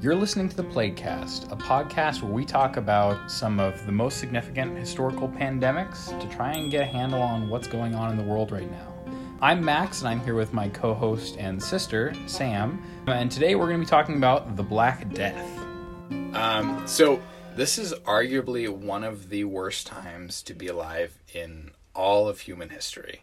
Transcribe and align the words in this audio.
You're 0.00 0.14
listening 0.14 0.48
to 0.48 0.56
the 0.56 0.62
Plaguecast, 0.62 1.50
a 1.50 1.56
podcast 1.56 2.22
where 2.22 2.32
we 2.32 2.44
talk 2.44 2.76
about 2.76 3.28
some 3.28 3.58
of 3.58 3.84
the 3.84 3.90
most 3.90 4.18
significant 4.18 4.78
historical 4.78 5.28
pandemics 5.28 6.16
to 6.20 6.28
try 6.28 6.52
and 6.52 6.70
get 6.70 6.82
a 6.82 6.84
handle 6.84 7.20
on 7.20 7.48
what's 7.48 7.66
going 7.66 7.96
on 7.96 8.12
in 8.12 8.16
the 8.16 8.22
world 8.22 8.52
right 8.52 8.70
now. 8.70 8.94
I'm 9.42 9.64
Max, 9.64 9.98
and 9.98 10.08
I'm 10.08 10.20
here 10.20 10.36
with 10.36 10.52
my 10.52 10.68
co 10.68 10.94
host 10.94 11.36
and 11.36 11.60
sister, 11.60 12.14
Sam, 12.26 12.80
and 13.08 13.28
today 13.28 13.56
we're 13.56 13.66
going 13.66 13.80
to 13.80 13.86
be 13.86 13.90
talking 13.90 14.18
about 14.18 14.54
the 14.54 14.62
Black 14.62 15.12
Death. 15.12 15.58
Um, 16.32 16.86
so, 16.86 17.20
this 17.56 17.76
is 17.76 17.92
arguably 17.92 18.68
one 18.68 19.02
of 19.02 19.30
the 19.30 19.42
worst 19.46 19.88
times 19.88 20.42
to 20.42 20.54
be 20.54 20.68
alive 20.68 21.18
in 21.34 21.72
all 21.92 22.28
of 22.28 22.38
human 22.38 22.68
history. 22.68 23.22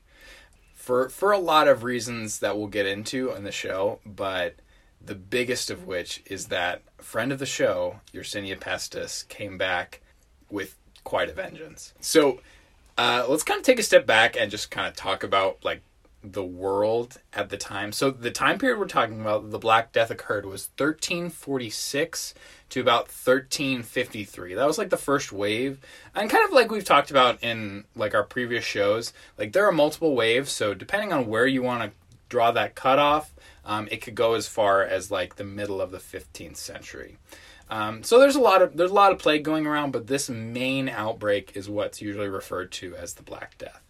For, 0.73 1.07
for 1.07 1.31
a 1.31 1.39
lot 1.39 1.69
of 1.69 1.85
reasons 1.85 2.39
that 2.39 2.57
we'll 2.57 2.67
get 2.67 2.85
into 2.85 3.31
on 3.31 3.45
the 3.45 3.51
show, 3.53 3.99
but 4.05 4.55
the 5.03 5.15
biggest 5.15 5.69
of 5.69 5.85
which 5.85 6.23
is 6.25 6.47
that 6.47 6.81
friend 6.97 7.31
of 7.31 7.39
the 7.39 7.45
show, 7.45 7.99
Yersinia 8.13 8.59
Pestis, 8.59 9.27
came 9.27 9.57
back 9.57 10.01
with 10.49 10.77
quite 11.03 11.29
a 11.29 11.33
vengeance. 11.33 11.93
So 11.99 12.41
uh, 12.97 13.25
let's 13.27 13.43
kind 13.43 13.59
of 13.59 13.65
take 13.65 13.79
a 13.79 13.83
step 13.83 14.05
back 14.05 14.35
and 14.37 14.49
just 14.49 14.71
kind 14.71 14.87
of 14.87 14.95
talk 14.95 15.23
about 15.23 15.63
like 15.63 15.81
the 16.31 16.43
world 16.43 17.17
at 17.33 17.49
the 17.49 17.57
time. 17.57 17.91
So 17.91 18.09
the 18.09 18.31
time 18.31 18.57
period 18.57 18.79
we're 18.79 18.87
talking 18.87 19.21
about, 19.21 19.51
the 19.51 19.59
Black 19.59 19.91
Death 19.91 20.11
occurred 20.11 20.45
was 20.45 20.69
1346 20.77 22.33
to 22.69 22.81
about 22.81 23.03
1353. 23.03 24.55
That 24.55 24.67
was 24.67 24.77
like 24.77 24.89
the 24.89 24.97
first 24.97 25.31
wave. 25.31 25.79
And 26.13 26.29
kind 26.29 26.45
of 26.45 26.51
like 26.51 26.71
we've 26.71 26.85
talked 26.85 27.11
about 27.11 27.43
in 27.43 27.85
like 27.95 28.15
our 28.15 28.23
previous 28.23 28.65
shows, 28.65 29.13
like 29.37 29.53
there 29.53 29.67
are 29.67 29.71
multiple 29.71 30.15
waves, 30.15 30.51
so 30.51 30.73
depending 30.73 31.13
on 31.13 31.27
where 31.27 31.45
you 31.45 31.61
want 31.61 31.83
to 31.83 31.97
draw 32.29 32.51
that 32.51 32.75
cutoff, 32.75 33.33
um, 33.65 33.87
it 33.91 34.01
could 34.01 34.15
go 34.15 34.35
as 34.35 34.47
far 34.47 34.83
as 34.83 35.11
like 35.11 35.35
the 35.35 35.43
middle 35.43 35.81
of 35.81 35.91
the 35.91 35.97
15th 35.97 36.57
century. 36.57 37.17
Um, 37.69 38.03
so 38.03 38.19
there's 38.19 38.35
a 38.35 38.41
lot 38.41 38.61
of 38.61 38.77
there's 38.77 38.91
a 38.91 38.95
lot 38.95 39.11
of 39.11 39.17
plague 39.17 39.43
going 39.43 39.65
around, 39.65 39.91
but 39.91 40.07
this 40.07 40.29
main 40.29 40.87
outbreak 40.87 41.53
is 41.55 41.67
what's 41.67 42.01
usually 42.01 42.27
referred 42.27 42.71
to 42.73 42.95
as 42.95 43.15
the 43.15 43.23
Black 43.23 43.57
Death. 43.57 43.81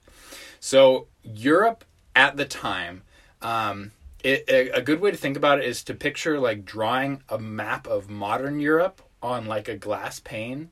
So 0.59 1.08
Europe 1.23 1.84
at 2.16 2.38
the 2.38 2.46
time, 2.46 3.03
um, 3.42 3.92
it, 4.23 4.46
a, 4.48 4.70
a 4.70 4.81
good 4.81 5.02
way 5.02 5.12
to 5.12 5.18
think 5.18 5.36
about 5.36 5.59
it 5.59 5.66
is 5.66 5.84
to 5.84 5.94
picture 5.94 6.40
like 6.40 6.64
drawing 6.64 7.22
a 7.28 7.38
map 7.38 7.86
of 7.86 8.09
modern 8.09 8.62
Europe 8.62 9.02
on 9.22 9.46
like 9.46 9.68
a 9.68 9.76
glass 9.76 10.22
pane, 10.22 10.70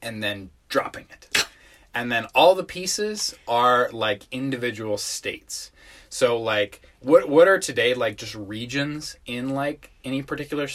and 0.00 0.22
then 0.22 0.48
dropping 0.70 1.04
it, 1.10 1.46
and 1.92 2.10
then 2.10 2.26
all 2.34 2.54
the 2.54 2.64
pieces 2.64 3.34
are 3.46 3.90
like 3.92 4.22
individual 4.32 4.96
states. 4.96 5.70
So 6.10 6.40
like 6.40 6.82
what 6.98 7.28
what 7.28 7.48
are 7.48 7.58
today 7.58 7.94
like 7.94 8.16
just 8.16 8.34
regions 8.34 9.16
in 9.24 9.50
like 9.50 9.90
any 10.04 10.22
particular 10.22 10.68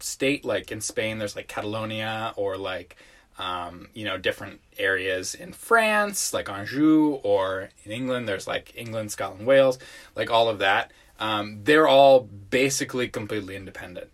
state? 0.00 0.44
Like 0.44 0.70
in 0.70 0.80
Spain 0.80 1.18
there's 1.18 1.36
like 1.36 1.48
Catalonia 1.48 2.34
or 2.36 2.58
like 2.58 2.96
um, 3.38 3.88
you 3.94 4.04
know 4.04 4.18
different 4.18 4.60
areas 4.78 5.34
in 5.34 5.52
France 5.52 6.34
like 6.34 6.48
Anjou 6.48 7.20
or 7.22 7.70
in 7.84 7.92
England 7.92 8.28
there's 8.28 8.46
like 8.46 8.72
England 8.76 9.10
Scotland 9.12 9.46
Wales 9.46 9.78
like 10.16 10.30
all 10.30 10.48
of 10.48 10.58
that. 10.58 10.92
Um, 11.20 11.60
they're 11.62 11.88
all 11.88 12.20
basically 12.20 13.08
completely 13.08 13.54
independent. 13.54 14.10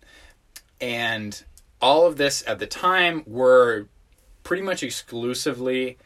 And 0.78 1.42
all 1.80 2.06
of 2.06 2.18
this 2.18 2.44
at 2.46 2.58
the 2.58 2.66
time 2.66 3.22
were 3.26 3.88
pretty 4.44 4.62
much 4.62 4.82
exclusively 4.82 5.96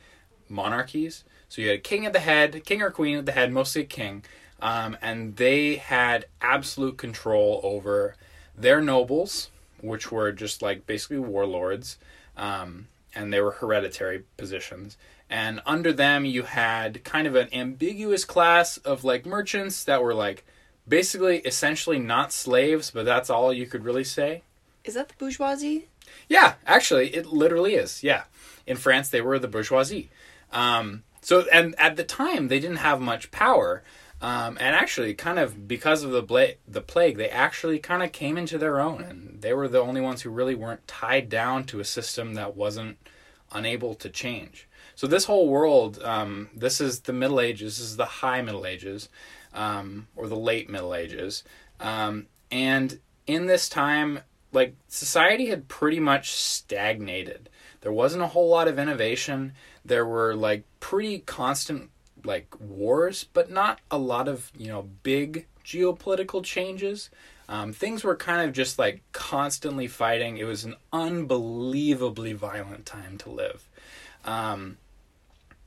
monarchies. 0.48 1.24
So 1.48 1.60
you 1.60 1.68
had 1.68 1.78
a 1.78 1.82
king 1.82 2.06
at 2.06 2.12
the 2.12 2.20
head 2.20 2.64
king 2.64 2.82
or 2.82 2.92
queen 2.92 3.18
at 3.18 3.26
the 3.26 3.32
head 3.32 3.52
mostly 3.52 3.82
a 3.82 3.84
king 3.84 4.24
um, 4.64 4.96
and 5.02 5.36
they 5.36 5.76
had 5.76 6.24
absolute 6.40 6.96
control 6.96 7.60
over 7.62 8.16
their 8.56 8.80
nobles, 8.80 9.50
which 9.82 10.10
were 10.10 10.32
just 10.32 10.62
like 10.62 10.86
basically 10.86 11.18
warlords, 11.18 11.98
um, 12.34 12.88
and 13.14 13.30
they 13.30 13.42
were 13.42 13.50
hereditary 13.50 14.24
positions. 14.38 14.96
And 15.28 15.60
under 15.66 15.92
them, 15.92 16.24
you 16.24 16.44
had 16.44 17.04
kind 17.04 17.26
of 17.26 17.34
an 17.34 17.48
ambiguous 17.52 18.24
class 18.24 18.78
of 18.78 19.04
like 19.04 19.26
merchants 19.26 19.84
that 19.84 20.02
were 20.02 20.14
like 20.14 20.46
basically 20.88 21.40
essentially 21.40 21.98
not 21.98 22.32
slaves, 22.32 22.90
but 22.90 23.04
that's 23.04 23.28
all 23.28 23.52
you 23.52 23.66
could 23.66 23.84
really 23.84 24.04
say. 24.04 24.44
Is 24.82 24.94
that 24.94 25.10
the 25.10 25.14
bourgeoisie? 25.18 25.88
Yeah, 26.26 26.54
actually, 26.66 27.14
it 27.14 27.26
literally 27.26 27.74
is. 27.74 28.02
Yeah. 28.02 28.24
In 28.66 28.78
France, 28.78 29.10
they 29.10 29.20
were 29.20 29.38
the 29.38 29.48
bourgeoisie. 29.48 30.08
Um, 30.52 31.02
so, 31.20 31.44
and 31.52 31.74
at 31.78 31.96
the 31.96 32.04
time, 32.04 32.48
they 32.48 32.60
didn't 32.60 32.76
have 32.76 32.98
much 32.98 33.30
power. 33.30 33.82
Um, 34.24 34.56
and 34.58 34.74
actually, 34.74 35.12
kind 35.12 35.38
of 35.38 35.68
because 35.68 36.02
of 36.02 36.10
the 36.10 36.22
bla- 36.22 36.54
the 36.66 36.80
plague, 36.80 37.18
they 37.18 37.28
actually 37.28 37.78
kind 37.78 38.02
of 38.02 38.10
came 38.10 38.38
into 38.38 38.56
their 38.56 38.80
own, 38.80 39.02
and 39.02 39.42
they 39.42 39.52
were 39.52 39.68
the 39.68 39.82
only 39.82 40.00
ones 40.00 40.22
who 40.22 40.30
really 40.30 40.54
weren't 40.54 40.88
tied 40.88 41.28
down 41.28 41.64
to 41.64 41.78
a 41.78 41.84
system 41.84 42.32
that 42.32 42.56
wasn't 42.56 42.96
unable 43.52 43.94
to 43.96 44.08
change. 44.08 44.66
So 44.94 45.06
this 45.06 45.26
whole 45.26 45.50
world, 45.50 46.02
um, 46.02 46.48
this 46.56 46.80
is 46.80 47.00
the 47.00 47.12
Middle 47.12 47.38
Ages, 47.38 47.76
this 47.76 47.86
is 47.86 47.96
the 47.98 48.06
High 48.06 48.40
Middle 48.40 48.64
Ages, 48.64 49.10
um, 49.52 50.08
or 50.16 50.26
the 50.26 50.36
Late 50.36 50.70
Middle 50.70 50.94
Ages, 50.94 51.44
um, 51.78 52.26
and 52.50 53.00
in 53.26 53.44
this 53.44 53.68
time, 53.68 54.20
like 54.52 54.74
society 54.88 55.48
had 55.48 55.68
pretty 55.68 56.00
much 56.00 56.30
stagnated. 56.32 57.50
There 57.82 57.92
wasn't 57.92 58.22
a 58.22 58.28
whole 58.28 58.48
lot 58.48 58.68
of 58.68 58.78
innovation. 58.78 59.52
There 59.84 60.06
were 60.06 60.34
like 60.34 60.64
pretty 60.80 61.18
constant 61.18 61.90
like 62.24 62.48
wars, 62.60 63.24
but 63.32 63.50
not 63.50 63.80
a 63.90 63.98
lot 63.98 64.28
of 64.28 64.50
you 64.56 64.68
know 64.68 64.88
big 65.02 65.46
geopolitical 65.64 66.42
changes. 66.42 67.10
Um, 67.48 67.72
things 67.72 68.02
were 68.02 68.16
kind 68.16 68.48
of 68.48 68.54
just 68.54 68.78
like 68.78 69.02
constantly 69.12 69.86
fighting. 69.86 70.38
It 70.38 70.44
was 70.44 70.64
an 70.64 70.76
unbelievably 70.92 72.32
violent 72.32 72.86
time 72.86 73.18
to 73.18 73.30
live. 73.30 73.68
Um, 74.24 74.78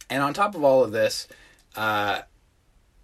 and 0.09 0.23
on 0.23 0.33
top 0.33 0.55
of 0.55 0.63
all 0.63 0.83
of 0.83 0.91
this, 0.91 1.27
uh, 1.75 2.21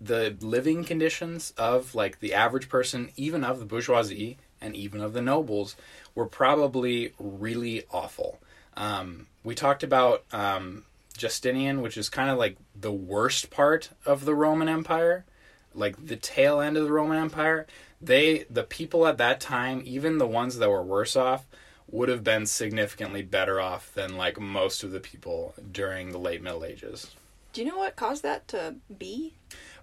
the 0.01 0.35
living 0.41 0.83
conditions 0.83 1.53
of 1.57 1.95
like 1.95 2.19
the 2.19 2.33
average 2.33 2.67
person, 2.67 3.11
even 3.15 3.43
of 3.43 3.59
the 3.59 3.65
bourgeoisie 3.65 4.37
and 4.59 4.75
even 4.75 5.01
of 5.01 5.13
the 5.13 5.21
nobles, 5.21 5.75
were 6.15 6.25
probably 6.25 7.13
really 7.19 7.83
awful. 7.91 8.39
Um, 8.75 9.27
we 9.43 9.55
talked 9.55 9.83
about 9.83 10.23
um, 10.31 10.85
Justinian, 11.17 11.81
which 11.81 11.97
is 11.97 12.09
kind 12.09 12.29
of 12.29 12.37
like 12.37 12.57
the 12.75 12.91
worst 12.91 13.49
part 13.49 13.89
of 14.05 14.25
the 14.25 14.35
Roman 14.35 14.67
Empire, 14.67 15.25
like 15.73 16.05
the 16.05 16.15
tail 16.15 16.59
end 16.59 16.77
of 16.77 16.85
the 16.85 16.91
Roman 16.91 17.17
Empire, 17.17 17.67
they 18.01 18.45
the 18.49 18.63
people 18.63 19.07
at 19.07 19.17
that 19.17 19.39
time, 19.39 19.81
even 19.85 20.17
the 20.17 20.27
ones 20.27 20.57
that 20.57 20.69
were 20.69 20.83
worse 20.83 21.15
off, 21.15 21.45
would 21.89 22.09
have 22.09 22.23
been 22.23 22.45
significantly 22.45 23.21
better 23.21 23.61
off 23.61 23.93
than 23.93 24.17
like 24.17 24.39
most 24.39 24.83
of 24.83 24.91
the 24.91 24.99
people 24.99 25.53
during 25.71 26.11
the 26.11 26.17
late 26.17 26.41
Middle 26.41 26.65
Ages. 26.65 27.11
Do 27.53 27.61
you 27.61 27.67
know 27.67 27.77
what 27.77 27.95
caused 27.95 28.23
that 28.23 28.47
to 28.49 28.75
be? 28.97 29.33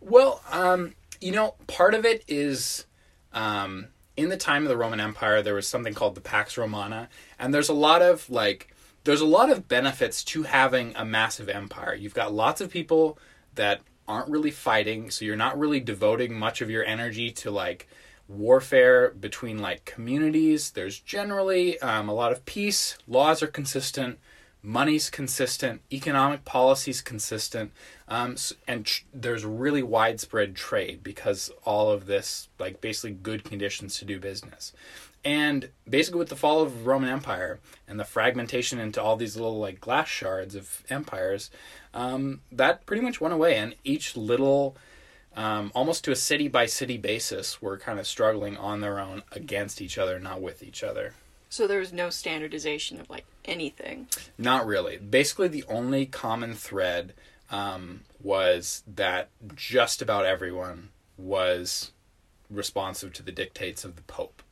Well, 0.01 0.43
um, 0.51 0.95
you 1.21 1.31
know, 1.33 1.55
part 1.69 1.95
of 1.95 2.05
it 2.05 2.25
is 2.27 2.85
um, 3.33 3.87
in 4.17 4.29
the 4.29 4.37
time 4.37 4.65
of 4.65 4.69
the 4.69 4.77
Roman 4.77 5.01
Empire, 5.01 5.41
there 5.41 5.55
was 5.55 5.69
something 5.69 5.95
called 5.95 6.15
the 6.15 6.21
Pax 6.21 6.59
Romana, 6.59 7.09
and 7.39 7.55
there's 7.55 7.69
a 7.69 7.75
lot 7.75 8.03
of 8.03 8.29
like 8.29 8.75
there's 9.05 9.21
a 9.21 9.27
lot 9.27 9.50
of 9.50 9.69
benefits 9.69 10.22
to 10.25 10.43
having 10.43 10.94
a 10.97 11.05
massive 11.05 11.49
empire. 11.49 11.94
You've 11.94 12.15
got 12.15 12.34
lots 12.34 12.61
of 12.61 12.71
people 12.71 13.19
that 13.55 13.81
aren't 14.06 14.28
really 14.28 14.50
fighting, 14.50 15.11
so 15.11 15.25
you're 15.25 15.37
not 15.37 15.59
really 15.59 15.81
devoting 15.81 16.38
much 16.38 16.61
of 16.61 16.71
your 16.71 16.84
energy 16.84 17.31
to 17.31 17.50
like 17.50 17.88
warfare 18.28 19.11
between 19.11 19.59
like 19.59 19.84
communities. 19.84 20.71
There's 20.71 20.99
generally 21.00 21.81
um, 21.81 22.09
a 22.09 22.15
lot 22.15 22.33
of 22.33 22.44
peace. 22.44 22.97
Laws 23.06 23.43
are 23.43 23.49
consistent. 23.49 24.19
Money's 24.62 25.09
consistent. 25.09 25.81
Economic 25.91 26.44
policy's 26.44 27.00
consistent. 27.00 27.72
Um, 28.09 28.37
and 28.69 28.84
tr- 28.84 29.05
there's 29.12 29.44
really 29.44 29.82
widespread 29.82 30.55
trade 30.55 31.02
because 31.02 31.50
all 31.64 31.91
of 31.91 32.06
this, 32.06 32.49
like 32.58 32.81
basically 32.81 33.12
good 33.12 33.44
conditions 33.44 33.99
to 33.99 34.05
do 34.05 34.20
business. 34.20 34.73
And 35.25 35.69
basically, 35.88 36.19
with 36.19 36.31
the 36.31 36.37
fall 36.37 36.62
of 36.62 36.87
Roman 36.87 37.11
Empire 37.11 37.61
and 37.87 38.00
the 38.00 38.05
fragmentation 38.05 38.78
into 38.78 39.02
all 39.02 39.17
these 39.17 39.37
little 39.37 39.58
like 39.58 39.81
glass 39.81 40.08
shards 40.08 40.55
of 40.55 40.82
empires, 40.88 41.50
um, 41.93 42.40
that 42.50 42.87
pretty 42.87 43.02
much 43.02 43.20
went 43.20 43.34
away. 43.34 43.56
And 43.56 43.75
each 43.84 44.17
little, 44.17 44.76
um, 45.37 45.70
almost 45.75 46.05
to 46.05 46.12
a 46.12 46.17
city 46.17 46.49
by 46.49 46.67
city 46.67 46.96
basis, 46.96 47.61
were 47.61 47.76
kind 47.76 47.99
of 47.99 48.06
struggling 48.06 48.56
on 48.56 48.81
their 48.81 48.99
own 48.99 49.22
against 49.32 49.82
each 49.82 49.99
other, 49.99 50.19
not 50.19 50.40
with 50.40 50.62
each 50.62 50.82
other. 50.82 51.12
So 51.50 51.66
there 51.66 51.81
was 51.81 51.93
no 51.93 52.11
standardization 52.11 53.00
of 53.00 53.11
like 53.11 53.26
anything. 53.44 54.06
Not 54.38 54.66
really. 54.66 54.96
Basically, 54.96 55.49
the 55.49 55.64
only 55.69 56.06
common 56.06 56.55
thread 56.55 57.12
um, 57.50 58.02
was 58.23 58.82
that 58.87 59.28
just 59.55 60.00
about 60.00 60.25
everyone 60.25 60.90
was 61.19 61.90
responsive 62.49 63.12
to 63.14 63.23
the 63.23 63.32
dictates 63.32 63.84
of 63.84 63.96
the 63.96 64.02
Pope. 64.02 64.43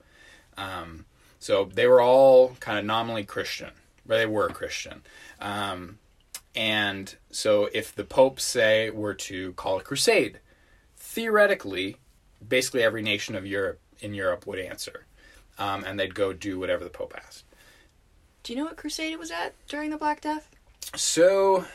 Um, 0.58 1.04
so 1.38 1.70
they 1.72 1.86
were 1.86 2.02
all 2.02 2.56
kind 2.60 2.78
of 2.78 2.84
nominally 2.84 3.24
Christian, 3.24 3.70
but 4.04 4.16
they 4.18 4.26
were 4.26 4.48
Christian. 4.48 5.02
Um, 5.40 5.98
and 6.56 7.14
so 7.30 7.68
if 7.72 7.94
the 7.94 8.04
Pope, 8.04 8.40
say, 8.40 8.90
were 8.90 9.14
to 9.14 9.52
call 9.52 9.78
a 9.78 9.82
crusade, 9.82 10.40
theoretically, 10.96 11.96
basically 12.46 12.82
every 12.82 13.02
nation 13.02 13.36
of 13.36 13.46
Europe 13.46 13.78
in 14.00 14.14
Europe 14.14 14.46
would 14.46 14.58
answer. 14.58 15.06
um, 15.58 15.84
and 15.84 15.98
they'd 15.98 16.14
go 16.14 16.32
do 16.32 16.58
whatever 16.58 16.84
the 16.84 16.90
Pope 16.90 17.14
asked. 17.16 17.44
Do 18.42 18.52
you 18.52 18.58
know 18.58 18.64
what 18.64 18.76
crusade 18.76 19.12
it 19.12 19.18
was 19.18 19.30
at 19.30 19.54
during 19.66 19.90
the 19.90 19.96
Black 19.96 20.20
Death? 20.20 20.48
So 20.94 21.66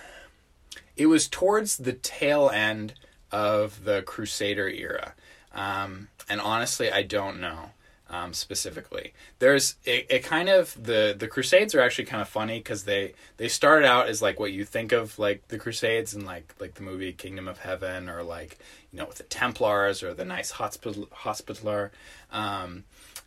it 0.96 1.08
was 1.08 1.28
towards 1.28 1.78
the 1.78 1.94
tail 1.94 2.50
end 2.50 2.94
of 3.32 3.84
the 3.84 4.02
Crusader 4.04 4.70
era. 4.70 5.14
Um, 5.54 6.08
and 6.30 6.42
honestly, 6.42 6.92
I 6.92 7.04
don't 7.04 7.40
know 7.40 7.72
um, 8.14 8.32
specifically. 8.32 9.12
There's 9.40 9.76
it, 9.86 10.06
it 10.08 10.24
kind 10.24 10.48
of 10.48 10.82
the 10.82 11.16
the 11.18 11.28
Crusades 11.28 11.74
are 11.74 11.82
actually 11.82 12.06
kind 12.06 12.22
of 12.22 12.30
funny 12.30 12.60
because 12.60 12.84
they 12.84 13.16
they 13.38 13.48
started 13.48 13.88
out 13.88 14.08
as 14.08 14.22
like 14.22 14.40
what 14.40 14.54
you 14.54 14.66
think 14.66 14.92
of 14.92 15.18
like 15.18 15.48
the 15.48 15.58
Crusades 15.58 16.14
and 16.14 16.24
like 16.24 16.54
like 16.60 16.76
the 16.76 16.84
movie 16.84 17.12
Kingdom 17.12 17.48
of 17.48 17.58
Heaven 17.58 18.10
or 18.10 18.22
like 18.22 18.60
you 18.92 19.00
know 19.00 19.06
with 19.06 19.18
the 19.18 19.24
Templars 19.24 20.04
or 20.04 20.14
the 20.14 20.26
nice 20.26 20.52
Hospital 20.52 21.10
Hospitaller, 21.12 21.92
um, 22.32 22.84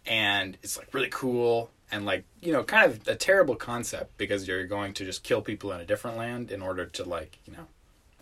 and 0.06 0.56
it's 0.62 0.78
like 0.78 0.94
really 0.94 1.10
cool 1.10 1.70
and 1.90 2.06
like 2.06 2.24
you 2.40 2.52
know 2.52 2.62
kind 2.62 2.88
of 2.88 3.08
a 3.08 3.16
terrible 3.16 3.56
concept 3.56 4.16
because 4.16 4.46
you're 4.46 4.66
going 4.66 4.92
to 4.94 5.04
just 5.04 5.24
kill 5.24 5.42
people 5.42 5.72
in 5.72 5.80
a 5.80 5.84
different 5.84 6.16
land 6.16 6.52
in 6.52 6.62
order 6.62 6.86
to 6.86 7.02
like 7.02 7.40
you 7.44 7.52
know 7.52 7.66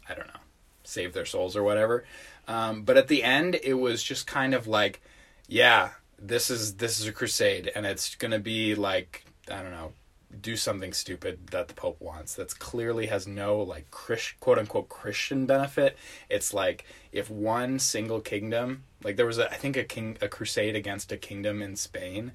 I 0.08 0.14
don't 0.14 0.28
know 0.28 0.40
save 0.82 1.12
their 1.12 1.26
souls 1.26 1.56
or 1.56 1.62
whatever. 1.62 2.04
Um, 2.48 2.84
but 2.84 2.96
at 2.96 3.08
the 3.08 3.22
end, 3.22 3.58
it 3.62 3.74
was 3.74 4.02
just 4.02 4.26
kind 4.26 4.54
of 4.54 4.66
like, 4.66 5.02
yeah, 5.46 5.90
this 6.26 6.50
is 6.50 6.76
this 6.76 7.00
is 7.00 7.06
a 7.06 7.12
crusade, 7.12 7.70
and 7.74 7.84
it's 7.84 8.14
gonna 8.14 8.38
be 8.38 8.74
like 8.74 9.24
I 9.50 9.62
don't 9.62 9.72
know, 9.72 9.92
do 10.40 10.56
something 10.56 10.92
stupid 10.92 11.48
that 11.48 11.68
the 11.68 11.74
Pope 11.74 12.00
wants. 12.00 12.34
That's 12.34 12.54
clearly 12.54 13.06
has 13.06 13.26
no 13.26 13.58
like 13.60 13.90
Chris, 13.90 14.32
quote 14.40 14.58
unquote 14.58 14.88
Christian 14.88 15.46
benefit. 15.46 15.96
It's 16.30 16.54
like 16.54 16.84
if 17.12 17.30
one 17.30 17.78
single 17.78 18.20
kingdom, 18.20 18.84
like 19.02 19.16
there 19.16 19.26
was 19.26 19.38
a 19.38 19.50
I 19.50 19.56
think 19.56 19.76
a 19.76 19.84
king 19.84 20.16
a 20.22 20.28
crusade 20.28 20.74
against 20.74 21.12
a 21.12 21.16
kingdom 21.18 21.60
in 21.60 21.76
Spain, 21.76 22.32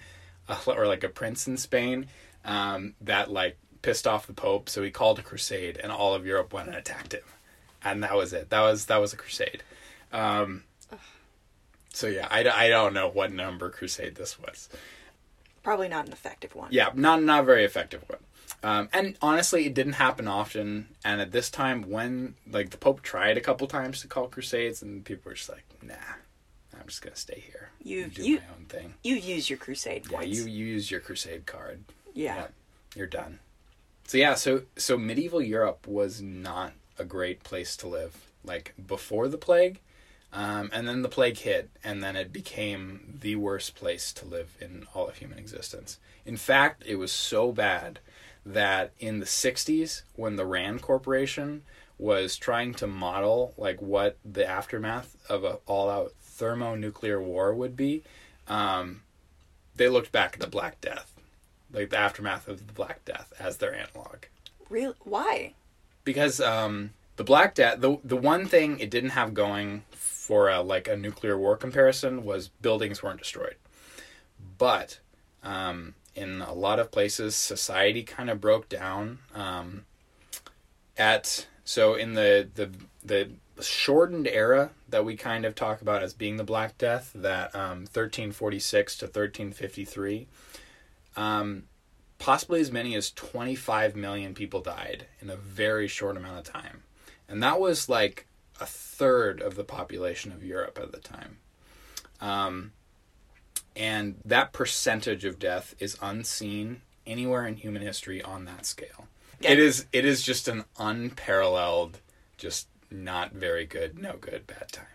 uh, 0.48 0.60
or 0.68 0.86
like 0.86 1.04
a 1.04 1.10
prince 1.10 1.48
in 1.48 1.58
Spain, 1.58 2.08
um, 2.46 2.94
that 3.02 3.32
like 3.32 3.58
pissed 3.82 4.06
off 4.06 4.28
the 4.28 4.34
Pope, 4.34 4.70
so 4.70 4.84
he 4.84 4.92
called 4.92 5.18
a 5.18 5.24
crusade, 5.24 5.80
and 5.82 5.92
all 5.92 6.14
of 6.14 6.26
Europe 6.26 6.54
went 6.54 6.68
and 6.68 6.78
attacked 6.78 7.14
him, 7.14 7.24
and 7.84 8.04
that 8.04 8.16
was 8.16 8.34
it. 8.34 8.52
That 8.52 8.62
was 8.62 8.86
that 8.86 9.02
was 9.02 9.14
a 9.14 9.18
crusade. 9.18 9.64
Um, 10.12 10.64
so 11.94 12.08
yeah, 12.08 12.28
I, 12.30 12.48
I 12.50 12.70
don't 12.70 12.94
know 12.94 13.10
what 13.10 13.32
number 13.32 13.70
crusade 13.70 14.16
this 14.16 14.40
was. 14.40 14.70
Probably 15.64 15.88
not 15.90 16.08
an 16.08 16.14
effective 16.14 16.56
one. 16.56 16.70
Yeah, 16.72 16.90
not 16.94 17.22
not 17.24 17.42
a 17.42 17.44
very 17.46 17.66
effective 17.66 18.04
one. 18.08 18.20
Um, 18.62 18.90
and 18.92 19.16
honestly, 19.22 19.66
it 19.66 19.74
didn't 19.74 19.94
happen 19.94 20.28
often. 20.28 20.90
And 21.06 21.22
at 21.22 21.32
this 21.32 21.50
time, 21.50 21.84
when 21.90 22.36
like 22.50 22.72
the 22.72 22.78
Pope 22.78 23.02
tried 23.02 23.38
a 23.38 23.42
couple 23.42 23.68
times 23.68 24.02
to 24.02 24.08
call 24.08 24.28
crusades, 24.28 24.82
and 24.82 25.04
people 25.06 25.30
were 25.30 25.36
just 25.36 25.50
like, 25.50 25.64
"Nah, 25.82 25.94
I'm 26.80 26.88
just 26.88 27.02
gonna 27.02 27.16
stay 27.16 27.44
here. 27.46 27.70
You- 27.82 28.08
do 28.08 28.24
you- 28.24 28.38
my 28.38 28.44
own 28.58 28.66
thing." 28.66 28.94
You 29.04 29.16
use 29.16 29.50
your 29.50 29.58
crusade 29.60 30.08
Yeah, 30.10 30.18
points. 30.18 30.38
you 30.38 30.46
you 30.46 30.66
use 30.66 30.90
your 30.92 31.00
crusade 31.00 31.46
card. 31.46 31.84
yeah. 32.14 32.48
you're 32.96 33.06
done. 33.08 33.40
So 34.08 34.18
yeah, 34.18 34.34
so 34.34 34.64
so 34.76 34.98
medieval 34.98 35.42
Europe 35.42 35.88
was 35.88 36.22
not 36.22 36.74
a 36.98 37.06
great 37.06 37.44
place 37.44 37.78
to 37.78 37.88
live. 37.88 38.26
Like 38.44 38.74
before 38.88 39.28
the 39.28 39.38
plague, 39.38 39.80
um, 40.32 40.70
and 40.74 40.88
then 40.88 41.02
the 41.02 41.10
plague 41.10 41.38
hit, 41.38 41.70
and 41.84 42.04
then 42.04 42.16
it 42.16 42.32
became 42.32 43.18
the 43.22 43.36
worst 43.36 43.76
place 43.76 44.12
to 44.14 44.26
live 44.26 44.56
in 44.62 44.86
all 44.94 45.08
of 45.08 45.18
human 45.18 45.38
existence. 45.40 45.98
In 46.26 46.38
fact, 46.38 46.84
it 46.86 46.96
was 46.96 47.12
so 47.12 47.52
bad 47.52 48.00
that 48.46 48.92
in 49.00 49.20
the 49.20 49.26
'60s, 49.26 50.04
when 50.16 50.36
the 50.36 50.46
Rand 50.46 50.82
Corporation 50.82 51.64
was 51.98 52.38
trying 52.38 52.74
to 52.76 52.88
model 52.88 53.54
like 53.58 53.82
what 53.82 54.18
the 54.24 54.48
aftermath 54.48 55.18
of 55.28 55.44
a 55.44 55.58
all-out 55.66 56.14
thermonuclear 56.22 57.22
war 57.22 57.54
would 57.54 57.76
be, 57.76 58.04
um, 58.48 59.02
they 59.76 59.90
looked 59.90 60.12
back 60.12 60.34
at 60.36 60.40
the 60.40 60.48
Black 60.48 60.80
Death, 60.80 61.14
like 61.74 61.90
the 61.90 61.98
aftermath 61.98 62.48
of 62.48 62.66
the 62.66 62.74
Black 62.74 63.04
Death, 63.04 63.34
as 63.40 63.58
their 63.58 63.74
analog 63.74 64.26
Real? 64.70 64.94
Why? 65.04 65.54
because 66.10 66.42
um, 66.42 66.90
the 67.18 67.24
Black 67.24 67.54
Death, 67.54 67.82
the 67.82 67.98
the 68.04 68.16
one 68.16 68.48
thing 68.48 68.80
it 68.80 68.90
didn't 68.90 69.12
have 69.12 69.34
going 69.34 69.84
for 70.30 70.48
a, 70.48 70.62
like 70.62 70.88
a 70.88 70.96
nuclear 70.96 71.40
war 71.40 71.58
comparison 71.58 72.24
was 72.24 72.50
buildings 72.50 73.02
weren't 73.02 73.18
destroyed, 73.18 73.56
but 74.60 75.00
um, 75.42 75.96
in 76.14 76.44
a 76.44 76.54
lot 76.54 76.78
of 76.78 76.92
places, 76.92 77.36
society 77.36 78.04
kind 78.04 78.30
of 78.30 78.40
broke 78.40 78.70
down. 78.70 79.18
Um, 79.34 79.86
at 81.00 81.48
so 81.64 81.96
in 81.96 82.14
the 82.14 82.48
the 82.54 82.70
the 83.04 83.32
shortened 83.60 84.28
era 84.28 84.70
that 84.88 85.04
we 85.04 85.16
kind 85.16 85.46
of 85.46 85.56
talk 85.56 85.82
about 85.82 86.04
as 86.04 86.14
being 86.14 86.38
the 86.38 86.44
Black 86.44 86.78
Death, 86.78 87.10
that 87.16 87.56
um, 87.56 87.88
1346 87.90 88.98
to 88.98 89.06
1353. 89.06 90.28
Um, 91.18 91.64
possibly 92.20 92.62
as 92.62 92.72
many 92.72 92.94
as 92.94 93.10
25 93.10 93.96
million 93.96 94.36
people 94.36 94.62
died 94.62 95.08
in 95.22 95.32
a 95.32 95.36
very 95.36 95.88
short 95.88 96.18
amount 96.18 96.38
of 96.38 96.44
time. 96.44 96.84
And 97.28 97.42
that 97.42 97.60
was 97.60 97.90
like 97.90 98.28
a 98.60 98.66
third 98.66 99.42
of 99.42 99.56
the 99.56 99.64
population 99.64 100.32
of 100.32 100.44
Europe 100.44 100.80
at 100.82 100.92
the 100.92 101.00
time. 101.00 101.38
Um, 102.22 102.74
and 103.76 104.16
that 104.26 104.52
percentage 104.52 105.26
of 105.26 105.40
death 105.40 105.76
is 105.80 105.98
unseen 106.02 106.82
anywhere 107.06 107.46
in 107.46 107.56
human 107.56 107.82
history 107.82 108.22
on 108.22 108.46
that 108.46 108.66
scale. 108.66 109.08
Yeah. 109.40 109.52
It 109.52 109.60
is 109.60 109.86
it 109.94 110.06
is 110.06 110.22
just 110.22 110.48
an 110.48 110.66
unparalleled, 110.78 112.00
just 112.38 112.68
not 112.92 113.32
very 113.32 113.66
good, 113.66 113.98
no 113.98 114.18
good, 114.20 114.46
bad 114.48 114.72
time. 114.72 114.86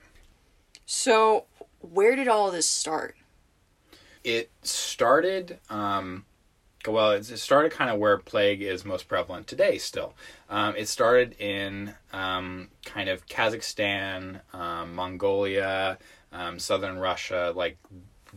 So, 0.85 1.47
where 1.81 2.15
did 2.15 2.29
all 2.29 2.51
this 2.51 2.69
start? 2.69 3.17
it 4.25 4.51
started 4.63 5.59
um, 5.69 6.25
well 6.87 7.13
it 7.13 7.25
started 7.25 7.73
kind 7.73 7.91
of 7.91 7.99
where 7.99 8.19
plague 8.19 8.63
is 8.63 8.85
most 8.85 9.09
prevalent 9.09 9.47
today 9.47 9.79
still. 9.79 10.15
Um, 10.49 10.77
it 10.77 10.89
started 10.89 11.35
in 11.41 11.95
um, 12.13 12.69
kind 12.85 13.09
of 13.09 13.27
kazakhstan 13.27 14.41
um, 14.53 14.95
mongolia 14.95 15.99
um, 16.33 16.59
southern 16.59 16.99
russia 16.99 17.53
like 17.55 17.79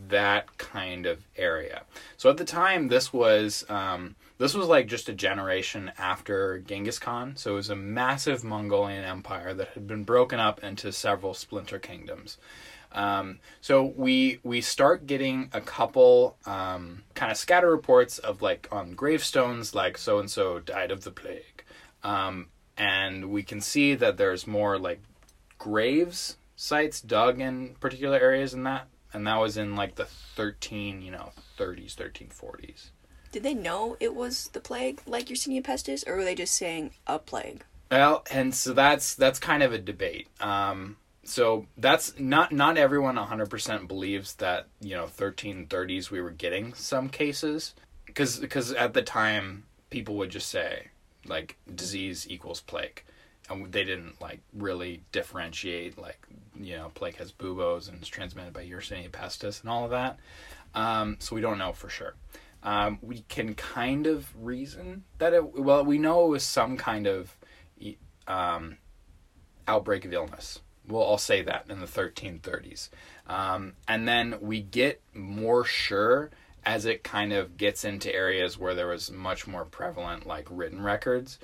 that 0.08 0.58
kind 0.58 1.06
of 1.06 1.26
area. 1.36 1.82
So 2.16 2.30
at 2.30 2.36
the 2.36 2.44
time 2.44 2.88
this 2.88 3.12
was 3.12 3.64
um, 3.68 4.14
this 4.38 4.54
was 4.54 4.68
like 4.68 4.86
just 4.86 5.08
a 5.08 5.12
generation 5.12 5.90
after 5.98 6.60
genghis 6.60 6.98
khan. 6.98 7.36
So 7.36 7.52
it 7.52 7.56
was 7.56 7.70
a 7.70 7.76
massive 7.76 8.44
mongolian 8.44 9.04
empire 9.04 9.52
that 9.54 9.68
had 9.68 9.86
been 9.86 10.04
broken 10.04 10.38
up 10.38 10.62
into 10.62 10.92
several 10.92 11.34
splinter 11.34 11.78
kingdoms 11.78 12.38
um, 12.92 13.38
so 13.60 13.84
we 13.96 14.40
we 14.42 14.60
start 14.60 15.06
getting 15.06 15.50
a 15.52 15.60
couple 15.60 16.36
um, 16.46 17.02
kind 17.14 17.30
of 17.30 17.36
scatter 17.36 17.70
reports 17.70 18.18
of 18.18 18.42
like 18.42 18.68
on 18.72 18.92
gravestones, 18.92 19.74
like 19.74 19.98
so 19.98 20.18
and 20.18 20.30
so 20.30 20.58
died 20.58 20.90
of 20.90 21.04
the 21.04 21.10
plague, 21.10 21.64
um, 22.02 22.46
and 22.76 23.30
we 23.30 23.42
can 23.42 23.60
see 23.60 23.94
that 23.94 24.16
there's 24.16 24.46
more 24.46 24.78
like 24.78 25.00
graves 25.58 26.36
sites 26.56 27.00
dug 27.00 27.40
in 27.40 27.76
particular 27.80 28.18
areas 28.18 28.54
in 28.54 28.64
that, 28.64 28.88
and 29.12 29.26
that 29.26 29.36
was 29.36 29.56
in 29.56 29.76
like 29.76 29.96
the 29.96 30.06
thirteen 30.06 31.02
you 31.02 31.10
know 31.10 31.32
thirties, 31.56 31.94
thirteen 31.94 32.28
forties. 32.28 32.90
Did 33.30 33.42
they 33.42 33.54
know 33.54 33.96
it 34.00 34.14
was 34.14 34.48
the 34.48 34.60
plague, 34.60 35.02
like 35.06 35.26
Yersinia 35.26 35.62
pestis, 35.62 36.06
or 36.08 36.16
were 36.16 36.24
they 36.24 36.34
just 36.34 36.54
saying 36.54 36.92
a 37.06 37.18
plague? 37.18 37.62
Well, 37.90 38.24
and 38.30 38.54
so 38.54 38.72
that's 38.72 39.14
that's 39.14 39.38
kind 39.38 39.62
of 39.62 39.72
a 39.72 39.78
debate. 39.78 40.28
Um, 40.40 40.96
so 41.28 41.66
that's 41.76 42.18
not 42.18 42.52
not 42.52 42.78
everyone 42.78 43.16
100% 43.16 43.86
believes 43.86 44.34
that 44.36 44.68
you 44.80 44.94
know 44.94 45.04
1330s 45.04 46.10
we 46.10 46.20
were 46.20 46.30
getting 46.30 46.74
some 46.74 47.08
cases 47.08 47.74
because 48.06 48.38
because 48.38 48.72
at 48.72 48.94
the 48.94 49.02
time 49.02 49.64
people 49.90 50.16
would 50.16 50.30
just 50.30 50.48
say 50.48 50.88
like 51.26 51.56
disease 51.72 52.26
equals 52.30 52.60
plague. 52.60 53.02
And 53.50 53.72
they 53.72 53.84
didn't 53.84 54.20
like 54.20 54.40
really 54.52 55.02
differentiate 55.12 55.98
like 55.98 56.18
you 56.58 56.76
know 56.76 56.90
plague 56.94 57.16
has 57.16 57.32
buboes 57.32 57.88
and 57.88 57.98
it's 57.98 58.08
transmitted 58.08 58.52
by 58.52 58.64
Yersinia 58.64 59.10
pestis 59.10 59.60
and 59.60 59.70
all 59.70 59.84
of 59.84 59.90
that. 59.90 60.18
Um, 60.74 61.16
so 61.18 61.34
we 61.34 61.40
don't 61.40 61.58
know 61.58 61.72
for 61.72 61.88
sure. 61.88 62.14
Um, 62.62 62.98
we 63.00 63.20
can 63.28 63.54
kind 63.54 64.06
of 64.06 64.28
reason 64.38 65.04
that 65.18 65.32
it 65.32 65.58
well 65.58 65.84
we 65.84 65.98
know 65.98 66.26
it 66.26 66.28
was 66.28 66.42
some 66.42 66.76
kind 66.76 67.06
of 67.06 67.36
um, 68.26 68.76
outbreak 69.66 70.04
of 70.04 70.12
illness 70.12 70.60
well, 70.88 71.04
I'll 71.04 71.18
say 71.18 71.42
that 71.42 71.66
in 71.68 71.80
the 71.80 71.86
1330s. 71.86 72.88
Um, 73.26 73.74
and 73.86 74.08
then 74.08 74.36
we 74.40 74.62
get 74.62 75.00
more 75.14 75.64
sure 75.64 76.30
as 76.64 76.86
it 76.86 77.04
kind 77.04 77.32
of 77.32 77.56
gets 77.56 77.84
into 77.84 78.14
areas 78.14 78.58
where 78.58 78.74
there 78.74 78.88
was 78.88 79.10
much 79.10 79.46
more 79.46 79.64
prevalent, 79.64 80.26
like 80.26 80.46
written 80.50 80.82
records. 80.82 81.38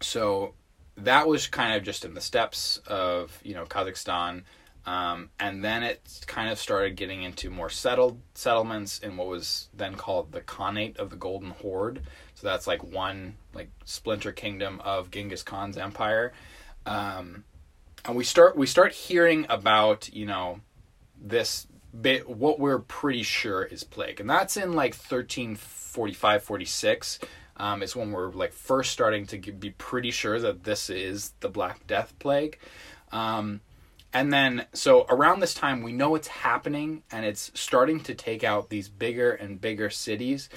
So 0.00 0.54
that 0.96 1.28
was 1.28 1.46
kind 1.46 1.74
of 1.74 1.82
just 1.82 2.04
in 2.04 2.14
the 2.14 2.20
steppes 2.20 2.78
of, 2.86 3.38
you 3.42 3.54
know, 3.54 3.64
Kazakhstan. 3.64 4.42
Um, 4.86 5.30
and 5.40 5.64
then 5.64 5.82
it 5.82 6.24
kind 6.26 6.50
of 6.50 6.58
started 6.58 6.96
getting 6.96 7.24
into 7.24 7.50
more 7.50 7.70
settled 7.70 8.20
settlements 8.34 9.00
in 9.00 9.16
what 9.16 9.26
was 9.26 9.68
then 9.74 9.96
called 9.96 10.30
the 10.30 10.40
Khanate 10.40 10.96
of 10.98 11.10
the 11.10 11.16
Golden 11.16 11.50
Horde. 11.50 12.02
So 12.34 12.46
that's 12.46 12.68
like 12.68 12.84
one 12.84 13.34
like 13.52 13.70
splinter 13.84 14.30
kingdom 14.30 14.80
of 14.84 15.10
Genghis 15.10 15.42
Khan's 15.42 15.76
empire. 15.76 16.32
Um, 16.86 17.44
and 18.06 18.16
we 18.16 18.24
start 18.24 18.56
we 18.56 18.66
start 18.66 18.92
hearing 18.92 19.46
about 19.48 20.12
you 20.12 20.26
know 20.26 20.60
this 21.20 21.66
ba- 21.92 22.22
what 22.26 22.58
we're 22.58 22.78
pretty 22.78 23.22
sure 23.22 23.64
is 23.64 23.84
plague, 23.84 24.20
and 24.20 24.28
that's 24.28 24.56
in 24.56 24.72
like 24.72 24.94
1345, 24.94 26.42
46. 26.42 27.18
Um, 27.58 27.82
is 27.82 27.96
when 27.96 28.12
we're 28.12 28.32
like 28.32 28.52
first 28.52 28.92
starting 28.92 29.26
to 29.28 29.38
be 29.38 29.70
pretty 29.70 30.10
sure 30.10 30.38
that 30.38 30.64
this 30.64 30.90
is 30.90 31.32
the 31.40 31.48
Black 31.48 31.86
Death 31.86 32.12
plague. 32.18 32.58
Um, 33.12 33.62
and 34.12 34.32
then, 34.32 34.66
so 34.72 35.06
around 35.08 35.40
this 35.40 35.54
time, 35.54 35.82
we 35.82 35.92
know 35.92 36.14
it's 36.14 36.28
happening 36.28 37.02
and 37.10 37.24
it's 37.24 37.50
starting 37.54 38.00
to 38.00 38.14
take 38.14 38.44
out 38.44 38.68
these 38.68 38.88
bigger 38.88 39.32
and 39.32 39.60
bigger 39.60 39.88
cities. 39.88 40.50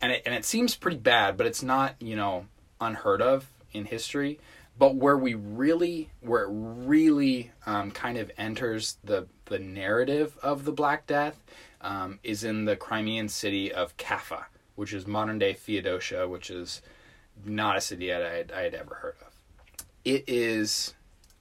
And 0.00 0.12
it, 0.12 0.22
and 0.26 0.34
it 0.34 0.44
seems 0.44 0.76
pretty 0.76 0.98
bad, 0.98 1.36
but 1.36 1.46
it's 1.46 1.62
not, 1.62 1.94
you 2.00 2.16
know, 2.16 2.46
unheard 2.80 3.22
of 3.22 3.50
in 3.72 3.86
history. 3.86 4.38
But 4.78 4.96
where 4.96 5.18
we 5.18 5.34
really, 5.34 6.10
where 6.20 6.44
it 6.44 6.50
really 6.50 7.52
um, 7.66 7.90
kind 7.90 8.18
of 8.18 8.30
enters 8.36 8.98
the, 9.04 9.26
the 9.46 9.58
narrative 9.58 10.36
of 10.42 10.64
the 10.64 10.72
Black 10.72 11.06
Death 11.06 11.40
um, 11.80 12.18
is 12.22 12.42
in 12.42 12.64
the 12.64 12.76
Crimean 12.76 13.28
city 13.28 13.72
of 13.72 13.96
Kaffa, 13.96 14.44
which 14.74 14.92
is 14.92 15.06
modern 15.06 15.38
day 15.38 15.52
Theodosia, 15.52 16.26
which 16.26 16.50
is 16.50 16.82
not 17.44 17.76
a 17.76 17.80
city 17.80 18.08
that 18.08 18.22
I 18.22 18.32
had, 18.34 18.52
I 18.52 18.60
had 18.62 18.74
ever 18.74 18.94
heard 18.96 19.16
of. 19.20 19.32
It 20.04 20.24
is 20.26 20.94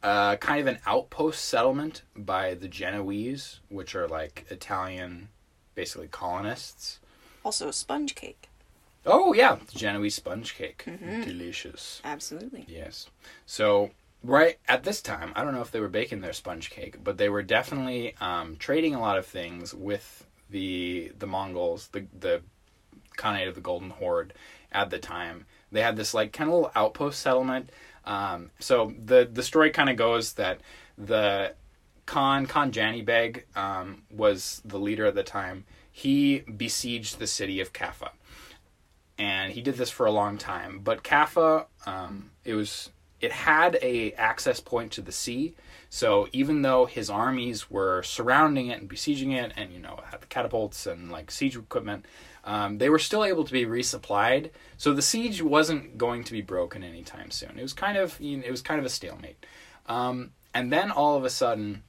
uh, 0.04 0.36
kind 0.38 0.62
of 0.62 0.68
an 0.68 0.80
outpost 0.86 1.46
settlement 1.46 2.04
by 2.16 2.54
the 2.54 2.68
Genoese, 2.68 3.60
which 3.70 3.96
are 3.96 4.08
like 4.08 4.46
Italian, 4.50 5.30
basically 5.76 6.08
colonists. 6.08 7.00
Also, 7.44 7.70
a 7.70 7.74
sponge 7.74 8.14
cake. 8.16 8.50
Oh 9.06 9.34
yeah, 9.34 9.58
Genoese 9.74 10.16
sponge 10.16 10.56
cake, 10.56 10.86
delicious. 11.24 12.02
Absolutely. 12.04 12.66
Yes. 12.68 13.10
So 13.46 13.92
right 14.24 14.60
at 14.68 14.84
this 14.84 15.02
time, 15.02 15.34
I 15.36 15.44
don't 15.44 15.56
know 15.56 15.62
if 15.62 15.72
they 15.72 15.80
were 15.80 15.90
baking 15.90 16.22
their 16.22 16.34
sponge 16.34 16.70
cake, 16.70 17.04
but 17.04 17.18
they 17.18 17.30
were 17.30 17.42
definitely 17.42 18.16
um, 18.22 18.58
trading 18.58 18.94
a 18.94 19.02
lot 19.02 19.18
of 19.18 19.26
things 19.26 19.74
with 19.74 20.26
the 20.50 21.12
the 21.18 21.28
Mongols, 21.28 21.88
the 21.92 22.06
the 22.20 22.42
Khanate 23.18 23.48
of 23.48 23.56
the 23.56 23.62
Golden 23.62 23.90
Horde 23.90 24.34
at 24.72 24.90
the 24.90 25.00
time. 25.00 25.46
They 25.72 25.82
had 25.82 25.96
this 25.96 26.14
like 26.14 26.34
kind 26.34 26.50
of 26.50 26.56
little 26.56 26.72
outpost 26.76 27.20
settlement. 27.20 27.72
Um, 28.06 28.52
so 28.60 28.94
the 29.04 29.28
the 29.32 29.44
story 29.44 29.72
kind 29.72 29.90
of 29.90 29.96
goes 29.96 30.34
that 30.34 30.60
the 30.98 31.54
Khan 32.06 32.46
Khan 32.46 32.72
Janibeg 32.72 33.44
um, 33.56 34.04
was 34.12 34.62
the 34.64 34.80
leader 34.80 35.06
at 35.06 35.16
the 35.16 35.24
time. 35.24 35.66
He 35.92 36.40
besieged 36.40 37.20
the 37.20 37.28
city 37.28 37.60
of 37.60 37.74
Kaffa 37.74 38.12
and 39.22 39.54
he 39.54 39.62
did 39.62 39.76
this 39.76 39.92
for 39.92 40.08
a 40.08 40.12
long 40.12 40.40
time. 40.40 40.80
But 40.84 41.04
Kaffa, 41.04 41.68
um, 41.86 42.32
it 42.44 42.56
was 42.56 42.90
it 43.20 43.32
had 43.32 43.78
a 43.84 44.14
access 44.14 44.60
point 44.60 44.92
to 44.94 45.02
the 45.02 45.12
sea. 45.12 45.54
So 45.92 46.28
even 46.32 46.64
though 46.64 46.88
his 46.88 47.08
armies 47.08 47.70
were 47.70 48.02
surrounding 48.02 48.68
it 48.68 48.80
and 48.80 48.90
besieging 48.90 49.32
it, 49.32 49.54
and 49.56 49.72
you 49.72 49.80
know 49.80 50.00
had 50.10 50.22
the 50.22 50.26
catapults 50.26 50.88
and 50.88 51.12
like 51.12 51.30
siege 51.30 51.56
equipment, 51.56 52.08
um, 52.46 52.80
they 52.80 52.90
were 52.90 52.98
still 52.98 53.24
able 53.24 53.44
to 53.44 53.54
be 53.54 53.64
resupplied. 53.64 54.50
So 54.78 54.92
the 54.92 55.04
siege 55.04 55.44
wasn't 55.44 56.00
going 56.00 56.24
to 56.24 56.32
be 56.32 56.42
broken 56.42 56.84
anytime 56.84 57.30
soon. 57.30 57.60
It 57.60 57.62
was 57.62 57.74
kind 57.74 58.00
of 58.00 58.20
you 58.20 58.38
know, 58.38 58.44
it 58.44 58.52
was 58.52 58.64
kind 58.64 58.80
of 58.80 58.86
a 58.88 58.90
stalemate. 58.90 59.46
Um, 59.86 60.32
and 60.52 60.74
then 60.74 60.90
all 60.90 61.16
of 61.16 61.26
a 61.26 61.30
sudden, 61.30 61.84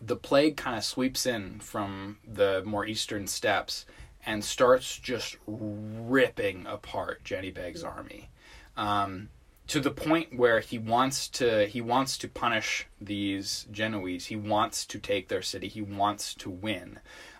the 0.00 0.14
plague 0.14 0.56
kind 0.56 0.78
of 0.78 0.84
sweeps 0.84 1.26
in 1.26 1.58
from 1.58 2.18
the 2.24 2.62
more 2.64 2.86
eastern 2.86 3.26
steppes 3.26 3.86
and 4.26 4.44
starts 4.44 4.98
just 4.98 5.36
ripping 5.46 6.66
apart 6.66 7.24
Janibeg's 7.24 7.84
army. 7.84 8.30
Um, 8.76 9.28
to 9.66 9.80
the 9.80 9.90
point 9.90 10.36
where 10.36 10.60
he 10.60 10.78
wants 10.78 11.28
to 11.28 11.66
he 11.66 11.80
wants 11.80 12.18
to 12.18 12.28
punish 12.28 12.86
these 13.00 13.66
Genoese. 13.70 14.26
He 14.26 14.36
wants 14.36 14.84
to 14.86 14.98
take 14.98 15.28
their 15.28 15.42
city. 15.42 15.68
He 15.68 15.82
wants 15.82 16.34
to 16.36 16.50
win. 16.50 16.98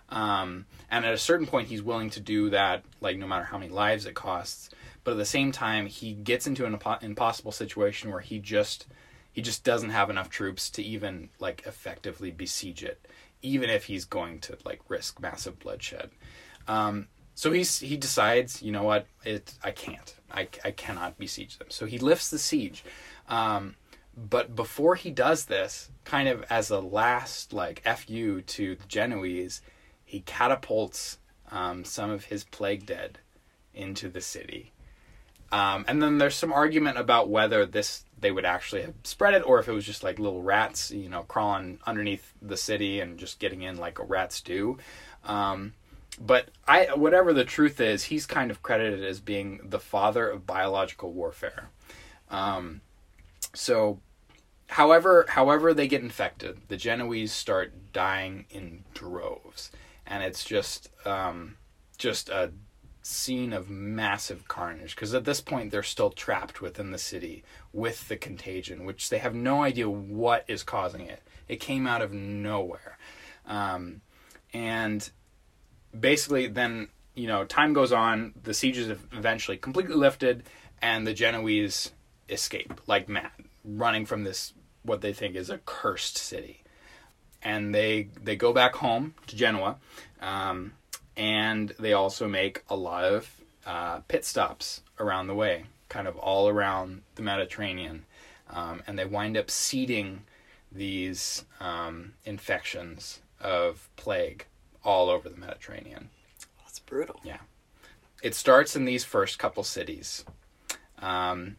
Um, 0.09 0.65
and 0.89 1.05
at 1.05 1.13
a 1.13 1.17
certain 1.17 1.47
point, 1.47 1.67
he's 1.67 1.81
willing 1.81 2.09
to 2.11 2.19
do 2.19 2.49
that, 2.51 2.83
like 3.01 3.17
no 3.17 3.27
matter 3.27 3.45
how 3.45 3.57
many 3.57 3.71
lives 3.71 4.05
it 4.05 4.13
costs. 4.13 4.69
But 5.03 5.11
at 5.11 5.17
the 5.17 5.25
same 5.25 5.51
time, 5.51 5.87
he 5.87 6.13
gets 6.13 6.47
into 6.47 6.65
an 6.65 6.77
impo- 6.77 7.01
impossible 7.03 7.51
situation 7.51 8.11
where 8.11 8.21
he 8.21 8.39
just 8.39 8.87
he 9.31 9.41
just 9.41 9.63
doesn't 9.63 9.89
have 9.89 10.09
enough 10.09 10.29
troops 10.29 10.69
to 10.71 10.83
even 10.83 11.29
like 11.39 11.63
effectively 11.65 12.31
besiege 12.31 12.83
it, 12.83 13.05
even 13.41 13.69
if 13.69 13.85
he's 13.85 14.05
going 14.05 14.39
to 14.41 14.57
like 14.63 14.81
risk 14.87 15.19
massive 15.19 15.59
bloodshed. 15.59 16.09
Um, 16.67 17.07
so 17.33 17.51
he's 17.51 17.79
he 17.79 17.97
decides, 17.97 18.61
you 18.61 18.71
know 18.71 18.83
what, 18.83 19.07
it 19.23 19.53
I 19.63 19.71
can't, 19.71 20.15
I, 20.31 20.47
I 20.63 20.71
cannot 20.71 21.17
besiege 21.17 21.57
them. 21.57 21.67
So 21.69 21.85
he 21.85 21.97
lifts 21.99 22.29
the 22.29 22.39
siege, 22.39 22.83
um, 23.27 23.75
but 24.15 24.55
before 24.55 24.95
he 24.95 25.11
does 25.11 25.45
this, 25.45 25.91
kind 26.05 26.29
of 26.29 26.43
as 26.49 26.69
a 26.69 26.79
last 26.79 27.51
like 27.51 27.83
fu 27.83 28.41
to 28.41 28.75
the 28.75 28.87
Genoese, 28.87 29.61
he 30.05 30.21
catapults 30.21 31.19
um, 31.51 31.83
some 31.83 32.09
of 32.09 32.25
his 32.25 32.43
plague 32.45 32.85
dead 32.85 33.19
into 33.73 34.07
the 34.09 34.21
city. 34.21 34.71
Um, 35.51 35.85
and 35.87 36.01
then 36.01 36.17
there's 36.17 36.35
some 36.35 36.51
argument 36.53 36.97
about 36.97 37.29
whether 37.29 37.65
this 37.65 38.03
they 38.17 38.31
would 38.31 38.45
actually 38.45 38.81
have 38.81 38.93
spread 39.03 39.33
it 39.33 39.45
or 39.45 39.59
if 39.59 39.67
it 39.67 39.73
was 39.73 39.85
just 39.85 40.03
like 40.03 40.19
little 40.19 40.41
rats, 40.41 40.89
you 40.91 41.09
know, 41.09 41.23
crawling 41.23 41.79
underneath 41.85 42.33
the 42.41 42.57
city 42.57 43.01
and 43.01 43.19
just 43.19 43.39
getting 43.39 43.61
in 43.61 43.77
like 43.77 43.97
rats 44.09 44.41
do. 44.41 44.77
Um, 45.25 45.73
but 46.19 46.49
I, 46.67 46.87
whatever 46.95 47.33
the 47.33 47.43
truth 47.43 47.79
is, 47.79 48.05
he's 48.05 48.25
kind 48.25 48.51
of 48.51 48.61
credited 48.61 49.03
as 49.03 49.19
being 49.19 49.59
the 49.63 49.79
father 49.79 50.29
of 50.29 50.47
biological 50.47 51.11
warfare. 51.11 51.69
Um, 52.29 52.81
so, 53.53 53.99
however, 54.67 55.25
however 55.29 55.73
they 55.73 55.87
get 55.87 56.01
infected, 56.01 56.59
the 56.67 56.77
Genoese 56.77 57.33
start 57.33 57.93
dying 57.93 58.45
in 58.49 58.83
droves, 58.93 59.71
and 60.05 60.23
it's 60.23 60.43
just, 60.43 60.89
um, 61.05 61.57
just 61.97 62.29
a 62.29 62.51
scene 63.01 63.53
of 63.53 63.69
massive 63.69 64.47
carnage. 64.47 64.95
Because 64.95 65.13
at 65.13 65.25
this 65.25 65.41
point, 65.41 65.71
they're 65.71 65.83
still 65.83 66.09
trapped 66.09 66.61
within 66.61 66.91
the 66.91 66.97
city 66.97 67.43
with 67.71 68.07
the 68.07 68.17
contagion, 68.17 68.85
which 68.85 69.09
they 69.09 69.19
have 69.19 69.35
no 69.35 69.63
idea 69.63 69.89
what 69.89 70.45
is 70.47 70.63
causing 70.63 71.01
it. 71.01 71.21
It 71.47 71.57
came 71.57 71.85
out 71.85 72.01
of 72.01 72.11
nowhere, 72.11 72.97
um, 73.45 74.01
and 74.53 75.09
basically 75.99 76.47
then 76.47 76.87
you 77.13 77.27
know 77.27 77.45
time 77.45 77.73
goes 77.73 77.91
on 77.91 78.33
the 78.43 78.53
siege 78.53 78.77
is 78.77 78.89
eventually 78.89 79.57
completely 79.57 79.95
lifted 79.95 80.43
and 80.81 81.05
the 81.07 81.13
genoese 81.13 81.91
escape 82.29 82.73
like 82.87 83.07
mad 83.07 83.31
running 83.63 84.05
from 84.05 84.23
this 84.23 84.53
what 84.85 85.01
they 85.01 85.13
think 85.13 85.35
is 85.35 85.49
a 85.49 85.57
cursed 85.59 86.17
city. 86.17 86.61
And 87.41 87.73
they 87.73 88.09
they 88.21 88.35
go 88.35 88.53
back 88.53 88.75
home 88.75 89.13
to 89.27 89.35
genoa 89.35 89.77
um, 90.21 90.73
and 91.15 91.73
they 91.79 91.93
also 91.93 92.27
make 92.27 92.63
a 92.69 92.75
lot 92.75 93.03
of 93.03 93.29
uh, 93.65 93.99
pit 94.07 94.25
stops 94.25 94.81
around 94.99 95.27
the 95.27 95.35
way 95.35 95.65
kind 95.89 96.07
of 96.07 96.17
all 96.17 96.49
around 96.49 97.01
the 97.15 97.21
mediterranean 97.21 98.05
um, 98.49 98.81
and 98.87 98.97
they 98.97 99.05
wind 99.05 99.37
up 99.37 99.51
seeding 99.51 100.23
these 100.71 101.45
um, 101.59 102.13
infections 102.25 103.19
of 103.39 103.89
plague 103.95 104.45
all 104.85 105.09
over 105.09 105.27
the 105.27 105.35
Mediterranean. 105.37 106.09
That's 106.59 106.79
brutal. 106.79 107.19
Yeah. 107.23 107.39
It 108.23 108.35
starts 108.35 108.75
in 108.75 108.85
these 108.85 109.03
first 109.03 109.37
couple 109.39 109.63
cities. 109.63 110.23
Um, 110.99 111.57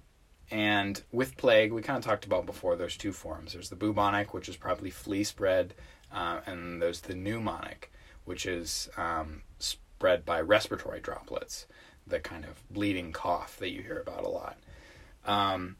and 0.50 1.02
with 1.12 1.36
plague, 1.36 1.72
we 1.72 1.82
kind 1.82 1.98
of 1.98 2.04
talked 2.04 2.24
about 2.24 2.46
before, 2.46 2.76
there's 2.76 2.96
two 2.96 3.12
forms. 3.12 3.52
There's 3.52 3.68
the 3.68 3.76
bubonic, 3.76 4.32
which 4.32 4.48
is 4.48 4.56
probably 4.56 4.90
flea 4.90 5.24
spread, 5.24 5.74
uh, 6.12 6.40
and 6.46 6.80
there's 6.80 7.00
the 7.00 7.14
pneumonic, 7.14 7.90
which 8.24 8.46
is 8.46 8.88
um, 8.96 9.42
spread 9.58 10.24
by 10.24 10.40
respiratory 10.40 11.00
droplets, 11.00 11.66
the 12.06 12.20
kind 12.20 12.44
of 12.44 12.62
bleeding 12.70 13.12
cough 13.12 13.56
that 13.58 13.70
you 13.70 13.82
hear 13.82 13.98
about 13.98 14.24
a 14.24 14.28
lot. 14.28 14.56
Um, 15.24 15.76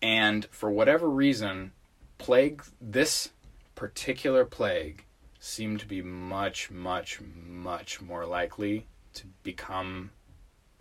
and 0.00 0.46
for 0.46 0.70
whatever 0.70 1.08
reason, 1.08 1.72
plague, 2.16 2.64
this 2.80 3.30
particular 3.74 4.44
plague, 4.44 5.04
seem 5.44 5.76
to 5.76 5.86
be 5.86 6.00
much, 6.00 6.70
much, 6.70 7.20
much 7.20 8.00
more 8.00 8.24
likely 8.24 8.86
to 9.12 9.24
become 9.42 10.08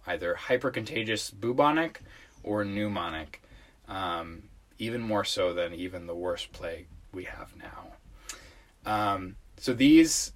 either 0.06 0.38
hypercontagious 0.40 1.34
bubonic 1.34 2.02
or 2.44 2.64
pneumonic, 2.64 3.38
um, 3.88 4.44
even 4.78 5.02
more 5.02 5.26
so 5.26 5.52
than 5.52 5.74
even 5.74 6.06
the 6.06 6.14
worst 6.14 6.52
plague 6.52 6.86
we 7.12 7.24
have 7.24 7.52
now. 7.58 7.88
Um, 8.86 9.36
so 9.58 9.74
these 9.74 10.32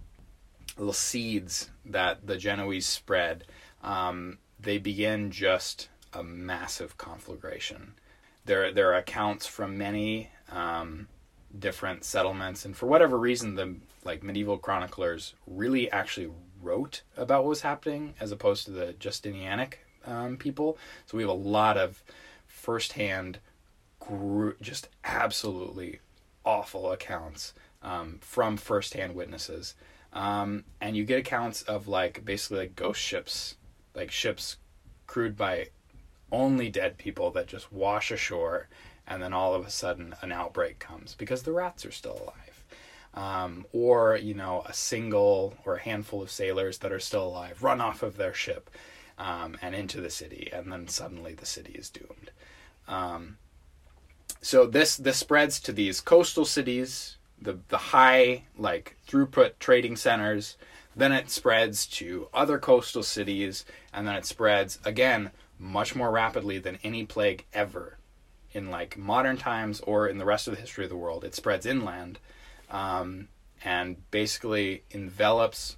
little 0.75 0.91
seeds 0.91 1.69
that 1.85 2.25
the 2.25 2.37
Genoese 2.37 2.87
spread, 2.87 3.43
um, 3.83 4.39
they 4.59 4.79
begin 4.79 5.29
just 5.29 5.89
a 6.13 6.23
massive 6.23 6.97
conflagration. 6.97 7.93
There, 8.45 8.71
there 8.71 8.89
are 8.91 8.97
accounts 8.97 9.45
from 9.45 9.77
many 9.77 10.31
um, 10.51 11.09
different 11.59 12.03
settlements, 12.03 12.65
and 12.65 12.75
for 12.75 12.85
whatever 12.87 13.17
reason, 13.17 13.55
the 13.55 13.75
like 14.03 14.23
medieval 14.23 14.57
chroniclers 14.57 15.33
really 15.47 15.89
actually 15.91 16.29
wrote 16.61 17.01
about 17.17 17.43
what 17.43 17.49
was 17.49 17.61
happening 17.61 18.13
as 18.19 18.31
opposed 18.31 18.65
to 18.65 18.71
the 18.71 18.93
Justinianic 18.93 19.75
um, 20.05 20.37
people. 20.37 20.77
So 21.05 21.17
we 21.17 21.23
have 21.23 21.29
a 21.29 21.33
lot 21.33 21.77
of 21.77 22.03
firsthand, 22.47 23.39
gr- 23.99 24.51
just 24.61 24.89
absolutely 25.03 25.99
awful 26.43 26.91
accounts 26.91 27.53
um, 27.81 28.19
from 28.21 28.57
firsthand 28.57 29.15
witnesses. 29.15 29.75
Um, 30.13 30.63
and 30.79 30.95
you 30.95 31.03
get 31.03 31.19
accounts 31.19 31.61
of 31.63 31.87
like 31.87 32.23
basically 32.23 32.59
like 32.59 32.75
ghost 32.75 33.01
ships, 33.01 33.55
like 33.93 34.11
ships 34.11 34.57
crewed 35.07 35.35
by 35.35 35.67
only 36.31 36.69
dead 36.69 36.97
people 36.97 37.31
that 37.31 37.47
just 37.47 37.71
wash 37.71 38.11
ashore, 38.11 38.67
and 39.07 39.21
then 39.21 39.33
all 39.33 39.53
of 39.53 39.65
a 39.65 39.69
sudden 39.69 40.15
an 40.21 40.31
outbreak 40.31 40.79
comes 40.79 41.15
because 41.15 41.43
the 41.43 41.51
rats 41.51 41.85
are 41.85 41.91
still 41.91 42.13
alive. 42.23 42.63
Um, 43.13 43.65
or 43.71 44.17
you 44.17 44.33
know 44.33 44.63
a 44.65 44.73
single 44.73 45.55
or 45.65 45.75
a 45.75 45.81
handful 45.81 46.21
of 46.21 46.29
sailors 46.29 46.79
that 46.79 46.91
are 46.91 46.99
still 46.99 47.27
alive 47.27 47.63
run 47.63 47.79
off 47.79 48.03
of 48.03 48.17
their 48.17 48.33
ship 48.33 48.69
um, 49.17 49.57
and 49.61 49.73
into 49.73 50.01
the 50.01 50.09
city, 50.09 50.49
and 50.51 50.69
then 50.69 50.89
suddenly 50.89 51.33
the 51.33 51.45
city 51.45 51.73
is 51.73 51.89
doomed. 51.89 52.31
Um, 52.87 53.37
so 54.41 54.65
this 54.65 54.97
this 54.97 55.17
spreads 55.17 55.61
to 55.61 55.71
these 55.71 56.01
coastal 56.01 56.45
cities, 56.45 57.15
the 57.41 57.59
the 57.69 57.77
high 57.77 58.43
like 58.57 58.97
throughput 59.07 59.53
trading 59.59 59.95
centers. 59.95 60.57
Then 60.97 61.11
it 61.11 61.29
spreads 61.29 61.85
to 61.87 62.29
other 62.33 62.57
coastal 62.57 63.03
cities, 63.03 63.65
and 63.93 64.07
then 64.07 64.15
it 64.15 64.25
spreads 64.25 64.79
again 64.85 65.31
much 65.57 65.95
more 65.95 66.11
rapidly 66.11 66.57
than 66.57 66.79
any 66.83 67.05
plague 67.05 67.45
ever 67.53 67.97
in 68.55 68.71
like 68.71 68.97
modern 68.97 69.37
times 69.37 69.81
or 69.81 70.07
in 70.07 70.17
the 70.17 70.25
rest 70.25 70.47
of 70.47 70.55
the 70.55 70.61
history 70.61 70.85
of 70.85 70.89
the 70.89 70.95
world. 70.95 71.23
It 71.23 71.35
spreads 71.35 71.65
inland, 71.65 72.19
um, 72.71 73.27
and 73.63 74.09
basically 74.11 74.83
envelops 74.91 75.77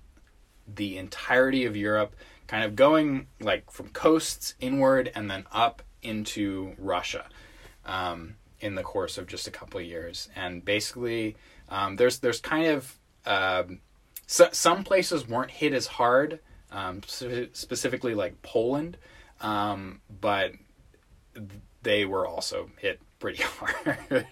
the 0.67 0.97
entirety 0.97 1.65
of 1.65 1.75
Europe, 1.75 2.15
kind 2.45 2.63
of 2.63 2.75
going 2.75 3.27
like 3.39 3.71
from 3.71 3.89
coasts 3.89 4.53
inward 4.59 5.11
and 5.15 5.29
then 5.29 5.45
up 5.51 5.81
into 6.01 6.73
Russia 6.77 7.25
um, 7.85 8.35
in 8.59 8.75
the 8.75 8.83
course 8.83 9.17
of 9.17 9.27
just 9.27 9.47
a 9.47 9.51
couple 9.51 9.79
of 9.79 9.85
years. 9.85 10.29
And 10.35 10.63
basically, 10.63 11.35
um, 11.69 11.95
there's 11.95 12.19
there's 12.19 12.39
kind 12.39 12.67
of 12.67 12.97
um, 13.25 13.79
so, 14.27 14.49
some 14.51 14.83
places 14.83 15.27
weren't 15.27 15.51
hit 15.51 15.73
as 15.73 15.87
hard, 15.87 16.39
um, 16.71 17.01
specifically 17.03 18.13
like 18.13 18.41
Poland, 18.41 18.97
um, 19.41 20.01
but 20.21 20.51
they 21.87 22.03
were 22.03 22.27
also 22.27 22.69
hit 22.79 22.99
pretty 23.17 23.41
hard. 23.43 24.27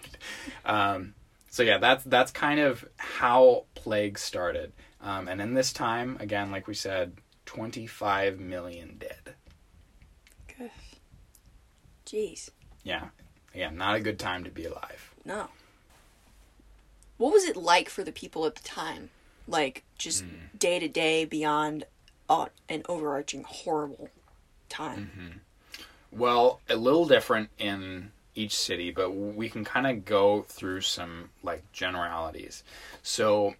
um, 0.66 1.14
so 1.48 1.62
yeah, 1.62 1.78
that's 1.78 2.04
that's 2.04 2.30
kind 2.30 2.60
of 2.60 2.86
how 2.98 3.64
plague 3.74 4.18
started. 4.18 4.74
Um, 5.00 5.26
and 5.26 5.40
in 5.40 5.54
this 5.54 5.72
time, 5.72 6.18
again, 6.20 6.50
like 6.50 6.66
we 6.66 6.74
said, 6.74 7.14
25 7.46 8.38
million 8.38 8.96
dead. 8.98 9.34
Good. 10.58 10.70
Jeez. 12.04 12.50
Yeah, 12.84 13.06
yeah, 13.54 13.70
not 13.70 13.94
a 13.96 14.00
good 14.00 14.18
time 14.18 14.44
to 14.44 14.50
be 14.50 14.66
alive. 14.66 15.14
No. 15.24 15.48
What 17.16 17.32
was 17.32 17.44
it 17.44 17.56
like 17.56 17.88
for 17.88 18.04
the 18.04 18.12
people 18.12 18.44
at 18.44 18.56
the 18.56 18.68
time? 18.68 19.08
Like 19.48 19.82
just 19.96 20.24
day 20.58 20.78
to 20.78 20.88
day 20.88 21.24
beyond 21.24 21.84
uh, 22.28 22.46
an 22.68 22.82
overarching 22.86 23.44
horrible 23.44 24.10
time. 24.68 25.40
Well, 26.10 26.60
a 26.68 26.76
little 26.76 27.06
different 27.06 27.50
in 27.58 28.12
each 28.34 28.54
city, 28.54 28.90
but 28.90 29.10
we 29.10 29.48
can 29.48 29.64
kind 29.64 29.86
of 29.86 30.04
go 30.04 30.42
through 30.42 30.82
some 30.82 31.30
like 31.42 31.70
generalities. 31.72 32.62
So, 33.02 33.54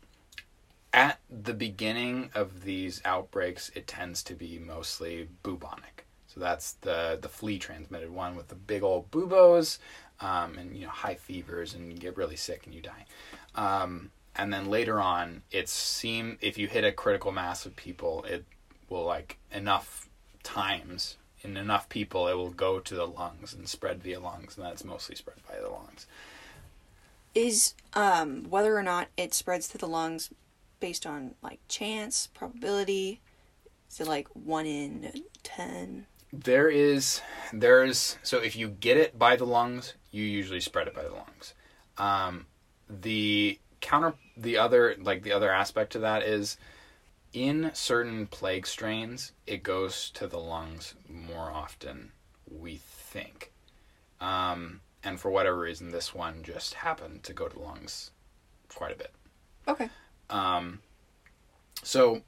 at 0.93 1.19
the 1.31 1.55
beginning 1.55 2.31
of 2.35 2.65
these 2.65 3.03
outbreaks, 3.05 3.71
it 3.75 3.87
tends 3.87 4.23
to 4.25 4.35
be 4.35 4.59
mostly 4.59 5.29
bubonic. 5.43 6.07
So 6.27 6.41
that's 6.41 6.73
the 6.75 7.19
the 7.21 7.29
flea 7.29 7.59
transmitted 7.59 8.11
one 8.11 8.37
with 8.37 8.49
the 8.49 8.55
big 8.55 8.83
old 8.83 9.11
buboes, 9.11 9.79
um, 10.21 10.59
and 10.59 10.77
you 10.77 10.85
know 10.85 10.93
high 10.93 11.15
fevers, 11.15 11.75
and 11.75 11.93
you 11.93 11.99
get 11.99 12.17
really 12.17 12.37
sick 12.37 12.67
and 12.67 12.75
you 12.75 12.83
die. 12.83 13.07
Um, 13.55 14.11
and 14.35 14.53
then 14.53 14.69
later 14.69 15.01
on, 15.01 15.43
it's 15.51 15.73
seem 15.73 16.37
if 16.43 16.59
you 16.59 16.69
hit 16.69 16.85
a 16.85 16.93
critical 16.93 17.33
mass 17.33 17.65
of 17.65 17.75
people, 17.75 18.25
it 18.25 18.45
will 18.91 19.05
like 19.05 19.39
enough 19.51 20.09
times 20.43 21.17
in 21.47 21.57
enough 21.57 21.89
people, 21.89 22.29
it 22.29 22.35
will 22.35 22.51
go 22.51 22.81
to 22.81 22.95
the 22.95 23.07
lungs 23.07 23.55
and 23.55 23.69
spread 23.69 24.03
via 24.03 24.21
lungs, 24.21 24.57
and 24.57 24.67
that's 24.67 24.85
mostly 24.85 25.17
spread 25.17 25.37
by 25.49 25.59
the 25.61 25.69
lungs. 25.69 26.07
Is 27.35 27.75
um 27.95 28.45
whether 28.49 28.77
or 28.77 28.83
not 28.83 29.09
it 29.17 29.35
spreads 29.35 29.69
to 29.69 29.79
the 29.79 29.87
lungs 29.87 30.31
based 30.81 31.07
on 31.07 31.35
like 31.43 31.61
chance, 31.69 32.29
probability? 32.29 33.21
Is 33.91 34.01
it 34.01 34.09
like 34.09 34.29
one 34.35 34.67
in 34.67 35.13
ten? 35.43 36.07
There 36.33 36.69
is, 36.69 37.21
there's 37.53 38.19
so 38.23 38.39
if 38.39 38.57
you 38.57 38.69
get 38.69 38.97
it 38.97 39.19
by 39.19 39.37
the 39.37 39.47
lungs, 39.47 39.95
you 40.11 40.25
usually 40.25 40.61
spread 40.61 40.89
it 40.89 40.95
by 40.95 41.05
the 41.05 41.13
lungs. 41.13 41.55
Um, 41.99 42.47
the 42.89 43.59
counter, 43.81 44.15
the 44.37 44.59
other 44.59 44.97
like 45.01 45.23
the 45.23 45.33
other 45.33 45.51
aspect 45.51 45.93
to 45.93 46.01
that 46.01 46.23
is 46.23 46.57
in 47.37 47.71
certain 47.75 48.27
plague 48.27 48.67
strains, 48.67 49.33
it 49.47 49.63
goes 49.63 50.09
to 50.09 50.27
the 50.27 50.39
lungs 50.39 50.95
more 51.07 51.51
often, 51.51 52.11
we 52.51 52.77
think. 52.77 53.53
Um, 54.23 54.81
and 55.05 55.21
for 55.21 55.31
whatever 55.31 55.59
reason, 55.59 55.91
this 55.91 56.15
one 56.15 56.43
just 56.43 56.73
happened 56.73 57.25
to 57.25 57.35
go 57.35 57.47
to 57.47 57.55
the 57.55 57.63
lungs 57.63 58.11
quite 58.75 58.93
a 58.93 58.97
bit. 58.97 59.13
Okay. 59.69 59.91
Um, 60.31 60.81
so, 61.83 62.23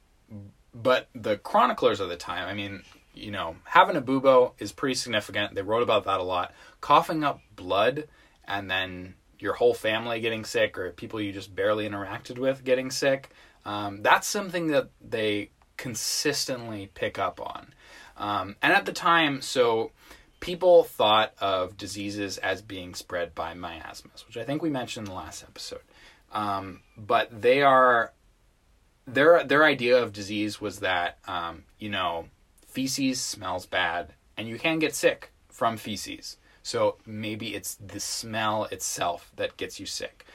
but 0.75 1.09
the 1.15 1.37
chroniclers 1.37 1.99
of 1.99 2.09
the 2.09 2.15
time, 2.15 2.47
I 2.47 2.53
mean, 2.53 2.83
you 3.15 3.31
know, 3.31 3.55
having 3.63 3.95
a 3.95 4.03
bubo 4.03 4.51
is 4.59 4.71
pretty 4.71 4.93
significant. 4.93 5.55
They 5.55 5.63
wrote 5.63 5.81
about 5.81 6.03
that 6.03 6.19
a 6.19 6.23
lot. 6.23 6.53
Coughing 6.81 7.23
up 7.23 7.41
blood 7.55 8.07
and 8.47 8.69
then 8.69 9.15
your 9.39 9.53
whole 9.53 9.73
family 9.73 10.19
getting 10.19 10.45
sick 10.45 10.77
or 10.77 10.91
people 10.91 11.19
you 11.19 11.31
just 11.31 11.55
barely 11.55 11.89
interacted 11.89 12.37
with 12.37 12.63
getting 12.63 12.91
sick, 12.91 13.31
um, 13.69 14.01
that's 14.01 14.27
something 14.27 14.67
that 14.67 14.89
they 14.99 15.51
consistently 15.77 16.89
pick 16.95 17.19
up 17.19 17.39
on. 17.39 17.71
Um, 18.17 18.55
and 18.63 18.73
at 18.73 18.87
the 18.87 18.91
time, 18.91 19.41
so 19.41 19.91
people 20.39 20.83
thought 20.83 21.33
of 21.39 21.77
diseases 21.77 22.39
as 22.39 22.63
being 22.63 22.95
spread 22.95 23.35
by 23.35 23.53
miasmas, 23.53 24.25
which 24.25 24.37
I 24.37 24.43
think 24.43 24.63
we 24.63 24.71
mentioned 24.71 25.07
in 25.07 25.13
the 25.13 25.19
last 25.19 25.43
episode. 25.43 25.83
Um, 26.31 26.81
but 26.97 27.41
they 27.43 27.61
are 27.61 28.13
their 29.05 29.43
their 29.43 29.63
idea 29.63 30.01
of 30.01 30.13
disease 30.13 30.59
was 30.59 30.79
that 30.79 31.19
um, 31.27 31.65
you 31.77 31.89
know 31.89 32.25
feces 32.65 33.21
smells 33.21 33.67
bad 33.67 34.13
and 34.35 34.47
you 34.47 34.57
can 34.57 34.79
get 34.79 34.95
sick 34.95 35.31
from 35.47 35.77
feces. 35.77 36.37
So 36.63 36.97
maybe 37.05 37.53
it's 37.53 37.75
the 37.75 37.99
smell 37.99 38.63
itself 38.65 39.31
that 39.35 39.57
gets 39.57 39.79
you 39.79 39.85
sick. 39.85 40.25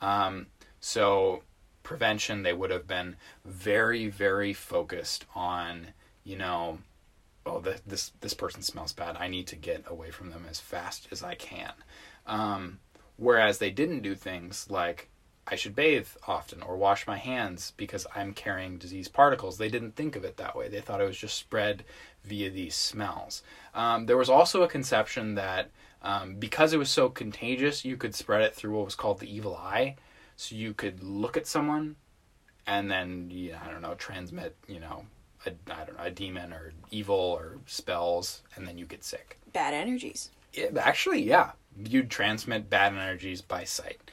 Um, 0.00 0.46
so 0.78 1.42
prevention, 1.84 2.42
they 2.42 2.52
would 2.52 2.70
have 2.70 2.88
been 2.88 3.14
very 3.44 4.08
very 4.08 4.52
focused 4.52 5.24
on 5.34 5.88
you 6.24 6.36
know 6.36 6.78
oh 7.46 7.60
the, 7.60 7.80
this 7.86 8.10
this 8.20 8.34
person 8.34 8.62
smells 8.62 8.92
bad. 8.92 9.16
I 9.18 9.28
need 9.28 9.46
to 9.48 9.56
get 9.56 9.84
away 9.86 10.10
from 10.10 10.30
them 10.30 10.46
as 10.50 10.58
fast 10.58 11.06
as 11.12 11.22
I 11.22 11.36
can. 11.36 11.72
Um, 12.26 12.80
whereas 13.16 13.58
they 13.58 13.70
didn't 13.70 14.02
do 14.02 14.16
things 14.16 14.66
like 14.68 15.08
I 15.46 15.56
should 15.56 15.76
bathe 15.76 16.08
often 16.26 16.62
or 16.62 16.76
wash 16.76 17.06
my 17.06 17.18
hands 17.18 17.74
because 17.76 18.06
I'm 18.14 18.32
carrying 18.32 18.78
disease 18.78 19.08
particles. 19.08 19.58
They 19.58 19.68
didn't 19.68 19.94
think 19.94 20.16
of 20.16 20.24
it 20.24 20.38
that 20.38 20.56
way. 20.56 20.68
They 20.68 20.80
thought 20.80 21.02
it 21.02 21.06
was 21.06 21.18
just 21.18 21.36
spread 21.36 21.84
via 22.24 22.48
these 22.48 22.74
smells. 22.74 23.42
Um, 23.74 24.06
there 24.06 24.16
was 24.16 24.30
also 24.30 24.62
a 24.62 24.68
conception 24.68 25.34
that 25.34 25.70
um, 26.00 26.36
because 26.36 26.72
it 26.72 26.78
was 26.78 26.90
so 26.90 27.08
contagious, 27.08 27.84
you 27.84 27.96
could 27.96 28.14
spread 28.14 28.42
it 28.42 28.54
through 28.54 28.76
what 28.76 28.84
was 28.84 28.94
called 28.94 29.20
the 29.20 29.34
evil 29.34 29.56
eye. 29.56 29.96
So 30.36 30.54
you 30.54 30.74
could 30.74 31.02
look 31.02 31.36
at 31.36 31.46
someone 31.46 31.96
and 32.66 32.90
then, 32.90 33.28
yeah, 33.30 33.58
I 33.64 33.70
don't 33.70 33.82
know, 33.82 33.94
transmit, 33.94 34.56
you 34.66 34.80
know, 34.80 35.04
a, 35.46 35.50
I 35.70 35.84
don't 35.84 35.98
know, 35.98 36.04
a 36.04 36.10
demon 36.10 36.52
or 36.52 36.72
evil 36.90 37.16
or 37.16 37.58
spells, 37.66 38.42
and 38.56 38.66
then 38.66 38.78
you 38.78 38.86
get 38.86 39.04
sick. 39.04 39.38
Bad 39.52 39.74
energies. 39.74 40.30
It, 40.52 40.76
actually, 40.76 41.22
yeah, 41.22 41.52
you'd 41.76 42.10
transmit 42.10 42.70
bad 42.70 42.94
energies 42.94 43.42
by 43.42 43.64
sight. 43.64 44.10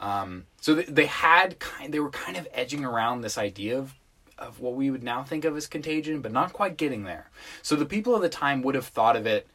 Um, 0.00 0.46
so 0.60 0.74
they, 0.74 0.84
they 0.84 1.06
had 1.06 1.58
kind, 1.60 1.94
they 1.94 2.00
were 2.00 2.10
kind 2.10 2.36
of 2.36 2.48
edging 2.52 2.84
around 2.84 3.20
this 3.20 3.38
idea 3.38 3.78
of 3.78 3.94
of 4.38 4.60
what 4.60 4.74
we 4.74 4.90
would 4.90 5.02
now 5.02 5.22
think 5.22 5.44
of 5.44 5.56
as 5.56 5.66
contagion, 5.66 6.20
but 6.20 6.32
not 6.32 6.52
quite 6.52 6.76
getting 6.76 7.04
there. 7.04 7.30
So 7.62 7.76
the 7.76 7.86
people 7.86 8.14
of 8.14 8.22
the 8.22 8.28
time 8.28 8.62
would 8.62 8.74
have 8.74 8.86
thought 8.86 9.14
of 9.14 9.26
it. 9.26 9.46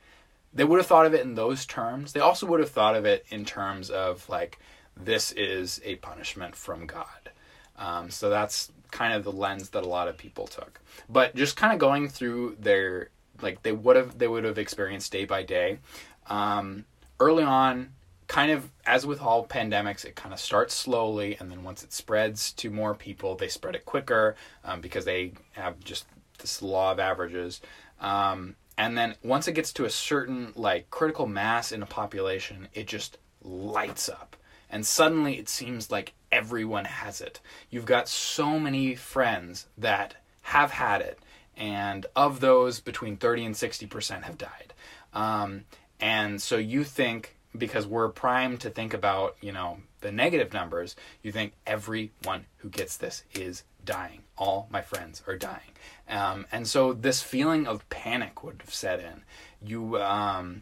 They 0.53 0.63
would 0.63 0.77
have 0.77 0.87
thought 0.87 1.05
of 1.05 1.13
it 1.13 1.25
in 1.25 1.35
those 1.35 1.65
terms. 1.65 2.13
They 2.13 2.21
also 2.21 2.45
would 2.47 2.61
have 2.61 2.71
thought 2.71 2.95
of 2.95 3.05
it 3.05 3.25
in 3.29 3.43
terms 3.43 3.89
of 3.89 4.27
like 4.29 4.59
this 5.03 5.31
is 5.31 5.81
a 5.83 5.95
punishment 5.95 6.55
from 6.55 6.85
God. 6.85 7.31
Um, 7.77 8.09
so 8.09 8.29
that's 8.29 8.71
kind 8.91 9.13
of 9.13 9.23
the 9.23 9.31
lens 9.31 9.69
that 9.69 9.83
a 9.83 9.87
lot 9.87 10.07
of 10.07 10.17
people 10.17 10.47
took. 10.47 10.79
But 11.09 11.35
just 11.35 11.57
kind 11.57 11.73
of 11.73 11.79
going 11.79 12.09
through 12.09 12.57
their 12.59 13.09
like 13.41 13.61
they 13.63 13.71
would 13.71 13.95
have 13.95 14.17
they 14.17 14.27
would 14.27 14.43
have 14.43 14.57
experienced 14.57 15.11
day 15.11 15.25
by 15.25 15.43
day. 15.43 15.79
Um, 16.27 16.85
early 17.19 17.43
on, 17.43 17.91
kind 18.27 18.51
of 18.51 18.69
as 18.85 19.05
with 19.05 19.21
all 19.21 19.45
pandemics, 19.45 20.05
it 20.05 20.15
kind 20.15 20.33
of 20.33 20.39
starts 20.39 20.73
slowly, 20.73 21.37
and 21.39 21.51
then 21.51 21.63
once 21.63 21.83
it 21.83 21.93
spreads 21.93 22.51
to 22.53 22.69
more 22.69 22.93
people, 22.93 23.35
they 23.35 23.47
spread 23.47 23.75
it 23.75 23.85
quicker 23.85 24.35
um, 24.63 24.81
because 24.81 25.05
they 25.05 25.33
have 25.53 25.79
just 25.79 26.05
this 26.39 26.61
law 26.61 26.91
of 26.91 26.99
averages. 26.99 27.61
Um, 27.99 28.55
and 28.77 28.97
then 28.97 29.15
once 29.23 29.47
it 29.47 29.53
gets 29.53 29.73
to 29.73 29.85
a 29.85 29.89
certain 29.89 30.53
like 30.55 30.89
critical 30.89 31.25
mass 31.25 31.71
in 31.71 31.81
a 31.81 31.87
population, 31.87 32.67
it 32.73 32.87
just 32.87 33.17
lights 33.41 34.09
up, 34.09 34.35
and 34.69 34.85
suddenly 34.85 35.37
it 35.37 35.49
seems 35.49 35.91
like 35.91 36.13
everyone 36.31 36.85
has 36.85 37.21
it. 37.21 37.39
You've 37.69 37.85
got 37.85 38.07
so 38.07 38.59
many 38.59 38.95
friends 38.95 39.67
that 39.77 40.15
have 40.43 40.71
had 40.71 41.01
it, 41.01 41.19
and 41.55 42.05
of 42.15 42.39
those, 42.39 42.79
between 42.79 43.17
30 43.17 43.45
and 43.45 43.55
60% 43.55 44.23
have 44.23 44.37
died. 44.37 44.73
Um, 45.13 45.65
and 45.99 46.41
so 46.41 46.57
you 46.57 46.83
think, 46.83 47.35
because 47.57 47.87
we're 47.87 48.09
primed 48.09 48.59
to 48.61 48.69
think 48.69 48.93
about, 48.93 49.35
you 49.41 49.51
know, 49.51 49.79
the 50.01 50.11
negative 50.11 50.53
numbers, 50.53 50.95
you 51.23 51.31
think 51.31 51.53
everyone 51.65 52.45
who 52.57 52.69
gets 52.69 52.97
this 52.97 53.23
is 53.33 53.63
dying. 53.83 54.21
All 54.37 54.67
my 54.69 54.81
friends 54.81 55.23
are 55.25 55.35
dying. 55.35 55.71
Um, 56.07 56.45
and 56.51 56.67
so 56.67 56.93
this 56.93 57.23
feeling 57.23 57.65
of 57.65 57.89
panic 57.89 58.43
would 58.43 58.61
have 58.61 58.73
set 58.73 58.99
in. 58.99 59.23
You, 59.61 59.97
um, 59.97 60.61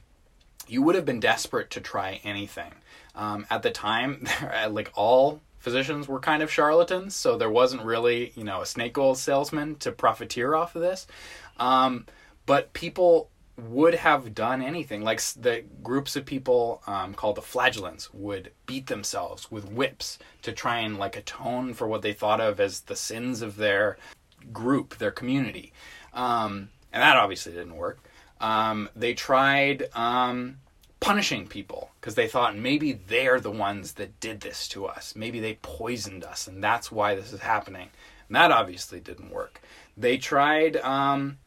you 0.68 0.82
would 0.82 0.96
have 0.96 1.06
been 1.06 1.20
desperate 1.20 1.70
to 1.72 1.82
try 1.82 2.20
anything. 2.24 2.72
Um, 3.16 3.46
at 3.50 3.64
the 3.64 3.72
time, 3.72 4.28
like 4.70 4.92
all 4.96 5.42
physicians 5.60 6.08
were 6.08 6.20
kind 6.20 6.44
of 6.44 6.52
charlatans, 6.52 7.16
so 7.16 7.38
there 7.38 7.50
wasn't 7.50 7.84
really, 7.84 8.32
you 8.36 8.44
know, 8.44 8.62
a 8.62 8.66
snake 8.66 8.98
oil 8.98 9.16
salesman 9.16 9.76
to 9.78 9.92
profiteer 9.92 10.54
off 10.54 10.76
of 10.76 10.82
this. 10.82 11.08
Um, 11.58 12.06
but 12.46 12.74
people 12.74 13.30
would 13.58 13.96
have 13.96 14.36
done 14.36 14.62
anything. 14.62 15.02
Like 15.02 15.22
the 15.22 15.64
groups 15.82 16.16
of 16.16 16.26
people 16.26 16.82
um, 16.88 17.14
called 17.14 17.38
the 17.38 17.42
flagellants 17.42 18.14
would 18.14 18.52
beat 18.66 18.88
themselves 18.88 19.50
with 19.50 19.72
whips 19.72 20.20
to 20.42 20.52
try 20.52 20.80
and 20.80 20.98
like 20.98 21.16
atone 21.16 21.74
for 21.74 21.88
what 21.88 22.02
they 22.02 22.14
thought 22.14 22.42
of 22.42 22.60
as 22.60 22.82
the 22.82 22.96
sins 22.96 23.42
of 23.42 23.56
their 23.56 23.98
group, 24.52 24.98
their 24.98 25.12
community. 25.12 25.72
Um, 26.14 26.70
and 26.92 27.02
that 27.02 27.18
obviously 27.18 27.54
didn't 27.54 27.76
work. 27.76 28.00
Um, 28.40 28.90
they 28.96 29.14
tried 29.14 29.88
um, 29.94 30.58
punishing 31.00 31.48
people 31.48 31.92
because 32.00 32.16
they 32.16 32.28
thought 32.28 32.58
maybe 32.58 32.94
they're 32.94 33.40
the 33.40 33.52
ones 33.52 33.94
that 33.94 34.20
did 34.20 34.42
this 34.42 34.68
to 34.70 34.86
us. 34.86 35.16
Maybe 35.16 35.40
they 35.40 35.60
poisoned 35.62 36.24
us, 36.24 36.48
and 36.48 36.64
that's 36.64 36.92
why 36.92 37.16
this 37.16 37.32
is 37.32 37.42
happening. 37.42 37.90
And 38.28 38.36
that 38.36 38.52
obviously 38.52 39.00
didn't 39.00 39.32
work. 39.32 39.62
They 39.98 40.18
tried, 40.18 40.78
um, 40.78 41.38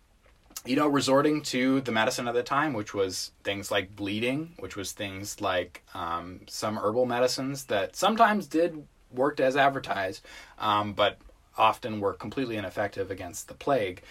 you 0.64 0.77
know, 0.77 0.88
resorting 0.88 1.42
to 1.42 1.81
the 1.81 1.92
medicine 1.92 2.29
of 2.29 2.35
the 2.35 2.42
time, 2.42 2.72
which 2.72 2.94
was 2.94 3.33
things 3.44 3.70
like 3.70 3.94
bleeding, 3.94 4.55
which 4.59 4.77
was 4.77 4.92
things 4.92 5.40
like 5.40 5.83
um, 5.94 6.40
some 6.48 6.77
herbal 6.79 7.07
medicines 7.07 7.64
that 7.64 7.96
sometimes 7.96 8.46
did 8.46 8.87
worked 9.12 9.40
as 9.40 9.57
advertised, 9.57 10.24
um, 10.59 10.92
but 10.92 11.18
often 11.57 12.01
were 12.01 12.14
completely 12.14 12.57
ineffective 12.57 13.11
against 13.11 13.48
the 13.48 13.55
plague. 13.55 14.03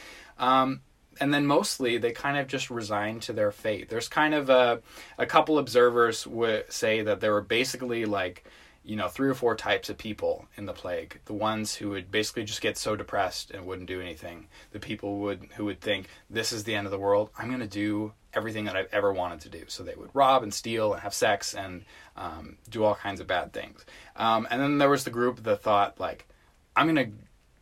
And 1.20 1.34
then 1.34 1.46
mostly 1.46 1.98
they 1.98 2.12
kind 2.12 2.38
of 2.38 2.48
just 2.48 2.70
resigned 2.70 3.22
to 3.24 3.34
their 3.34 3.52
fate. 3.52 3.90
There's 3.90 4.08
kind 4.08 4.34
of 4.34 4.50
a, 4.50 4.82
a 5.18 5.26
couple 5.26 5.60
observers 5.60 6.26
would 6.28 6.72
say 6.72 7.02
that 7.02 7.20
there 7.20 7.34
were 7.34 7.42
basically 7.42 8.06
like, 8.06 8.46
you 8.84 8.96
know, 8.96 9.10
three 9.10 9.28
or 9.28 9.34
four 9.34 9.56
types 9.56 9.90
of 9.90 9.98
people 9.98 10.48
in 10.56 10.66
the 10.66 10.74
plague. 10.74 11.20
The 11.26 11.34
ones 11.34 11.76
who 11.76 11.90
would 11.90 12.10
basically 12.10 12.46
just 12.46 12.62
get 12.62 12.78
so 12.78 12.96
depressed 12.96 13.52
and 13.52 13.66
wouldn't 13.66 13.88
do 13.88 14.00
anything. 14.00 14.48
The 14.72 14.80
people 14.80 15.20
would 15.20 15.50
who 15.56 15.66
would 15.66 15.82
think 15.82 16.08
this 16.30 16.54
is 16.54 16.64
the 16.64 16.76
end 16.76 16.88
of 16.88 16.92
the 16.92 17.00
world. 17.00 17.30
I'm 17.38 17.50
going 17.50 17.60
to 17.60 17.68
do 17.68 18.14
everything 18.34 18.66
that 18.66 18.78
I've 18.78 18.94
ever 18.94 19.12
wanted 19.12 19.42
to 19.42 19.50
do. 19.50 19.64
So 19.68 19.84
they 19.84 19.96
would 19.96 20.12
rob 20.14 20.44
and 20.44 20.54
steal 20.54 20.94
and 20.94 21.02
have 21.02 21.14
sex 21.14 21.54
and 21.54 21.84
um, 22.16 22.58
do 22.70 22.84
all 22.84 22.96
kinds 22.96 23.20
of 23.20 23.28
bad 23.28 23.52
things. 23.52 23.86
Um, 24.16 24.48
and 24.50 24.62
then 24.62 24.78
there 24.78 24.90
was 24.90 25.04
the 25.04 25.10
group 25.10 25.44
that 25.44 25.62
thought 25.62 26.00
like, 26.00 26.28
I'm 26.76 26.94
going 26.94 27.12
to 27.12 27.18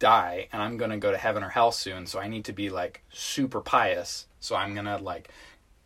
die 0.06 0.48
and 0.52 0.62
I'm 0.62 0.78
going 0.78 0.92
to 0.92 0.98
go 0.98 1.12
to 1.12 1.18
heaven 1.18 1.44
or 1.44 1.50
hell 1.50 1.72
soon, 1.72 2.06
so 2.06 2.20
I 2.20 2.28
need 2.28 2.46
to 2.46 2.54
be 2.54 2.70
like 2.70 3.04
super 3.12 3.62
pious. 3.62 4.28
So 4.40 4.56
I'm 4.56 4.74
going 4.74 4.86
to 4.86 4.98
like 4.98 5.30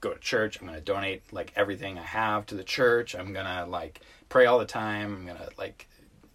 go 0.02 0.14
to 0.14 0.20
church, 0.20 0.60
I'm 0.60 0.68
going 0.68 0.80
to 0.80 0.84
donate 0.84 1.22
like 1.32 1.52
everything 1.56 1.98
I 1.98 2.04
have 2.04 2.46
to 2.48 2.56
the 2.56 2.64
church. 2.64 3.16
I'm 3.16 3.34
going 3.34 3.46
to 3.46 3.66
like 3.66 4.02
pray 4.30 4.46
all 4.46 4.60
the 4.60 4.66
time. 4.66 5.16
I'm 5.16 5.26
going 5.26 5.38
to 5.38 5.50
like 5.58 5.88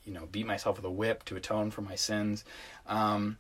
you 0.05 0.13
know, 0.13 0.29
beat 0.31 0.47
myself 0.47 0.77
with 0.77 0.85
a 0.85 0.91
whip 0.91 1.25
to 1.25 1.37
atone 1.37 1.71
for 1.71 1.83
my 1.83 1.95
sins. 1.95 2.45
Um, 2.87 3.39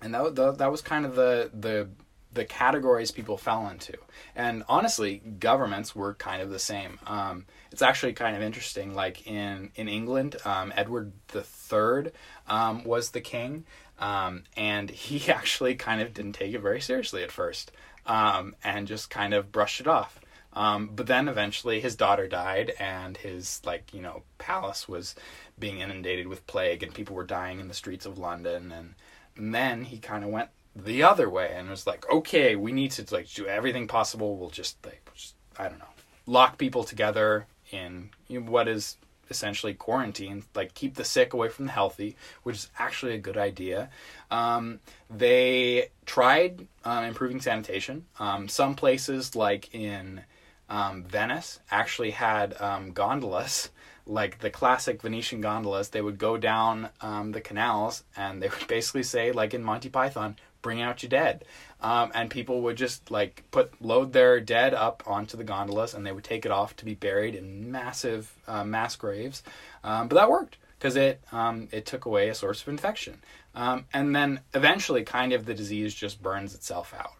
and 0.00 0.14
that, 0.14 0.34
that 0.34 0.58
that 0.58 0.70
was 0.70 0.82
kind 0.82 1.04
of 1.06 1.14
the 1.14 1.50
the 1.52 1.88
the 2.32 2.44
categories 2.44 3.10
people 3.10 3.36
fell 3.36 3.68
into. 3.68 3.94
And 4.34 4.64
honestly, 4.68 5.22
governments 5.38 5.94
were 5.94 6.14
kind 6.14 6.42
of 6.42 6.50
the 6.50 6.58
same. 6.58 6.98
Um, 7.06 7.46
it's 7.74 7.82
actually 7.82 8.12
kind 8.12 8.36
of 8.36 8.42
interesting. 8.42 8.94
Like 8.94 9.26
in 9.26 9.72
in 9.74 9.88
England, 9.88 10.36
um, 10.44 10.72
Edward 10.76 11.10
the 11.28 11.42
Third 11.42 12.12
um, 12.46 12.84
was 12.84 13.10
the 13.10 13.20
king, 13.20 13.64
um, 13.98 14.44
and 14.56 14.88
he 14.88 15.28
actually 15.32 15.74
kind 15.74 16.00
of 16.00 16.14
didn't 16.14 16.34
take 16.34 16.54
it 16.54 16.60
very 16.60 16.80
seriously 16.80 17.24
at 17.24 17.32
first, 17.32 17.72
um, 18.06 18.54
and 18.62 18.86
just 18.86 19.10
kind 19.10 19.34
of 19.34 19.50
brushed 19.50 19.80
it 19.80 19.88
off. 19.88 20.20
Um, 20.52 20.90
but 20.94 21.08
then 21.08 21.26
eventually 21.26 21.80
his 21.80 21.96
daughter 21.96 22.28
died, 22.28 22.74
and 22.78 23.16
his 23.16 23.60
like 23.64 23.92
you 23.92 24.00
know 24.00 24.22
palace 24.38 24.88
was 24.88 25.16
being 25.58 25.80
inundated 25.80 26.28
with 26.28 26.46
plague, 26.46 26.84
and 26.84 26.94
people 26.94 27.16
were 27.16 27.24
dying 27.24 27.58
in 27.58 27.66
the 27.66 27.74
streets 27.74 28.06
of 28.06 28.18
London, 28.18 28.70
and, 28.70 28.94
and 29.36 29.52
then 29.52 29.82
he 29.82 29.98
kind 29.98 30.22
of 30.22 30.30
went 30.30 30.50
the 30.76 31.02
other 31.02 31.28
way 31.28 31.52
and 31.56 31.68
was 31.68 31.88
like, 31.88 32.08
okay, 32.08 32.54
we 32.54 32.70
need 32.70 32.92
to 32.92 33.12
like 33.12 33.28
do 33.34 33.48
everything 33.48 33.88
possible. 33.88 34.36
We'll 34.36 34.50
just 34.50 34.76
like, 34.86 35.02
just, 35.12 35.34
I 35.58 35.68
don't 35.68 35.80
know, 35.80 35.94
lock 36.26 36.56
people 36.56 36.84
together 36.84 37.48
in 37.74 38.10
what 38.46 38.68
is 38.68 38.96
essentially 39.30 39.74
quarantine, 39.74 40.44
like 40.54 40.74
keep 40.74 40.94
the 40.94 41.04
sick 41.04 41.32
away 41.32 41.48
from 41.48 41.66
the 41.66 41.72
healthy, 41.72 42.16
which 42.42 42.56
is 42.56 42.70
actually 42.78 43.14
a 43.14 43.18
good 43.18 43.36
idea. 43.36 43.90
Um, 44.30 44.80
they 45.10 45.90
tried 46.06 46.66
uh, 46.84 47.04
improving 47.06 47.40
sanitation. 47.40 48.04
Um, 48.18 48.48
some 48.48 48.74
places, 48.74 49.34
like 49.34 49.74
in 49.74 50.22
um, 50.68 51.04
Venice, 51.04 51.60
actually 51.70 52.12
had 52.12 52.60
um, 52.60 52.92
gondolas, 52.92 53.70
like 54.06 54.40
the 54.40 54.50
classic 54.50 55.02
Venetian 55.02 55.40
gondolas. 55.40 55.88
They 55.88 56.02
would 56.02 56.18
go 56.18 56.36
down 56.36 56.90
um, 57.00 57.32
the 57.32 57.40
canals 57.40 58.04
and 58.16 58.42
they 58.42 58.48
would 58.48 58.66
basically 58.68 59.02
say, 59.02 59.32
like 59.32 59.54
in 59.54 59.64
Monty 59.64 59.88
Python, 59.88 60.36
bring 60.64 60.82
out 60.82 61.02
your 61.02 61.10
dead. 61.10 61.44
Um, 61.80 62.10
and 62.14 62.30
people 62.30 62.62
would 62.62 62.76
just 62.76 63.10
like 63.10 63.44
put 63.52 63.80
load 63.80 64.12
their 64.12 64.40
dead 64.40 64.74
up 64.74 65.04
onto 65.06 65.36
the 65.36 65.44
gondolas 65.44 65.94
and 65.94 66.04
they 66.04 66.10
would 66.10 66.24
take 66.24 66.46
it 66.46 66.50
off 66.50 66.74
to 66.76 66.84
be 66.84 66.94
buried 66.94 67.36
in 67.36 67.70
massive 67.70 68.32
uh, 68.48 68.64
mass 68.64 68.96
graves. 68.96 69.44
Um, 69.84 70.08
but 70.08 70.16
that 70.16 70.30
worked 70.30 70.56
because 70.78 70.96
it 70.96 71.20
um, 71.30 71.68
it 71.70 71.86
took 71.86 72.06
away 72.06 72.30
a 72.30 72.34
source 72.34 72.62
of 72.62 72.68
infection. 72.68 73.22
Um, 73.54 73.84
and 73.92 74.16
then 74.16 74.40
eventually, 74.54 75.04
kind 75.04 75.32
of 75.32 75.44
the 75.44 75.54
disease 75.54 75.94
just 75.94 76.20
burns 76.20 76.54
itself 76.54 76.92
out. 76.98 77.12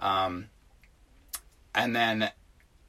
Um, 0.00 0.46
and 1.74 1.94
then, 1.94 2.30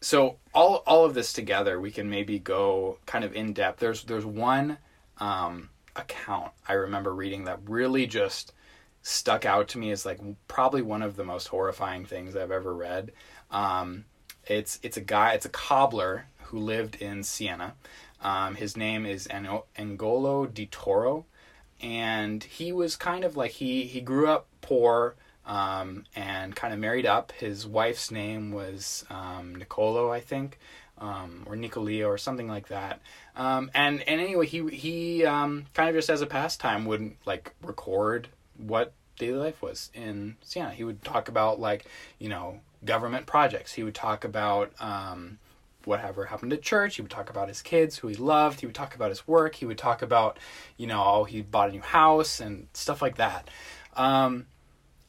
so 0.02 0.38
all 0.54 0.78
all 0.88 1.06
of 1.06 1.14
this 1.14 1.34
together, 1.34 1.80
we 1.80 1.92
can 1.92 2.10
maybe 2.10 2.40
go 2.40 2.98
kind 3.06 3.26
of 3.26 3.36
in 3.36 3.54
depth. 3.54 3.80
There's 3.80 4.04
there's 4.04 4.26
one 4.26 4.78
um, 5.18 5.70
account 5.96 6.54
I 6.68 6.74
remember 6.74 7.14
reading 7.14 7.44
that 7.44 7.60
really 7.68 8.08
just 8.08 8.54
stuck 9.02 9.46
out 9.46 9.70
to 9.70 9.78
me 9.78 9.92
as 9.92 10.06
like 10.06 10.20
probably 10.48 10.82
one 10.82 11.02
of 11.02 11.16
the 11.16 11.24
most 11.24 11.48
horrifying 11.48 12.06
things 12.06 12.36
I've 12.36 12.52
ever 12.52 12.74
read. 12.74 13.12
Um, 13.52 14.06
it's 14.46 14.80
it's 14.84 14.98
a 14.98 15.02
guy, 15.02 15.34
it's 15.34 15.46
a 15.46 15.50
cobbler 15.50 16.26
who 16.44 16.60
lived 16.60 16.96
in 17.02 17.24
Siena. 17.24 17.74
Um, 18.22 18.56
his 18.56 18.76
name 18.76 19.06
is 19.06 19.28
Angolo 19.28 20.54
di 20.54 20.66
Toro, 20.66 21.26
and 21.82 22.44
he 22.44 22.72
was 22.72 22.96
kind 22.96 23.24
of 23.24 23.38
like 23.38 23.52
he 23.52 23.84
he 23.84 24.02
grew 24.02 24.28
up 24.28 24.48
poor 24.62 25.16
um, 25.46 26.06
and 26.16 26.56
kind 26.56 26.74
of 26.74 26.80
married 26.80 27.06
up. 27.06 27.32
His 27.34 27.66
wife's 27.66 28.12
name 28.12 28.52
was 28.52 29.06
um, 29.10 29.56
Nicolo, 29.56 30.12
I 30.12 30.20
think. 30.20 30.60
Um, 31.02 31.46
or 31.46 31.56
Nicolia 31.56 32.06
or 32.10 32.18
something 32.18 32.50
like 32.50 32.68
that. 32.68 33.00
Um, 33.38 33.72
and 33.74 34.02
and 34.02 34.20
anyway, 34.20 34.46
he 34.46 34.68
he 34.68 35.26
um, 35.26 35.66
kind 35.74 35.88
of 35.88 35.96
just 35.96 36.10
as 36.10 36.22
a 36.22 36.26
pastime 36.26 36.84
would 36.84 37.16
like 37.26 37.56
record 37.64 38.28
what 38.60 38.94
daily 39.18 39.38
life 39.38 39.62
was 39.62 39.92
in 39.94 40.38
Siena. 40.42 40.72
He 40.72 40.84
would 40.84 41.04
talk 41.04 41.28
about 41.28 41.60
like 41.60 41.86
you 42.20 42.30
know 42.30 42.60
government 42.86 43.26
projects. 43.26 43.74
He 43.74 43.84
would 43.84 43.96
talk 43.96 44.24
about 44.24 44.72
um, 44.80 45.40
whatever 45.86 46.26
happened 46.26 46.54
at 46.54 46.62
church. 46.62 46.96
He 46.96 47.02
would 47.02 47.12
talk 47.12 47.30
about 47.30 47.48
his 47.48 47.62
kids, 47.62 47.98
who 47.98 48.08
he 48.08 48.16
loved. 48.16 48.60
He 48.60 48.66
would 48.66 48.76
talk 48.76 48.96
about 48.96 49.10
his 49.10 49.28
work. 49.28 49.56
He 49.56 49.66
would 49.66 49.78
talk 49.78 50.02
about 50.02 50.40
you 50.78 50.88
know 50.88 51.04
oh 51.04 51.24
he 51.24 51.42
bought 51.42 51.70
a 51.70 51.72
new 51.72 51.82
house 51.82 52.40
and 52.40 52.68
stuff 52.74 53.02
like 53.02 53.18
that. 53.18 53.50
Um, 53.96 54.46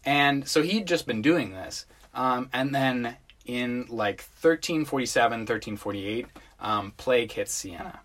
and 0.04 0.48
so 0.48 0.62
he'd 0.62 0.86
just 0.86 1.06
been 1.06 1.22
doing 1.22 1.52
this. 1.52 1.86
Um, 2.14 2.48
and 2.52 2.74
then 2.74 3.16
in 3.46 3.86
like 3.88 4.20
1347, 4.40 5.40
1348, 5.40 6.26
um, 6.60 6.92
plague 6.96 7.32
hits 7.32 7.52
Siena. 7.52 8.00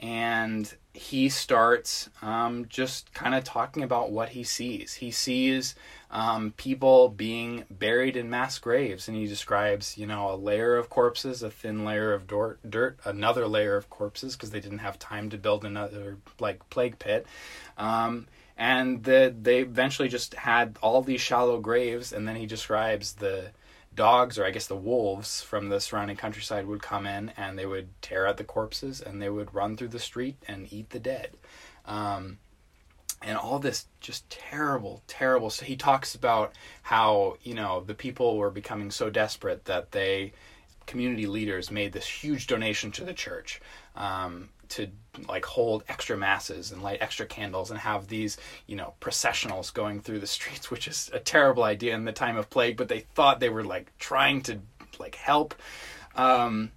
And 0.00 0.72
he 0.92 1.28
starts 1.28 2.10
um, 2.20 2.66
just 2.68 3.12
kind 3.14 3.34
of 3.34 3.44
talking 3.44 3.82
about 3.82 4.10
what 4.10 4.30
he 4.30 4.42
sees. 4.42 4.94
He 4.94 5.12
sees 5.12 5.76
um, 6.10 6.52
people 6.56 7.08
being 7.08 7.64
buried 7.70 8.16
in 8.16 8.28
mass 8.28 8.58
graves, 8.58 9.06
and 9.06 9.16
he 9.16 9.26
describes, 9.26 9.96
you 9.96 10.06
know, 10.06 10.32
a 10.32 10.34
layer 10.34 10.76
of 10.76 10.90
corpses, 10.90 11.42
a 11.42 11.50
thin 11.50 11.84
layer 11.84 12.12
of 12.12 12.26
dirt, 12.26 12.58
dirt 12.68 12.98
another 13.04 13.46
layer 13.46 13.76
of 13.76 13.88
corpses 13.88 14.34
because 14.34 14.50
they 14.50 14.60
didn't 14.60 14.78
have 14.78 14.98
time 14.98 15.30
to 15.30 15.38
build 15.38 15.64
another 15.64 16.18
like 16.40 16.68
plague 16.70 16.98
pit. 16.98 17.24
Um, 17.78 18.26
and 18.56 19.04
the, 19.04 19.34
they 19.40 19.60
eventually 19.60 20.08
just 20.08 20.34
had 20.34 20.76
all 20.82 21.02
these 21.02 21.20
shallow 21.20 21.60
graves, 21.60 22.12
and 22.12 22.26
then 22.26 22.36
he 22.36 22.46
describes 22.46 23.14
the 23.14 23.52
dogs, 24.00 24.38
or 24.38 24.46
I 24.46 24.50
guess 24.50 24.66
the 24.66 24.74
wolves 24.74 25.42
from 25.42 25.68
the 25.68 25.78
surrounding 25.78 26.16
countryside, 26.16 26.66
would 26.66 26.80
come 26.80 27.06
in 27.06 27.32
and 27.36 27.58
they 27.58 27.66
would 27.66 27.90
tear 28.00 28.26
at 28.26 28.38
the 28.38 28.44
corpses 28.44 29.02
and 29.02 29.20
they 29.20 29.28
would 29.28 29.54
run 29.54 29.76
through 29.76 29.88
the 29.88 29.98
street 29.98 30.36
and 30.48 30.72
eat 30.72 30.88
the 30.88 30.98
dead. 30.98 31.28
Um, 31.84 32.38
and 33.20 33.36
all 33.36 33.58
this 33.58 33.88
just 34.00 34.30
terrible, 34.30 35.02
terrible. 35.06 35.50
So 35.50 35.66
he 35.66 35.76
talks 35.76 36.14
about 36.14 36.54
how 36.80 37.36
you 37.42 37.52
know 37.52 37.82
the 37.84 37.94
people 37.94 38.38
were 38.38 38.50
becoming 38.50 38.90
so 38.90 39.10
desperate 39.10 39.66
that 39.66 39.92
they, 39.92 40.32
community 40.86 41.26
leaders, 41.26 41.70
made 41.70 41.92
this 41.92 42.06
huge 42.06 42.46
donation 42.46 42.90
to 42.92 43.04
the 43.04 43.12
church. 43.12 43.60
Um, 43.96 44.48
to 44.70 44.88
like 45.28 45.44
hold 45.44 45.82
extra 45.88 46.16
masses 46.16 46.70
and 46.70 46.82
light 46.82 46.98
extra 47.00 47.26
candles 47.26 47.70
and 47.70 47.80
have 47.80 48.06
these 48.06 48.36
you 48.66 48.76
know 48.76 48.94
processionals 49.00 49.74
going 49.74 50.00
through 50.00 50.20
the 50.20 50.26
streets 50.26 50.70
which 50.70 50.86
is 50.86 51.10
a 51.12 51.18
terrible 51.18 51.64
idea 51.64 51.94
in 51.94 52.04
the 52.04 52.12
time 52.12 52.36
of 52.36 52.48
plague 52.48 52.76
but 52.76 52.88
they 52.88 53.00
thought 53.00 53.40
they 53.40 53.48
were 53.48 53.64
like 53.64 53.96
trying 53.98 54.40
to 54.40 54.58
like 55.00 55.16
help. 55.16 55.54
Um, 56.14 56.70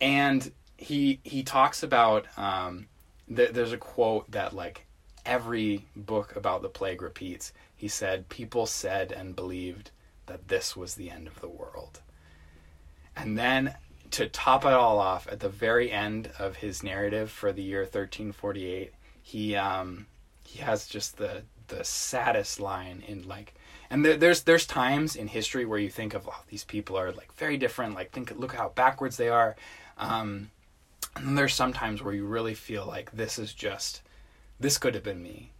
and 0.00 0.52
he 0.76 1.20
he 1.24 1.42
talks 1.42 1.82
about 1.82 2.26
um, 2.36 2.86
th- 3.34 3.52
there's 3.52 3.72
a 3.72 3.78
quote 3.78 4.30
that 4.30 4.52
like 4.52 4.86
every 5.24 5.86
book 5.96 6.36
about 6.36 6.62
the 6.62 6.68
plague 6.68 7.02
repeats. 7.02 7.52
He 7.74 7.88
said 7.88 8.28
people 8.28 8.66
said 8.66 9.10
and 9.10 9.34
believed 9.34 9.90
that 10.26 10.48
this 10.48 10.76
was 10.76 10.94
the 10.94 11.10
end 11.10 11.26
of 11.26 11.40
the 11.40 11.48
world. 11.48 12.00
And 13.16 13.38
then 13.38 13.74
to 14.12 14.28
top 14.28 14.64
it 14.64 14.72
all 14.72 14.98
off, 14.98 15.26
at 15.30 15.40
the 15.40 15.48
very 15.48 15.90
end 15.90 16.30
of 16.38 16.56
his 16.56 16.82
narrative 16.82 17.30
for 17.30 17.52
the 17.52 17.62
year 17.62 17.80
1348, 17.80 18.92
he 19.22 19.56
um, 19.56 20.06
he 20.44 20.60
has 20.60 20.86
just 20.86 21.16
the 21.16 21.42
the 21.68 21.84
saddest 21.84 22.60
line 22.60 23.02
in 23.06 23.26
like, 23.26 23.54
and 23.90 24.04
there, 24.04 24.16
there's 24.16 24.42
there's 24.42 24.66
times 24.66 25.16
in 25.16 25.26
history 25.26 25.64
where 25.64 25.78
you 25.78 25.90
think 25.90 26.14
of 26.14 26.28
oh, 26.28 26.44
these 26.48 26.64
people 26.64 26.98
are 26.98 27.12
like 27.12 27.32
very 27.34 27.56
different, 27.56 27.94
like 27.94 28.10
think 28.12 28.32
look 28.36 28.54
how 28.54 28.68
backwards 28.70 29.16
they 29.16 29.28
are, 29.28 29.56
um, 29.98 30.50
and 31.16 31.36
there's 31.38 31.54
some 31.54 31.72
times 31.72 32.02
where 32.02 32.14
you 32.14 32.26
really 32.26 32.54
feel 32.54 32.86
like 32.86 33.10
this 33.12 33.38
is 33.38 33.52
just 33.52 34.02
this 34.60 34.78
could 34.78 34.94
have 34.94 35.04
been 35.04 35.22
me, 35.22 35.52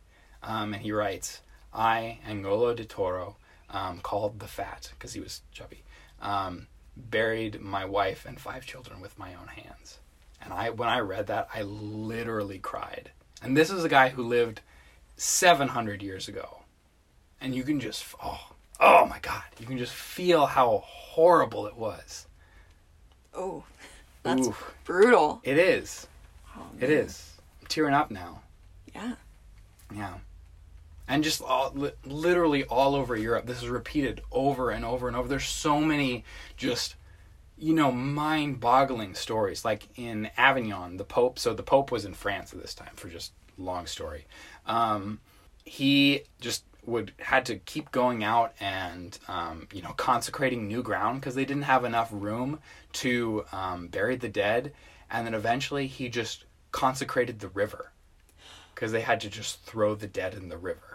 um, 0.42 0.74
and 0.74 0.82
he 0.82 0.92
writes, 0.92 1.40
I 1.72 2.18
Angolo 2.28 2.76
de 2.76 2.84
Toro, 2.84 3.36
um, 3.70 4.00
called 4.00 4.38
the 4.38 4.46
Fat 4.46 4.90
because 4.92 5.12
he 5.14 5.20
was 5.20 5.42
chubby. 5.50 5.82
Um, 6.20 6.68
buried 6.96 7.60
my 7.60 7.84
wife 7.84 8.24
and 8.26 8.40
five 8.40 8.66
children 8.66 9.00
with 9.00 9.18
my 9.18 9.34
own 9.34 9.48
hands. 9.48 9.98
And 10.40 10.52
I 10.52 10.70
when 10.70 10.88
I 10.88 11.00
read 11.00 11.26
that, 11.28 11.48
I 11.54 11.62
literally 11.62 12.58
cried. 12.58 13.10
And 13.42 13.56
this 13.56 13.70
is 13.70 13.84
a 13.84 13.88
guy 13.88 14.10
who 14.10 14.22
lived 14.22 14.60
700 15.16 16.02
years 16.02 16.28
ago. 16.28 16.60
And 17.40 17.54
you 17.54 17.62
can 17.62 17.80
just 17.80 18.04
oh, 18.22 18.50
oh 18.80 19.06
my 19.06 19.18
god, 19.20 19.42
you 19.58 19.66
can 19.66 19.78
just 19.78 19.92
feel 19.92 20.46
how 20.46 20.82
horrible 20.84 21.66
it 21.66 21.76
was. 21.76 22.26
Oh. 23.34 23.64
That's 24.22 24.48
Ooh. 24.48 24.56
brutal. 24.84 25.40
It 25.44 25.58
is. 25.58 26.06
Oh, 26.56 26.62
It 26.80 26.88
is. 26.90 27.32
I'm 27.60 27.66
tearing 27.66 27.94
up 27.94 28.10
now. 28.10 28.40
Yeah. 28.94 29.14
Yeah. 29.94 30.14
And 31.06 31.22
just 31.22 31.42
all, 31.42 31.72
li- 31.74 31.92
literally 32.04 32.64
all 32.64 32.94
over 32.94 33.16
Europe. 33.16 33.46
This 33.46 33.62
is 33.62 33.68
repeated 33.68 34.22
over 34.32 34.70
and 34.70 34.84
over 34.84 35.06
and 35.06 35.16
over. 35.16 35.28
There's 35.28 35.46
so 35.46 35.80
many 35.80 36.24
just, 36.56 36.96
you 37.58 37.74
know, 37.74 37.92
mind 37.92 38.60
boggling 38.60 39.14
stories. 39.14 39.64
Like 39.64 39.88
in 39.96 40.30
Avignon, 40.36 40.96
the 40.96 41.04
Pope, 41.04 41.38
so 41.38 41.52
the 41.52 41.62
Pope 41.62 41.92
was 41.92 42.04
in 42.04 42.14
France 42.14 42.52
at 42.52 42.60
this 42.62 42.74
time, 42.74 42.92
for 42.94 43.08
just 43.08 43.32
long 43.58 43.86
story. 43.86 44.26
Um, 44.66 45.20
he 45.64 46.22
just 46.40 46.64
would 46.86 47.12
had 47.18 47.46
to 47.46 47.56
keep 47.56 47.90
going 47.92 48.22
out 48.22 48.52
and 48.60 49.18
um, 49.28 49.68
you 49.72 49.82
know 49.82 49.92
consecrating 49.92 50.68
new 50.68 50.82
ground 50.82 51.20
because 51.20 51.34
they 51.34 51.44
didn't 51.44 51.62
have 51.62 51.84
enough 51.84 52.10
room 52.12 52.58
to 52.92 53.44
um, 53.52 53.88
bury 53.88 54.16
the 54.16 54.28
dead 54.28 54.72
and 55.10 55.26
then 55.26 55.34
eventually 55.34 55.86
he 55.86 56.08
just 56.08 56.44
consecrated 56.72 57.40
the 57.40 57.48
river 57.48 57.92
because 58.74 58.92
they 58.92 59.00
had 59.00 59.20
to 59.20 59.30
just 59.30 59.62
throw 59.62 59.94
the 59.94 60.06
dead 60.06 60.34
in 60.34 60.48
the 60.48 60.58
river 60.58 60.93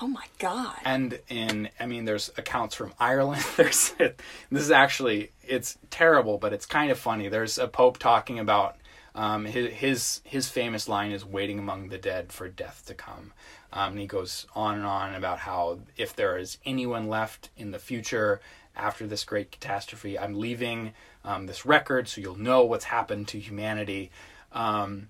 Oh 0.00 0.06
my 0.08 0.24
god. 0.38 0.76
and 0.84 1.18
in 1.28 1.68
i 1.80 1.86
mean 1.86 2.04
there's 2.04 2.30
accounts 2.36 2.74
from 2.74 2.92
ireland. 3.00 3.44
There's 3.56 3.90
this 3.98 4.14
is 4.50 4.70
actually 4.70 5.32
it's 5.42 5.78
terrible 5.90 6.38
but 6.38 6.52
it's 6.52 6.66
kind 6.66 6.90
of 6.90 6.98
funny. 6.98 7.28
There's 7.28 7.58
a 7.58 7.68
pope 7.68 7.98
talking 7.98 8.38
about 8.38 8.76
um, 9.14 9.46
his, 9.46 9.72
his 9.72 10.20
his 10.24 10.48
famous 10.48 10.88
line 10.88 11.12
is 11.12 11.24
waiting 11.24 11.58
among 11.58 11.88
the 11.88 11.96
dead 11.98 12.32
for 12.32 12.48
death 12.48 12.82
to 12.86 12.94
come. 12.94 13.32
Um, 13.72 13.92
and 13.92 14.00
he 14.00 14.06
goes 14.06 14.46
on 14.54 14.74
and 14.74 14.84
on 14.86 15.14
about 15.14 15.38
how 15.38 15.78
if 15.96 16.14
there 16.14 16.36
is 16.36 16.58
anyone 16.66 17.08
left 17.08 17.48
in 17.56 17.70
the 17.70 17.78
future 17.78 18.40
after 18.76 19.06
this 19.06 19.24
great 19.24 19.50
catastrophe 19.50 20.18
i'm 20.18 20.34
leaving 20.38 20.92
um, 21.24 21.46
this 21.46 21.64
record 21.66 22.08
so 22.08 22.20
you'll 22.20 22.38
know 22.38 22.64
what's 22.64 22.84
happened 22.84 23.28
to 23.28 23.38
humanity. 23.38 24.10
Um, 24.52 25.08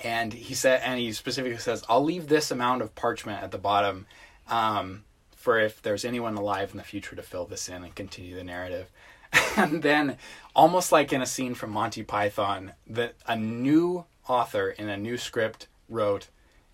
and 0.00 0.32
he 0.32 0.54
said 0.54 0.80
and 0.84 0.98
he 0.98 1.12
specifically 1.12 1.58
says 1.58 1.84
i'll 1.88 2.02
leave 2.02 2.28
this 2.28 2.50
amount 2.50 2.82
of 2.82 2.94
parchment 2.94 3.42
at 3.42 3.50
the 3.50 3.58
bottom 3.58 4.06
um, 4.48 5.04
for 5.44 5.58
if 5.60 5.82
there's 5.82 6.06
anyone 6.06 6.36
alive 6.36 6.70
in 6.70 6.78
the 6.78 6.82
future 6.82 7.14
to 7.14 7.22
fill 7.22 7.44
this 7.44 7.68
in 7.68 7.84
and 7.84 7.94
continue 7.94 8.34
the 8.34 8.44
narrative. 8.44 8.90
And 9.56 9.82
then 9.82 10.16
almost 10.54 10.90
like 10.90 11.12
in 11.12 11.20
a 11.20 11.26
scene 11.26 11.54
from 11.54 11.70
monty 11.70 12.02
python 12.02 12.72
that 12.86 13.14
a 13.26 13.36
new 13.36 14.04
author 14.26 14.70
in 14.70 14.88
a 14.88 14.96
new 14.96 15.16
script 15.18 15.66
wrote 15.88 16.28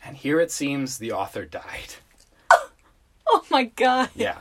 and 0.05 0.17
here 0.17 0.41
it 0.41 0.51
seems 0.53 0.99
the 0.99 1.13
author 1.13 1.45
died. 1.45 1.95
Oh 3.33 3.45
my 3.49 3.65
god. 3.65 4.11
yeah. 4.15 4.39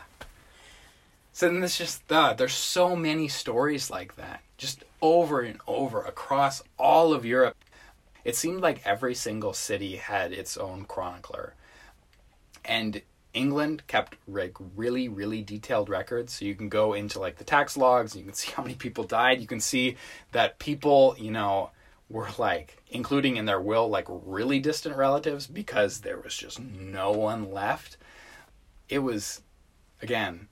So 1.31 1.47
then 1.47 1.59
there's 1.59 1.77
just 1.77 2.11
uh, 2.11 2.33
there's 2.33 2.53
so 2.53 2.95
many 2.95 3.27
stories 3.27 3.89
like 3.89 4.15
that 4.15 4.41
just 4.57 4.83
over 5.01 5.41
and 5.41 5.59
over 5.67 6.01
across 6.01 6.61
all 6.77 7.13
of 7.13 7.23
europe 7.25 7.55
it 8.23 8.35
seemed 8.35 8.61
like 8.61 8.85
every 8.85 9.15
single 9.15 9.53
city 9.53 9.97
had 9.97 10.31
its 10.31 10.57
own 10.57 10.85
chronicler. 10.85 11.53
And 12.65 13.01
england 13.31 13.85
kept 13.85 14.15
like 14.27 14.55
really 14.75 15.07
really 15.07 15.41
detailed 15.41 15.89
records. 15.89 16.33
So 16.33 16.45
you 16.45 16.55
can 16.55 16.69
go 16.69 16.93
into 16.93 17.19
like 17.19 17.37
the 17.37 17.43
tax 17.43 17.77
logs 17.77 18.15
you 18.15 18.23
can 18.23 18.33
see 18.33 18.51
how 18.55 18.63
many 18.63 18.75
people 18.75 19.03
died. 19.03 19.41
You 19.41 19.47
can 19.47 19.59
see 19.59 19.97
that 20.31 20.59
people 20.59 21.15
you 21.19 21.31
know 21.31 21.71
were 22.09 22.29
like 22.37 22.81
including 22.89 23.37
in 23.37 23.45
their 23.45 23.61
will 23.61 23.87
like 23.87 24.07
really 24.09 24.59
distant 24.59 24.95
relatives 24.95 25.45
because 25.47 26.01
there 26.01 26.19
was 26.19 26.35
just 26.35 26.59
no 26.59 27.11
one 27.11 27.51
left. 27.51 27.97
It 28.89 28.99
was 28.99 29.41
again 30.01 30.47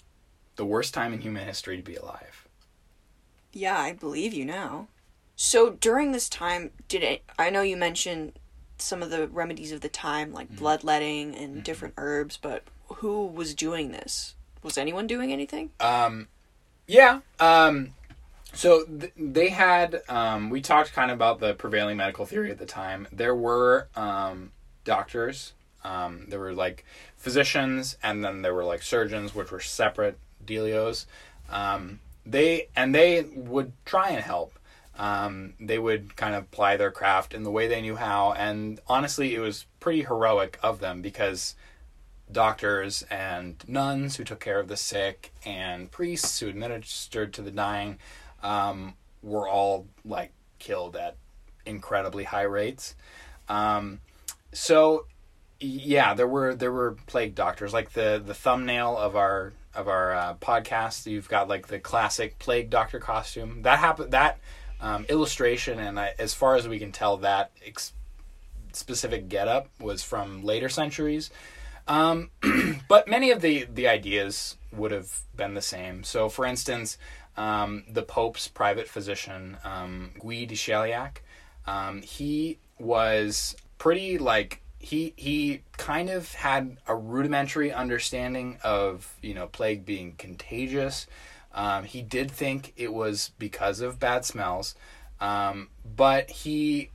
the 0.56 0.66
worst 0.66 0.94
time 0.94 1.14
in 1.14 1.22
human 1.22 1.46
history 1.46 1.78
to 1.78 1.84
be 1.84 1.96
alive. 1.96 2.48
Yeah, 3.54 3.80
I 3.80 3.94
believe 3.94 4.34
you 4.34 4.46
now. 4.46 4.88
So 5.38 5.70
during 5.70 6.12
this 6.12 6.28
time, 6.28 6.72
did 6.88 7.04
it? 7.04 7.24
I 7.38 7.52
know 7.52 7.62
you 7.62 7.78
mentioned 7.78 8.34
some 8.80 9.04
of 9.04 9.12
the 9.12 9.28
remedies 9.28 9.72
of 9.72 9.82
the 9.82 9.88
time, 9.88 10.34
like 10.34 10.50
bloodletting 10.50 11.36
and 11.36 11.64
different 11.64 11.94
herbs, 11.96 12.38
but 12.42 12.64
who 12.88 13.28
was 13.28 13.54
doing 13.54 13.92
this? 13.92 14.34
Was 14.64 14.80
anyone 14.80 15.06
doing 15.06 15.32
anything? 15.32 15.70
Um, 15.80 16.28
yeah. 16.88 17.20
Um, 17.40 17.94
so 18.54 18.84
th- 18.86 19.14
they 19.16 19.50
had. 19.50 20.02
Um, 20.10 20.50
we 20.50 20.60
talked 20.60 20.94
kind 20.94 21.12
of 21.12 21.18
about 21.18 21.40
the 21.40 21.54
prevailing 21.54 21.98
medical 21.98 22.26
theory 22.26 22.50
at 22.50 22.58
the 22.58 22.66
time. 22.66 23.08
There 23.12 23.36
were 23.36 23.90
um, 23.96 24.52
doctors. 24.86 25.54
Um, 25.84 26.26
there 26.30 26.40
were 26.40 26.54
like 26.54 26.84
physicians, 27.16 27.96
and 28.02 28.26
then 28.26 28.42
there 28.42 28.56
were 28.56 28.66
like 28.66 28.82
surgeons, 28.82 29.36
which 29.36 29.52
were 29.52 29.60
separate 29.60 30.18
dealios. 30.44 31.06
Um, 31.48 32.00
they 32.26 32.70
and 32.76 32.96
they 32.96 33.22
would 33.36 33.72
try 33.86 34.10
and 34.10 34.24
help. 34.24 34.57
Um, 34.98 35.54
they 35.60 35.78
would 35.78 36.16
kind 36.16 36.34
of 36.34 36.50
ply 36.50 36.76
their 36.76 36.92
craft 36.92 37.34
in 37.34 37.44
the 37.44 37.52
way 37.52 37.68
they 37.68 37.82
knew 37.82 37.96
how, 37.96 38.34
and 38.34 38.80
honestly, 38.88 39.36
it 39.36 39.40
was 39.40 39.66
pretty 39.80 40.04
heroic 40.04 40.58
of 40.64 40.80
them 40.80 41.02
because 41.02 41.56
doctors 42.32 43.04
and 43.10 43.64
nuns 43.68 44.18
who 44.18 44.24
took 44.24 44.40
care 44.40 44.60
of 44.60 44.68
the 44.68 44.78
sick 44.78 45.32
and 45.46 45.92
priests 45.92 46.40
who 46.40 46.48
administered 46.48 47.34
to 47.34 47.42
the 47.42 47.52
dying 47.52 47.98
um, 48.44 48.96
were 49.22 49.48
all 49.48 49.88
like 50.04 50.32
killed 50.60 50.96
at 50.96 51.16
incredibly 51.66 52.24
high 52.24 52.44
rates. 52.44 52.96
Um, 53.48 54.00
so 54.52 55.06
yeah, 55.60 56.14
there 56.14 56.28
were 56.28 56.54
there 56.56 56.72
were 56.72 56.98
plague 57.08 57.36
doctors 57.36 57.74
like 57.74 57.94
the 57.94 58.22
the 58.24 58.34
thumbnail 58.34 58.98
of 58.98 59.16
our 59.16 59.54
of 59.74 59.88
our 59.88 60.14
uh, 60.14 60.34
podcast. 60.36 61.06
You've 61.06 61.30
got 61.30 61.48
like 61.48 61.68
the 61.68 61.80
classic 61.80 62.40
plague 62.40 62.70
doctor 62.70 63.00
costume 63.00 63.62
that 63.64 63.80
happened 63.80 64.12
that 64.12 64.40
um, 64.82 65.06
illustration 65.10 65.80
and 65.80 66.00
I, 66.00 66.14
as 66.20 66.34
far 66.34 66.56
as 66.56 66.68
we 66.68 66.80
can 66.80 66.92
tell 66.92 67.18
that 67.18 67.52
ex- 67.66 67.94
specific 68.74 69.30
getup 69.30 69.70
was 69.80 70.04
from 70.04 70.44
later 70.44 70.70
centuries. 70.70 71.30
Um, 71.88 72.32
but 72.90 73.08
many 73.08 73.32
of 73.32 73.42
the, 73.42 73.68
the 73.74 73.88
ideas 73.88 74.58
would 74.72 74.92
have 74.92 75.22
been 75.36 75.54
the 75.54 75.62
same. 75.62 76.04
So, 76.04 76.30
for 76.30 76.46
instance, 76.46 76.98
um, 77.38 77.84
the 77.90 78.04
Pope's 78.04 78.48
private 78.48 78.88
physician, 78.88 79.58
um, 79.64 80.12
Guy 80.20 80.46
de 80.46 80.56
Chauliac, 80.56 81.18
um, 81.66 82.02
he 82.02 82.58
was 82.80 83.56
pretty 83.78 84.18
like 84.18 84.62
he 84.80 85.14
he 85.16 85.62
kind 85.78 86.10
of 86.10 86.34
had 86.34 86.78
a 86.88 86.96
rudimentary 86.96 87.72
understanding 87.72 88.58
of 88.64 89.16
you 89.22 89.34
know 89.34 89.48
plague 89.48 89.86
being 89.86 90.14
contagious. 90.18 91.08
Um, 91.58 91.86
he 91.86 92.04
did 92.04 92.30
think 92.30 92.72
it 92.78 92.94
was 92.94 93.32
because 93.40 93.82
of 93.82 94.00
bad 94.00 94.24
smells, 94.26 94.76
um, 95.20 95.70
but 95.84 96.30
he 96.30 96.92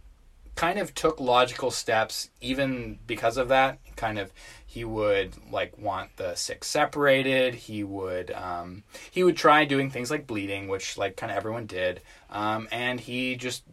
kind 0.54 0.78
of 0.78 0.94
took 0.94 1.18
logical 1.18 1.72
steps 1.72 2.30
even 2.40 3.00
because 3.04 3.36
of 3.36 3.48
that. 3.48 3.80
Kind 3.96 4.20
of, 4.20 4.32
he 4.64 4.84
would 4.84 5.32
like 5.50 5.76
want 5.76 6.16
the 6.16 6.36
sick 6.36 6.62
separated. 6.62 7.54
He 7.56 7.82
would 7.82 8.30
um, 8.30 8.84
he 9.10 9.24
would 9.24 9.36
try 9.36 9.64
doing 9.64 9.90
things 9.90 10.12
like 10.12 10.28
bleeding, 10.28 10.68
which 10.68 10.96
like 10.96 11.16
kind 11.16 11.32
of 11.32 11.36
everyone 11.36 11.66
did, 11.66 12.00
um, 12.30 12.68
and 12.70 13.00
he 13.00 13.34
just 13.34 13.64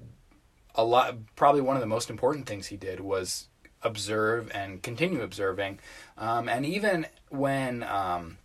a 0.73 0.84
lot. 0.84 1.15
Probably 1.36 1.62
one 1.62 1.75
of 1.75 1.82
the 1.82 1.86
most 1.88 2.10
important 2.10 2.47
things 2.47 2.65
he 2.65 2.78
did 2.78 2.99
was 2.99 3.47
observe 3.84 4.49
and 4.56 4.82
continue 4.82 5.21
observing, 5.21 5.80
um, 6.17 6.49
and 6.49 6.65
even 6.65 7.06
when 7.30 7.84
um, 7.84 8.38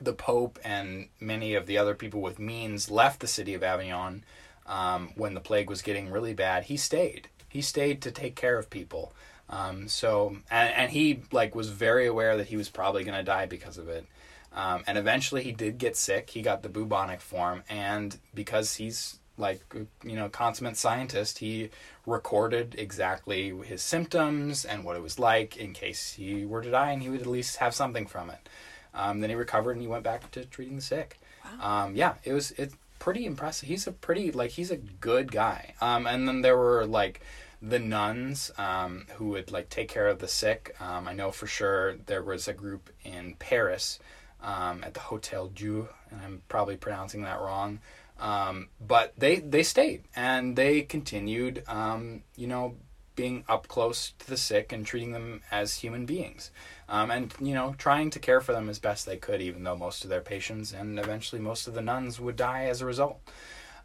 the 0.00 0.12
Pope 0.12 0.58
and 0.64 1.08
many 1.20 1.54
of 1.54 1.66
the 1.66 1.78
other 1.78 1.94
people 1.94 2.20
with 2.20 2.38
means 2.38 2.90
left 2.90 3.20
the 3.20 3.26
city 3.26 3.54
of 3.54 3.62
Avignon 3.62 4.24
um, 4.66 5.10
when 5.16 5.34
the 5.34 5.40
plague 5.40 5.68
was 5.68 5.82
getting 5.82 6.10
really 6.10 6.34
bad, 6.34 6.64
he 6.64 6.76
stayed. 6.76 7.28
He 7.48 7.60
stayed 7.60 8.00
to 8.02 8.10
take 8.10 8.36
care 8.36 8.58
of 8.58 8.70
people. 8.70 9.12
Um, 9.48 9.88
so 9.88 10.36
and, 10.50 10.72
and 10.72 10.90
he 10.92 11.22
like 11.32 11.54
was 11.54 11.70
very 11.70 12.06
aware 12.06 12.36
that 12.36 12.46
he 12.46 12.56
was 12.56 12.68
probably 12.68 13.02
going 13.02 13.18
to 13.18 13.24
die 13.24 13.46
because 13.46 13.78
of 13.78 13.88
it. 13.88 14.06
Um, 14.52 14.82
and 14.86 14.96
eventually 14.96 15.42
he 15.42 15.52
did 15.52 15.78
get 15.78 15.96
sick. 15.96 16.30
He 16.30 16.42
got 16.42 16.62
the 16.62 16.68
bubonic 16.68 17.20
form, 17.20 17.62
and 17.68 18.16
because 18.34 18.76
he's 18.76 19.18
like 19.36 19.60
you 20.04 20.16
know 20.16 20.28
consummate 20.28 20.76
scientist, 20.76 21.38
he 21.38 21.70
recorded 22.06 22.74
exactly 22.76 23.50
his 23.64 23.82
symptoms 23.82 24.64
and 24.64 24.84
what 24.84 24.96
it 24.96 25.02
was 25.02 25.18
like 25.18 25.56
in 25.56 25.72
case 25.72 26.14
he 26.14 26.44
were 26.44 26.62
to 26.62 26.70
die, 26.70 26.90
and 26.92 27.02
he 27.02 27.08
would 27.08 27.20
at 27.20 27.26
least 27.26 27.56
have 27.56 27.74
something 27.74 28.06
from 28.06 28.30
it. 28.30 28.48
Um, 28.94 29.20
then 29.20 29.30
he 29.30 29.36
recovered 29.36 29.72
and 29.72 29.82
he 29.82 29.88
went 29.88 30.04
back 30.04 30.30
to 30.32 30.44
treating 30.44 30.76
the 30.76 30.82
sick. 30.82 31.20
Wow. 31.44 31.84
Um, 31.84 31.96
yeah, 31.96 32.14
it 32.24 32.32
was 32.32 32.52
it's 32.52 32.74
pretty 32.98 33.24
impressive. 33.26 33.68
He's 33.68 33.86
a 33.86 33.92
pretty 33.92 34.30
like 34.30 34.50
he's 34.50 34.70
a 34.70 34.76
good 34.76 35.32
guy. 35.32 35.74
Um, 35.80 36.06
and 36.06 36.28
then 36.28 36.42
there 36.42 36.56
were 36.56 36.86
like 36.86 37.20
the 37.62 37.78
nuns 37.78 38.50
um, 38.56 39.06
who 39.16 39.28
would 39.28 39.50
like 39.50 39.68
take 39.68 39.88
care 39.88 40.08
of 40.08 40.18
the 40.18 40.28
sick. 40.28 40.74
Um, 40.80 41.08
I 41.08 41.12
know 41.12 41.30
for 41.30 41.46
sure 41.46 41.96
there 42.06 42.22
was 42.22 42.48
a 42.48 42.52
group 42.52 42.90
in 43.04 43.34
Paris 43.38 43.98
um, 44.42 44.82
at 44.84 44.94
the 44.94 45.00
Hotel 45.00 45.48
Dieu, 45.48 45.88
and 46.10 46.20
I'm 46.22 46.42
probably 46.48 46.76
pronouncing 46.76 47.22
that 47.22 47.40
wrong. 47.40 47.80
Um, 48.18 48.68
but 48.80 49.14
they 49.16 49.36
they 49.36 49.62
stayed 49.62 50.04
and 50.14 50.54
they 50.54 50.82
continued, 50.82 51.62
um, 51.66 52.22
you 52.36 52.46
know, 52.46 52.76
being 53.16 53.44
up 53.48 53.68
close 53.68 54.12
to 54.18 54.28
the 54.28 54.36
sick 54.36 54.72
and 54.72 54.86
treating 54.86 55.12
them 55.12 55.42
as 55.50 55.76
human 55.76 56.06
beings, 56.06 56.50
um, 56.88 57.10
and 57.10 57.34
you 57.40 57.54
know, 57.54 57.74
trying 57.78 58.10
to 58.10 58.18
care 58.18 58.40
for 58.40 58.52
them 58.52 58.68
as 58.68 58.78
best 58.78 59.06
they 59.06 59.16
could, 59.16 59.40
even 59.40 59.64
though 59.64 59.76
most 59.76 60.04
of 60.04 60.10
their 60.10 60.20
patients 60.20 60.72
and 60.72 60.98
eventually 60.98 61.40
most 61.40 61.66
of 61.66 61.74
the 61.74 61.82
nuns 61.82 62.20
would 62.20 62.36
die 62.36 62.64
as 62.64 62.80
a 62.80 62.86
result. 62.86 63.20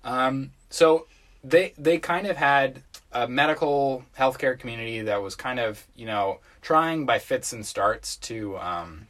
Um, 0.03 0.51
so 0.69 1.07
they 1.43 1.73
they 1.77 1.97
kind 1.97 2.27
of 2.27 2.38
had 2.38 2.81
a 3.11 3.27
medical 3.27 4.05
healthcare 4.17 4.57
community 4.57 5.01
that 5.01 5.21
was 5.21 5.35
kind 5.35 5.59
of 5.59 5.85
you 5.95 6.05
know 6.05 6.39
trying 6.61 7.05
by 7.05 7.19
fits 7.19 7.53
and 7.53 7.65
starts 7.65 8.15
to 8.17 8.57
um, 8.57 9.07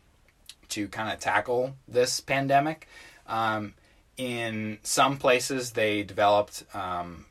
to 0.69 0.87
kind 0.87 1.11
of 1.11 1.19
tackle 1.19 1.75
this 1.87 2.19
pandemic. 2.19 2.87
Um, 3.27 3.73
in 4.17 4.79
some 4.83 5.17
places, 5.17 5.71
they 5.71 6.03
developed 6.03 6.63
um, 6.73 7.25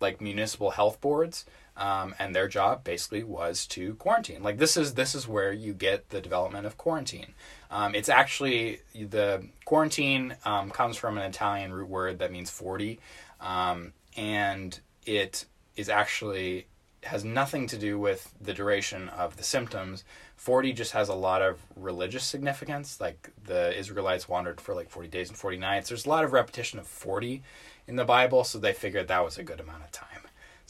like 0.00 0.20
municipal 0.20 0.70
health 0.70 1.00
boards, 1.00 1.44
um, 1.80 2.14
and 2.18 2.36
their 2.36 2.46
job 2.46 2.84
basically 2.84 3.24
was 3.24 3.66
to 3.68 3.94
quarantine. 3.94 4.42
Like 4.42 4.58
this 4.58 4.76
is 4.76 4.94
this 4.94 5.14
is 5.14 5.26
where 5.26 5.50
you 5.50 5.72
get 5.72 6.10
the 6.10 6.20
development 6.20 6.66
of 6.66 6.76
quarantine. 6.76 7.34
Um, 7.70 7.94
it's 7.94 8.10
actually 8.10 8.80
the 8.94 9.46
quarantine 9.64 10.36
um, 10.44 10.70
comes 10.70 10.98
from 10.98 11.16
an 11.16 11.24
Italian 11.24 11.72
root 11.72 11.88
word 11.88 12.18
that 12.18 12.30
means 12.30 12.50
forty, 12.50 13.00
um, 13.40 13.94
and 14.16 14.78
it 15.06 15.46
is 15.74 15.88
actually 15.88 16.66
has 17.04 17.24
nothing 17.24 17.66
to 17.66 17.78
do 17.78 17.98
with 17.98 18.34
the 18.38 18.52
duration 18.52 19.08
of 19.08 19.38
the 19.38 19.42
symptoms. 19.42 20.04
40 20.36 20.74
just 20.74 20.92
has 20.92 21.08
a 21.08 21.14
lot 21.14 21.40
of 21.40 21.58
religious 21.74 22.24
significance. 22.24 23.00
Like 23.00 23.30
the 23.42 23.74
Israelites 23.78 24.28
wandered 24.28 24.60
for 24.60 24.74
like 24.74 24.90
40 24.90 25.08
days 25.08 25.30
and 25.30 25.38
40 25.38 25.56
nights. 25.56 25.88
There's 25.88 26.04
a 26.04 26.10
lot 26.10 26.24
of 26.24 26.34
repetition 26.34 26.78
of 26.78 26.86
40 26.86 27.42
in 27.86 27.96
the 27.96 28.04
Bible, 28.04 28.44
so 28.44 28.58
they 28.58 28.74
figured 28.74 29.08
that 29.08 29.24
was 29.24 29.38
a 29.38 29.42
good 29.42 29.60
amount 29.60 29.84
of 29.84 29.90
time. 29.92 30.19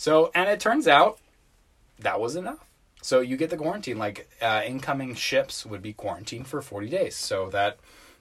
So, 0.00 0.30
and 0.34 0.48
it 0.48 0.60
turns 0.60 0.88
out 0.88 1.18
that 1.98 2.18
was 2.18 2.34
enough. 2.34 2.64
So 3.02 3.20
you 3.20 3.36
get 3.36 3.50
the 3.50 3.58
quarantine. 3.58 3.98
Like 3.98 4.30
uh, 4.40 4.62
incoming 4.64 5.14
ships 5.14 5.66
would 5.66 5.82
be 5.82 5.92
quarantined 5.92 6.46
for 6.46 6.62
40 6.62 6.88
days, 6.88 7.14
so 7.14 7.50
that 7.50 7.76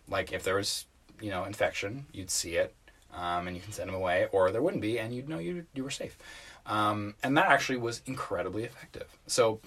like 0.09 0.33
if 0.33 0.43
there 0.43 0.55
was 0.55 0.87
you 1.21 1.29
know 1.29 1.45
infection, 1.45 2.05
you'd 2.11 2.31
see 2.31 2.57
it, 2.57 2.75
um, 3.13 3.47
and 3.47 3.55
you 3.55 3.61
can 3.61 3.71
send 3.71 3.87
them 3.87 3.95
away, 3.95 4.27
or 4.33 4.51
there 4.51 4.61
wouldn't 4.61 4.81
be, 4.81 4.99
and 4.99 5.15
you'd 5.15 5.29
know 5.29 5.39
you 5.39 5.65
you 5.73 5.85
were 5.85 5.89
safe. 5.89 6.17
Um, 6.65 7.15
and 7.23 7.37
that 7.37 7.45
actually 7.47 7.77
was 7.77 8.01
incredibly 8.05 8.65
effective. 8.65 9.07
So 9.27 9.61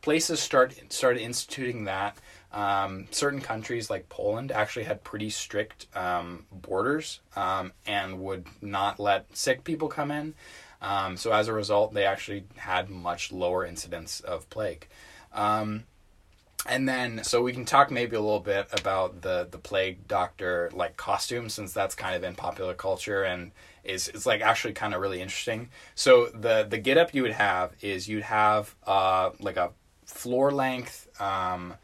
places 0.00 0.40
start 0.40 0.74
started 0.88 1.20
instituting 1.20 1.84
that. 1.84 2.16
Um, 2.52 3.06
certain 3.10 3.42
countries 3.42 3.90
like 3.90 4.08
Poland 4.08 4.50
actually 4.50 4.84
had 4.84 5.04
pretty 5.04 5.28
strict 5.28 5.88
um, 5.94 6.46
borders 6.50 7.20
um, 7.36 7.72
and 7.86 8.20
would 8.20 8.46
not 8.62 8.98
let 8.98 9.36
sick 9.36 9.62
people 9.62 9.88
come 9.88 10.10
in. 10.10 10.32
Um, 10.84 11.16
so 11.16 11.32
as 11.32 11.48
a 11.48 11.52
result, 11.52 11.94
they 11.94 12.04
actually 12.04 12.44
had 12.56 12.90
much 12.90 13.32
lower 13.32 13.64
incidence 13.64 14.20
of 14.20 14.48
plague. 14.50 14.86
Um, 15.32 15.84
and 16.66 16.88
then, 16.88 17.24
so 17.24 17.42
we 17.42 17.52
can 17.52 17.64
talk 17.64 17.90
maybe 17.90 18.16
a 18.16 18.20
little 18.20 18.40
bit 18.54 18.66
about 18.72 19.22
the 19.22 19.48
the 19.50 19.58
plague 19.58 20.06
doctor 20.08 20.70
like 20.72 20.96
costume, 20.96 21.48
since 21.48 21.72
that's 21.72 21.94
kind 21.94 22.14
of 22.16 22.24
in 22.24 22.34
popular 22.34 22.74
culture 22.74 23.22
and 23.22 23.52
is 23.82 24.08
is 24.08 24.26
like 24.26 24.40
actually 24.40 24.74
kind 24.74 24.94
of 24.94 25.00
really 25.00 25.20
interesting. 25.20 25.68
So 25.94 26.26
the 26.26 26.66
the 26.68 26.78
get 26.78 26.96
up 26.98 27.14
you 27.14 27.22
would 27.22 27.32
have 27.32 27.72
is 27.80 28.08
you'd 28.08 28.22
have 28.22 28.74
uh 28.86 29.30
like 29.40 29.58
a 29.58 29.70
floor 30.06 30.52
length 30.52 31.08
um, 31.20 31.74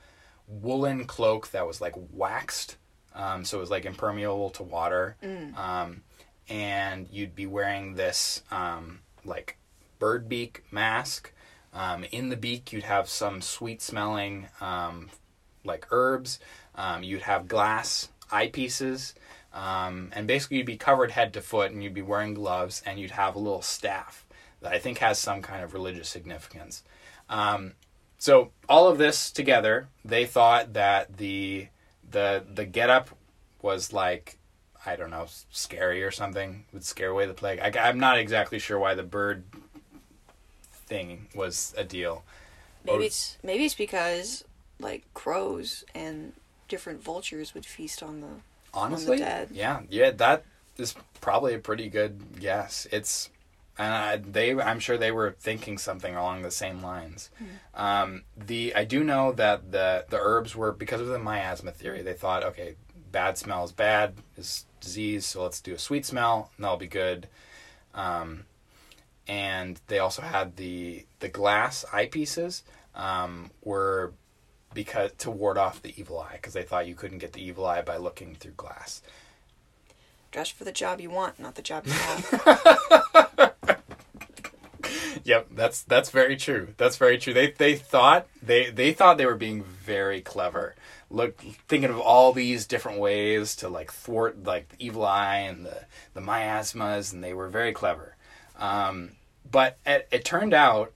woolen 0.47 1.05
cloak 1.05 1.51
that 1.51 1.67
was 1.67 1.81
like 1.81 1.95
waxed, 2.13 2.77
um, 3.15 3.45
so 3.45 3.59
it 3.59 3.61
was 3.61 3.71
like 3.71 3.85
impermeable 3.85 4.51
to 4.51 4.63
water, 4.63 5.17
um, 5.57 6.03
and 6.51 7.09
you'd 7.11 7.35
be 7.35 7.47
wearing 7.47 7.95
this 7.95 8.43
um, 8.51 9.01
like 9.25 9.57
bird 9.99 10.29
beak 10.29 10.65
mask. 10.71 11.33
Um, 11.73 12.05
in 12.11 12.29
the 12.29 12.37
beak, 12.37 12.73
you'd 12.73 12.83
have 12.83 13.09
some 13.09 13.41
sweet 13.41 13.81
smelling 13.81 14.49
um, 14.61 15.11
like 15.65 15.87
herbs. 15.91 16.41
Um, 16.75 17.05
you'd 17.05 17.23
have 17.23 17.49
glass 17.49 18.09
eyepieces. 18.31 19.15
Um, 19.53 20.11
and 20.13 20.27
basically, 20.27 20.59
you'd 20.59 20.67
be 20.67 20.77
covered 20.77 21.13
head 21.13 21.33
to 21.35 21.41
foot 21.41 21.71
and 21.71 21.83
you'd 21.83 21.95
be 21.95 22.03
wearing 22.03 22.35
gloves 22.35 22.83
and 22.85 22.99
you'd 22.99 23.13
have 23.13 23.37
a 23.37 23.39
little 23.39 23.63
staff 23.63 24.27
that 24.61 24.73
I 24.73 24.79
think 24.79 24.99
has 24.99 25.19
some 25.19 25.43
kind 25.43 25.63
of 25.63 25.73
religious 25.73 26.09
significance. 26.09 26.83
Um, 27.29 27.73
so, 28.19 28.51
all 28.69 28.89
of 28.89 28.99
this 28.99 29.31
together, 29.31 29.89
they 30.05 30.27
thought 30.27 30.75
that 30.75 31.17
the 31.17 31.69
the 32.09 32.45
the 32.53 32.67
getup 32.67 33.11
was 33.63 33.93
like 33.93 34.37
I 34.87 34.97
don't 34.97 35.11
know, 35.11 35.27
scary 35.51 36.03
or 36.03 36.11
something, 36.11 36.65
would 36.73 36.85
scare 36.85 37.11
away 37.11 37.27
the 37.27 37.35
plague. 37.35 37.61
I, 37.61 37.89
I'm 37.89 37.99
not 37.99 38.19
exactly 38.19 38.59
sure 38.59 38.79
why 38.79 38.95
the 38.95 39.03
bird 39.03 39.45
thing 40.87 41.29
was 41.35 41.75
a 41.77 41.85
deal. 41.85 42.25
Maybe 42.85 42.99
Or- 42.99 43.03
it's 43.03 43.39
maybe 43.43 43.65
it's 43.65 43.75
because 43.75 44.45
like 44.79 45.05
crows 45.15 45.85
and 45.95 46.33
different 46.69 47.03
vultures 47.03 47.55
would 47.55 47.67
feast 47.67 48.03
on 48.03 48.21
the 48.21 48.29
Honestly, 48.73 49.19
dead. 49.19 49.49
yeah, 49.53 49.81
yeah, 49.91 50.13
that 50.13 50.45
is 50.79 50.95
probably 51.21 51.55
a 51.55 51.59
pretty 51.59 51.89
good 51.89 52.39
guess. 52.39 52.87
It's, 52.93 53.29
and 53.77 53.93
I, 53.93 54.17
they, 54.19 54.55
I'm 54.55 54.79
sure 54.79 54.97
they 54.97 55.11
were 55.11 55.35
thinking 55.41 55.77
something 55.77 56.15
along 56.15 56.43
the 56.43 56.53
same 56.53 56.81
lines. 56.81 57.31
Um, 57.75 58.23
the 58.37 58.73
I 58.77 58.85
do 58.85 59.03
know 59.03 59.33
that 59.33 59.73
the 59.73 60.05
the 60.09 60.19
herbs 60.21 60.55
were 60.55 60.71
because 60.73 61.01
of 61.01 61.09
the 61.09 61.19
miasma 61.19 61.73
theory. 61.73 62.03
They 62.03 62.13
thought, 62.15 62.45
okay, 62.45 62.77
bad 63.11 63.37
smell 63.37 63.65
is 63.65 63.73
bad, 63.73 64.15
is 64.37 64.67
disease, 64.81 65.27
so 65.27 65.43
let's 65.43 65.61
do 65.61 65.75
a 65.75 65.79
sweet 65.79 66.07
smell, 66.07 66.51
and 66.57 66.65
that'll 66.65 66.77
be 66.77 66.87
good. 66.87 67.29
Um, 67.95 68.45
and 69.29 69.81
they 69.89 69.99
also 69.99 70.23
had 70.23 70.57
the 70.57 71.05
the 71.21 71.29
glass 71.29 71.85
eyepieces 71.93 72.63
um, 72.95 73.51
were 73.63 74.13
because 74.75 75.13
to 75.19 75.31
ward 75.31 75.59
off 75.59 75.83
the 75.83 75.95
evil 75.99 76.19
eye 76.21 76.35
because 76.35 76.53
they 76.55 76.63
thought 76.63 76.87
you 76.87 76.95
couldn't 76.95 77.19
get 77.19 77.33
the 77.33 77.43
evil 77.45 77.67
eye 77.67 77.83
by 77.83 77.97
looking 77.97 78.35
through 78.35 78.53
glass. 78.53 79.03
dress 80.31 80.49
for 80.49 80.65
the 80.65 80.73
job 80.73 81.01
you 81.01 81.11
want, 81.11 81.39
not 81.41 81.55
the 81.57 81.63
job 81.63 81.87
you 81.87 81.93
have. 81.93 83.55
Yep, 85.25 85.49
that's 85.53 85.83
that's 85.83 86.11
very 86.11 86.37
true. 86.37 86.69
That's 86.77 86.97
very 86.97 87.19
true. 87.19 87.35
They 87.35 87.51
they 87.53 87.75
thought 87.77 88.27
they 88.43 88.71
they 88.71 88.93
thought 88.93 89.19
they 89.19 89.27
were 89.27 89.37
being 89.37 89.63
very 89.63 90.21
clever. 90.21 90.75
Look, 91.11 91.41
thinking 91.69 91.91
of 91.91 91.99
all 91.99 92.33
these 92.33 92.67
different 92.67 93.01
ways 93.01 93.57
to 93.57 93.69
like 93.69 93.93
thwart 93.93 94.45
like 94.45 94.69
the 94.69 94.77
evil 94.79 95.05
eye 95.05 95.39
and 95.39 95.67
the 95.67 95.85
the 96.15 96.21
miasmas, 96.21 97.13
and 97.13 97.23
they 97.23 97.35
were 97.35 97.49
very 97.49 97.73
clever. 97.73 98.17
Um, 98.59 99.13
but 99.51 99.79
it, 99.85 100.07
it 100.13 100.25
turned 100.25 100.55
out 100.55 100.93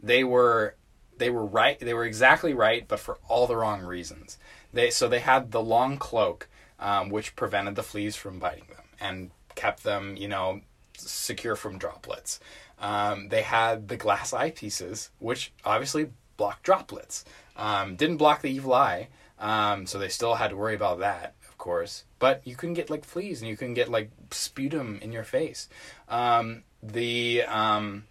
they 0.00 0.22
were 0.22 0.76
they 1.18 1.30
were 1.30 1.44
right. 1.44 1.78
They 1.78 1.94
were 1.94 2.04
exactly 2.04 2.54
right, 2.54 2.86
but 2.86 3.00
for 3.00 3.18
all 3.28 3.46
the 3.46 3.56
wrong 3.56 3.82
reasons. 3.82 4.38
They 4.72 4.90
so 4.90 5.08
they 5.08 5.20
had 5.20 5.50
the 5.50 5.62
long 5.62 5.98
cloak 5.98 6.48
um, 6.78 7.10
which 7.10 7.36
prevented 7.36 7.74
the 7.74 7.82
fleas 7.82 8.16
from 8.16 8.38
biting 8.38 8.66
them 8.68 8.84
and 9.00 9.30
kept 9.54 9.82
them, 9.82 10.16
you 10.16 10.28
know, 10.28 10.60
secure 10.96 11.56
from 11.56 11.78
droplets. 11.78 12.40
Um, 12.78 13.28
they 13.28 13.42
had 13.42 13.88
the 13.88 13.96
glass 13.96 14.32
eyepieces, 14.32 15.10
which 15.18 15.52
obviously 15.64 16.10
blocked 16.36 16.62
droplets. 16.62 17.24
Um, 17.56 17.96
didn't 17.96 18.18
block 18.18 18.42
the 18.42 18.50
evil 18.50 18.74
eye, 18.74 19.08
um, 19.38 19.86
so 19.86 19.98
they 19.98 20.08
still 20.08 20.34
had 20.34 20.50
to 20.50 20.56
worry 20.56 20.74
about 20.74 20.98
that, 21.00 21.34
of 21.48 21.58
course. 21.58 22.04
But 22.18 22.42
you 22.44 22.56
couldn't 22.56 22.74
get 22.74 22.90
like 22.90 23.04
fleas, 23.04 23.40
and 23.40 23.48
you 23.48 23.56
couldn't 23.56 23.74
get 23.74 23.88
like 23.88 24.10
sputum 24.30 24.98
in 25.02 25.12
your 25.12 25.24
face. 25.24 25.68
Um, 26.08 26.62
the 26.82 27.42
um, 27.42 28.04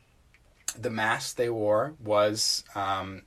the 0.77 0.89
mask 0.89 1.37
they 1.37 1.49
wore 1.49 1.95
was 2.03 2.63
um, 2.75 3.23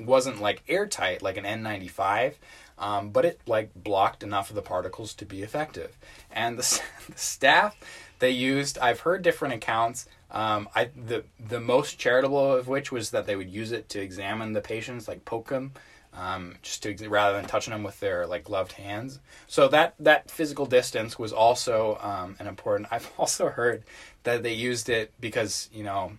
wasn't 0.00 0.40
like 0.40 0.62
airtight 0.68 1.22
like 1.22 1.36
an 1.36 1.44
N95, 1.44 2.34
um, 2.78 3.10
but 3.10 3.24
it 3.24 3.40
like 3.46 3.70
blocked 3.74 4.22
enough 4.22 4.50
of 4.50 4.56
the 4.56 4.62
particles 4.62 5.14
to 5.14 5.26
be 5.26 5.42
effective. 5.42 5.96
And 6.30 6.58
the, 6.58 6.80
the 7.10 7.18
staff 7.18 7.76
they 8.20 8.30
used, 8.30 8.78
I've 8.78 9.00
heard 9.00 9.22
different 9.22 9.54
accounts. 9.54 10.06
Um, 10.30 10.68
I 10.74 10.90
the 10.94 11.24
the 11.40 11.60
most 11.60 11.98
charitable 11.98 12.52
of 12.52 12.68
which 12.68 12.92
was 12.92 13.10
that 13.10 13.26
they 13.26 13.36
would 13.36 13.50
use 13.50 13.72
it 13.72 13.88
to 13.90 14.00
examine 14.00 14.52
the 14.52 14.60
patients, 14.60 15.08
like 15.08 15.24
poke 15.24 15.48
them, 15.48 15.72
um, 16.14 16.56
just 16.62 16.82
to 16.82 17.08
rather 17.08 17.36
than 17.36 17.46
touching 17.46 17.72
them 17.72 17.82
with 17.82 18.00
their 18.00 18.26
like 18.26 18.44
gloved 18.44 18.72
hands. 18.72 19.20
So 19.46 19.68
that 19.68 19.94
that 20.00 20.30
physical 20.30 20.66
distance 20.66 21.18
was 21.18 21.32
also 21.32 21.98
um, 22.00 22.36
an 22.38 22.46
important. 22.46 22.88
I've 22.92 23.10
also 23.18 23.48
heard 23.48 23.84
that 24.24 24.42
they 24.42 24.54
used 24.54 24.88
it 24.88 25.12
because 25.20 25.68
you 25.72 25.84
know 25.84 26.12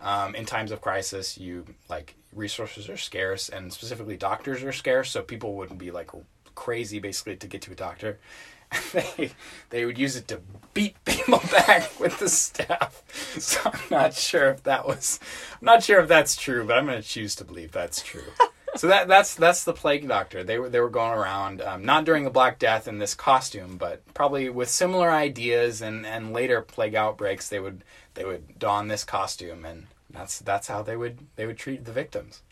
um, 0.00 0.34
in 0.34 0.44
times 0.44 0.70
of 0.70 0.80
crisis, 0.80 1.38
you 1.38 1.66
like 1.88 2.14
resources 2.32 2.88
are 2.88 2.96
scarce, 2.96 3.48
and 3.48 3.72
specifically 3.72 4.16
doctors 4.16 4.62
are 4.62 4.72
scarce, 4.72 5.10
so 5.10 5.22
people 5.22 5.54
wouldn't 5.54 5.78
be 5.78 5.90
like 5.90 6.10
crazy 6.54 6.98
basically 6.98 7.36
to 7.36 7.46
get 7.46 7.62
to 7.62 7.72
a 7.72 7.74
doctor. 7.74 8.18
they 8.92 9.30
they 9.70 9.84
would 9.84 9.98
use 9.98 10.16
it 10.16 10.26
to 10.28 10.40
beat 10.72 10.96
people 11.04 11.40
back 11.50 11.98
with 12.00 12.18
the 12.18 12.28
staff. 12.28 13.02
So 13.38 13.60
I'm 13.64 13.80
not 13.90 14.14
sure 14.14 14.50
if 14.50 14.62
that 14.64 14.86
was 14.86 15.20
I'm 15.60 15.66
not 15.66 15.82
sure 15.82 16.00
if 16.00 16.08
that's 16.08 16.36
true, 16.36 16.66
but 16.66 16.76
I'm 16.76 16.86
to 16.86 17.02
choose 17.02 17.36
to 17.36 17.44
believe 17.44 17.72
that's 17.72 18.02
true. 18.02 18.32
So 18.76 18.88
that 18.88 19.08
that's 19.08 19.34
that's 19.34 19.64
the 19.64 19.72
plague 19.72 20.06
doctor. 20.08 20.42
They 20.44 20.58
were 20.58 20.68
they 20.68 20.80
were 20.80 20.90
going 20.90 21.12
around 21.18 21.60
um, 21.62 21.84
not 21.84 22.04
during 22.04 22.24
the 22.24 22.30
Black 22.30 22.58
Death 22.58 22.86
in 22.88 22.98
this 22.98 23.14
costume, 23.14 23.76
but 23.76 24.02
probably 24.14 24.48
with 24.48 24.68
similar 24.68 25.10
ideas 25.10 25.80
and 25.82 26.04
and 26.06 26.32
later 26.32 26.60
plague 26.62 26.94
outbreaks. 26.94 27.48
They 27.48 27.60
would 27.60 27.84
they 28.14 28.24
would 28.24 28.58
don 28.58 28.88
this 28.88 29.04
costume, 29.04 29.64
and 29.64 29.86
that's 30.10 30.38
that's 30.40 30.68
how 30.68 30.82
they 30.82 30.96
would 30.96 31.18
they 31.36 31.46
would 31.46 31.58
treat 31.58 31.84
the 31.84 31.92
victims. 31.92 32.42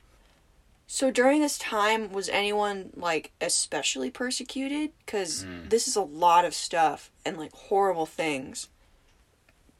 So 0.86 1.10
during 1.10 1.40
this 1.40 1.56
time, 1.56 2.12
was 2.12 2.28
anyone 2.28 2.90
like 2.94 3.32
especially 3.40 4.10
persecuted? 4.10 4.90
Because 5.04 5.42
Hmm. 5.44 5.68
this 5.68 5.88
is 5.88 5.96
a 5.96 6.02
lot 6.02 6.44
of 6.44 6.52
stuff 6.54 7.10
and 7.24 7.38
like 7.38 7.52
horrible 7.52 8.04
things. 8.06 8.68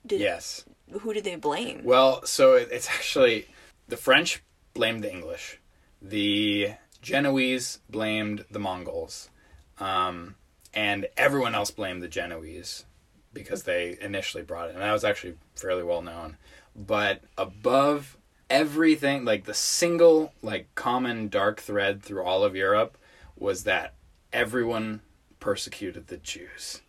Did, 0.06 0.20
Yes. 0.20 0.64
Who 1.00 1.12
did 1.12 1.24
they 1.24 1.36
blame? 1.36 1.82
Well, 1.84 2.24
so 2.26 2.54
it- 2.54 2.68
it's 2.72 2.88
actually 2.88 3.46
the 3.88 3.96
French 3.96 4.42
blamed 4.74 5.04
the 5.04 5.10
English, 5.12 5.58
the 6.02 6.72
Genoese 7.00 7.78
blamed 7.88 8.44
the 8.50 8.58
Mongols, 8.58 9.30
um, 9.78 10.34
and 10.74 11.06
everyone 11.16 11.54
else 11.54 11.70
blamed 11.70 12.02
the 12.02 12.08
Genoese 12.08 12.84
because 13.32 13.62
they 13.62 13.96
initially 14.00 14.42
brought 14.42 14.68
it, 14.68 14.74
and 14.74 14.82
that 14.82 14.92
was 14.92 15.04
actually 15.04 15.34
fairly 15.56 15.82
well 15.82 16.02
known. 16.02 16.36
But 16.74 17.22
above 17.38 18.16
everything, 18.50 19.24
like 19.24 19.44
the 19.44 19.54
single 19.54 20.32
like 20.42 20.74
common 20.74 21.28
dark 21.28 21.60
thread 21.60 22.02
through 22.02 22.22
all 22.22 22.44
of 22.44 22.56
Europe 22.56 22.98
was 23.36 23.64
that 23.64 23.94
everyone 24.32 25.00
persecuted 25.40 26.08
the 26.08 26.18
Jews, 26.18 26.82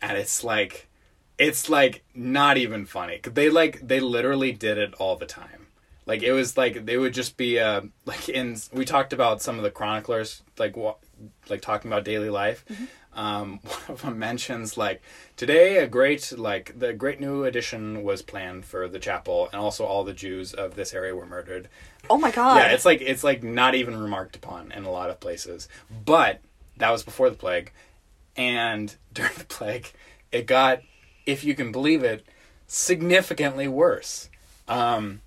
and 0.00 0.16
it's 0.16 0.42
like 0.42 0.88
it's 1.38 1.68
like 1.68 2.04
not 2.14 2.56
even 2.56 2.86
funny. 2.86 3.20
They 3.22 3.50
like 3.50 3.86
they 3.86 4.00
literally 4.00 4.52
did 4.52 4.78
it 4.78 4.94
all 4.94 5.16
the 5.16 5.26
time. 5.26 5.65
Like 6.06 6.22
it 6.22 6.32
was 6.32 6.56
like 6.56 6.86
they 6.86 6.96
would 6.96 7.12
just 7.12 7.36
be 7.36 7.58
uh 7.58 7.82
like 8.04 8.28
in 8.28 8.56
we 8.72 8.84
talked 8.84 9.12
about 9.12 9.42
some 9.42 9.56
of 9.56 9.64
the 9.64 9.70
chroniclers 9.70 10.42
like 10.58 10.76
what 10.76 10.98
like 11.48 11.60
talking 11.60 11.90
about 11.90 12.04
daily 12.04 12.30
life. 12.30 12.64
Um, 13.12 13.60
one 13.62 13.80
of 13.88 14.02
them 14.02 14.18
mentions 14.18 14.76
like 14.76 15.02
today 15.36 15.78
a 15.78 15.86
great 15.86 16.32
like 16.38 16.78
the 16.78 16.92
great 16.92 17.20
new 17.20 17.44
addition 17.44 18.04
was 18.04 18.22
planned 18.22 18.64
for 18.64 18.88
the 18.88 18.98
chapel 18.98 19.48
and 19.52 19.60
also 19.60 19.84
all 19.84 20.04
the 20.04 20.12
Jews 20.12 20.54
of 20.54 20.76
this 20.76 20.94
area 20.94 21.14
were 21.14 21.26
murdered. 21.26 21.68
oh 22.08 22.18
my 22.18 22.30
god! 22.30 22.56
Yeah, 22.58 22.68
it's 22.68 22.84
like 22.84 23.00
it's 23.00 23.24
like 23.24 23.42
not 23.42 23.74
even 23.74 23.98
remarked 23.98 24.36
upon 24.36 24.70
in 24.72 24.84
a 24.84 24.90
lot 24.90 25.10
of 25.10 25.18
places. 25.18 25.68
But 26.04 26.40
that 26.76 26.90
was 26.90 27.02
before 27.02 27.30
the 27.30 27.36
plague, 27.36 27.72
and 28.36 28.94
during 29.12 29.34
the 29.36 29.44
plague, 29.44 29.90
it 30.30 30.46
got, 30.46 30.82
if 31.24 31.42
you 31.42 31.54
can 31.54 31.72
believe 31.72 32.04
it, 32.04 32.24
significantly 32.66 33.66
worse. 33.66 34.28
Um, 34.68 35.22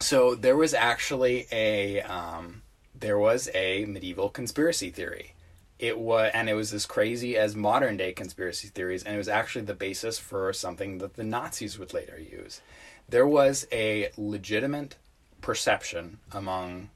so 0.00 0.34
there 0.34 0.56
was 0.56 0.74
actually 0.74 1.46
a 1.50 2.02
um, 2.02 2.62
there 2.94 3.18
was 3.18 3.48
a 3.54 3.84
medieval 3.86 4.28
conspiracy 4.28 4.90
theory. 4.90 5.32
It 5.78 5.98
was 5.98 6.30
and 6.34 6.48
it 6.48 6.54
was 6.54 6.72
as 6.72 6.86
crazy 6.86 7.36
as 7.36 7.54
modern 7.54 7.96
day 7.96 8.12
conspiracy 8.12 8.68
theories, 8.68 9.02
and 9.02 9.14
it 9.14 9.18
was 9.18 9.28
actually 9.28 9.64
the 9.64 9.74
basis 9.74 10.18
for 10.18 10.52
something 10.52 10.98
that 10.98 11.14
the 11.14 11.24
Nazis 11.24 11.78
would 11.78 11.92
later 11.92 12.18
use. 12.18 12.60
There 13.08 13.26
was 13.26 13.66
a 13.72 14.10
legitimate 14.16 14.96
perception 15.40 16.18
among 16.32 16.90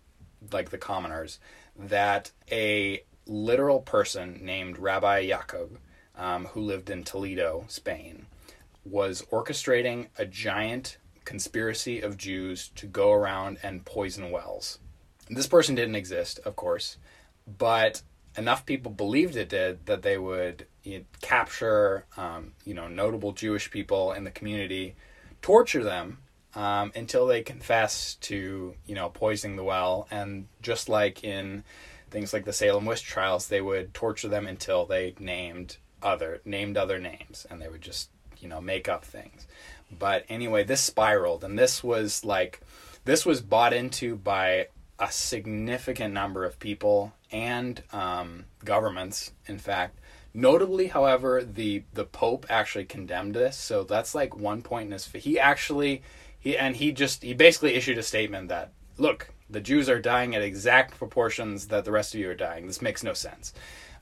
like 0.52 0.70
the 0.70 0.78
commoners 0.78 1.38
that 1.78 2.32
a 2.50 3.02
literal 3.26 3.80
person 3.80 4.40
named 4.42 4.78
Rabbi 4.78 5.26
Jacob, 5.26 5.78
um, 6.16 6.46
who 6.46 6.60
lived 6.60 6.90
in 6.90 7.04
Toledo, 7.04 7.64
Spain, 7.68 8.26
was 8.84 9.22
orchestrating 9.30 10.08
a 10.18 10.24
giant 10.24 10.96
conspiracy 11.24 12.00
of 12.00 12.16
Jews 12.16 12.68
to 12.76 12.86
go 12.86 13.12
around 13.12 13.58
and 13.62 13.84
poison 13.84 14.30
wells. 14.30 14.78
This 15.28 15.46
person 15.46 15.74
didn't 15.74 15.94
exist, 15.94 16.40
of 16.44 16.56
course, 16.56 16.96
but 17.46 18.02
enough 18.36 18.66
people 18.66 18.90
believed 18.90 19.36
it 19.36 19.48
did 19.48 19.86
that 19.86 20.02
they 20.02 20.18
would 20.18 20.66
capture, 21.20 22.06
um, 22.16 22.52
you 22.64 22.74
know, 22.74 22.88
notable 22.88 23.32
Jewish 23.32 23.70
people 23.70 24.12
in 24.12 24.24
the 24.24 24.30
community, 24.30 24.96
torture 25.42 25.84
them 25.84 26.18
um, 26.54 26.92
until 26.94 27.26
they 27.26 27.42
confess 27.42 28.14
to, 28.16 28.74
you 28.86 28.94
know, 28.94 29.08
poisoning 29.08 29.56
the 29.56 29.64
well, 29.64 30.08
and 30.10 30.46
just 30.62 30.88
like 30.88 31.22
in 31.22 31.64
things 32.10 32.32
like 32.32 32.44
the 32.44 32.52
Salem 32.52 32.86
witch 32.86 33.04
trials, 33.04 33.48
they 33.48 33.60
would 33.60 33.94
torture 33.94 34.28
them 34.28 34.46
until 34.46 34.84
they 34.84 35.14
named 35.18 35.76
other 36.02 36.40
named 36.44 36.76
other 36.76 36.98
names, 36.98 37.46
and 37.50 37.60
they 37.60 37.68
would 37.68 37.82
just, 37.82 38.10
you 38.38 38.48
know, 38.48 38.60
make 38.60 38.88
up 38.88 39.04
things. 39.04 39.46
But 39.96 40.24
anyway, 40.28 40.64
this 40.64 40.80
spiraled, 40.80 41.44
and 41.44 41.58
this 41.58 41.82
was 41.82 42.24
like, 42.24 42.60
this 43.04 43.26
was 43.26 43.40
bought 43.40 43.72
into 43.72 44.16
by 44.16 44.68
a 44.98 45.10
significant 45.10 46.12
number 46.12 46.44
of 46.44 46.58
people 46.58 47.12
and 47.32 47.82
um, 47.92 48.44
governments, 48.64 49.32
in 49.46 49.58
fact. 49.58 49.98
Notably, 50.32 50.88
however, 50.88 51.42
the 51.42 51.82
the 51.92 52.04
Pope 52.04 52.46
actually 52.48 52.84
condemned 52.84 53.34
this. 53.34 53.56
So 53.56 53.82
that's 53.82 54.14
like 54.14 54.36
one 54.36 54.62
point 54.62 54.86
in 54.86 54.92
his. 54.92 55.06
He 55.06 55.40
actually 55.40 56.02
he 56.38 56.56
and 56.56 56.76
he 56.76 56.92
just 56.92 57.22
he 57.24 57.34
basically 57.34 57.74
issued 57.74 57.98
a 57.98 58.02
statement 58.02 58.48
that 58.48 58.72
look, 58.96 59.30
the 59.48 59.60
Jews 59.60 59.88
are 59.88 59.98
dying 59.98 60.36
at 60.36 60.42
exact 60.42 60.96
proportions 60.98 61.68
that 61.68 61.84
the 61.84 61.90
rest 61.90 62.14
of 62.14 62.20
you 62.20 62.30
are 62.30 62.34
dying. 62.34 62.66
This 62.66 62.80
makes 62.80 63.02
no 63.02 63.12
sense, 63.12 63.52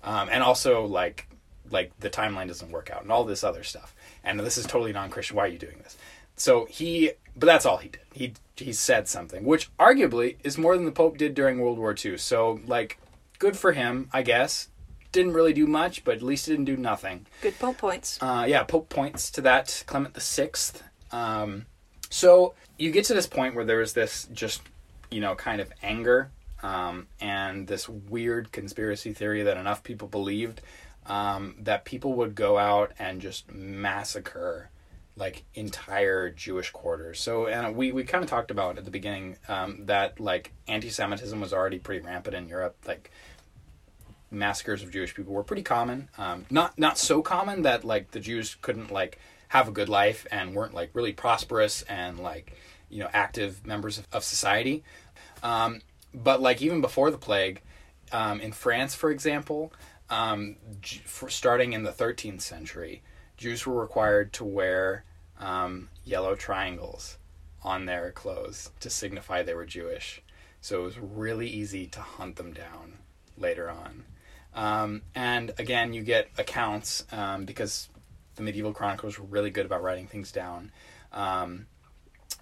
um, 0.02 0.28
and 0.30 0.42
also 0.42 0.84
like 0.84 1.28
like 1.70 1.98
the 2.00 2.10
timeline 2.10 2.48
doesn't 2.48 2.70
work 2.70 2.90
out 2.90 3.02
and 3.02 3.12
all 3.12 3.24
this 3.24 3.44
other 3.44 3.62
stuff. 3.62 3.94
And 4.28 4.38
this 4.40 4.58
is 4.58 4.66
totally 4.66 4.92
non-Christian. 4.92 5.36
Why 5.36 5.44
are 5.44 5.48
you 5.48 5.58
doing 5.58 5.78
this? 5.82 5.96
So 6.36 6.66
he, 6.66 7.12
but 7.34 7.46
that's 7.46 7.64
all 7.66 7.78
he 7.78 7.88
did. 7.88 8.00
He 8.12 8.34
he 8.56 8.72
said 8.72 9.08
something, 9.08 9.44
which 9.44 9.74
arguably 9.78 10.36
is 10.44 10.58
more 10.58 10.76
than 10.76 10.84
the 10.84 10.92
Pope 10.92 11.16
did 11.16 11.34
during 11.34 11.58
World 11.58 11.78
War 11.78 11.94
II. 12.04 12.18
So 12.18 12.60
like, 12.66 12.98
good 13.38 13.56
for 13.56 13.72
him, 13.72 14.08
I 14.12 14.22
guess. 14.22 14.68
Didn't 15.10 15.32
really 15.32 15.54
do 15.54 15.66
much, 15.66 16.04
but 16.04 16.16
at 16.16 16.22
least 16.22 16.46
he 16.46 16.52
didn't 16.52 16.66
do 16.66 16.76
nothing. 16.76 17.26
Good 17.40 17.58
Pope 17.58 17.78
points. 17.78 18.18
Uh, 18.20 18.44
yeah, 18.46 18.62
Pope 18.64 18.88
points 18.88 19.30
to 19.32 19.40
that 19.42 19.84
Clement 19.86 20.14
the 20.14 20.20
Sixth. 20.20 20.82
Um, 21.10 21.64
so 22.10 22.54
you 22.76 22.90
get 22.90 23.04
to 23.06 23.14
this 23.14 23.26
point 23.26 23.54
where 23.54 23.64
there 23.64 23.80
is 23.80 23.94
this 23.94 24.28
just 24.32 24.62
you 25.10 25.20
know 25.20 25.34
kind 25.34 25.60
of 25.60 25.72
anger 25.82 26.30
um, 26.62 27.06
and 27.20 27.66
this 27.66 27.88
weird 27.88 28.52
conspiracy 28.52 29.12
theory 29.12 29.42
that 29.42 29.56
enough 29.56 29.82
people 29.82 30.08
believed 30.08 30.60
um, 31.08 31.56
that 31.60 31.84
people 31.84 32.12
would 32.14 32.34
go 32.34 32.58
out 32.58 32.92
and 32.98 33.20
just 33.20 33.50
massacre 33.52 34.70
like 35.16 35.44
entire 35.54 36.30
Jewish 36.30 36.70
quarters. 36.70 37.18
So 37.18 37.48
and 37.48 37.74
we 37.74 37.90
we 37.90 38.04
kind 38.04 38.22
of 38.22 38.30
talked 38.30 38.50
about 38.50 38.78
at 38.78 38.84
the 38.84 38.90
beginning 38.90 39.36
um, 39.48 39.86
that 39.86 40.20
like 40.20 40.52
anti-Semitism 40.68 41.40
was 41.40 41.52
already 41.52 41.78
pretty 41.78 42.06
rampant 42.06 42.36
in 42.36 42.48
Europe. 42.48 42.76
Like 42.86 43.10
massacres 44.30 44.82
of 44.82 44.92
Jewish 44.92 45.14
people 45.14 45.32
were 45.32 45.42
pretty 45.42 45.62
common. 45.62 46.08
Um, 46.18 46.46
not 46.50 46.78
not 46.78 46.98
so 46.98 47.20
common 47.22 47.62
that 47.62 47.84
like 47.84 48.12
the 48.12 48.20
Jews 48.20 48.56
couldn't 48.60 48.92
like 48.92 49.18
have 49.48 49.66
a 49.66 49.72
good 49.72 49.88
life 49.88 50.26
and 50.30 50.54
weren't 50.54 50.74
like 50.74 50.90
really 50.92 51.12
prosperous 51.12 51.82
and 51.82 52.20
like 52.20 52.52
you 52.88 53.00
know 53.00 53.10
active 53.12 53.66
members 53.66 53.98
of, 53.98 54.06
of 54.12 54.22
society. 54.24 54.84
Um, 55.42 55.80
but 56.14 56.40
like 56.40 56.62
even 56.62 56.80
before 56.80 57.10
the 57.10 57.18
plague, 57.18 57.62
um, 58.12 58.40
in 58.40 58.52
France, 58.52 58.94
for 58.94 59.10
example, 59.10 59.72
um, 60.10 60.56
starting 61.28 61.72
in 61.72 61.82
the 61.82 61.92
13th 61.92 62.40
century, 62.40 63.02
Jews 63.36 63.66
were 63.66 63.80
required 63.80 64.32
to 64.34 64.44
wear 64.44 65.04
um, 65.38 65.88
yellow 66.04 66.34
triangles 66.34 67.18
on 67.62 67.86
their 67.86 68.10
clothes 68.12 68.70
to 68.80 68.90
signify 68.90 69.42
they 69.42 69.54
were 69.54 69.66
Jewish. 69.66 70.22
So 70.60 70.80
it 70.80 70.84
was 70.84 70.98
really 70.98 71.48
easy 71.48 71.86
to 71.88 72.00
hunt 72.00 72.36
them 72.36 72.52
down 72.52 72.98
later 73.36 73.70
on. 73.70 74.04
Um, 74.54 75.02
and 75.14 75.52
again, 75.58 75.92
you 75.92 76.02
get 76.02 76.28
accounts 76.36 77.04
um, 77.12 77.44
because 77.44 77.88
the 78.34 78.42
medieval 78.42 78.72
chroniclers 78.72 79.18
were 79.18 79.26
really 79.26 79.50
good 79.50 79.66
about 79.66 79.82
writing 79.82 80.06
things 80.06 80.32
down 80.32 80.72
um, 81.12 81.66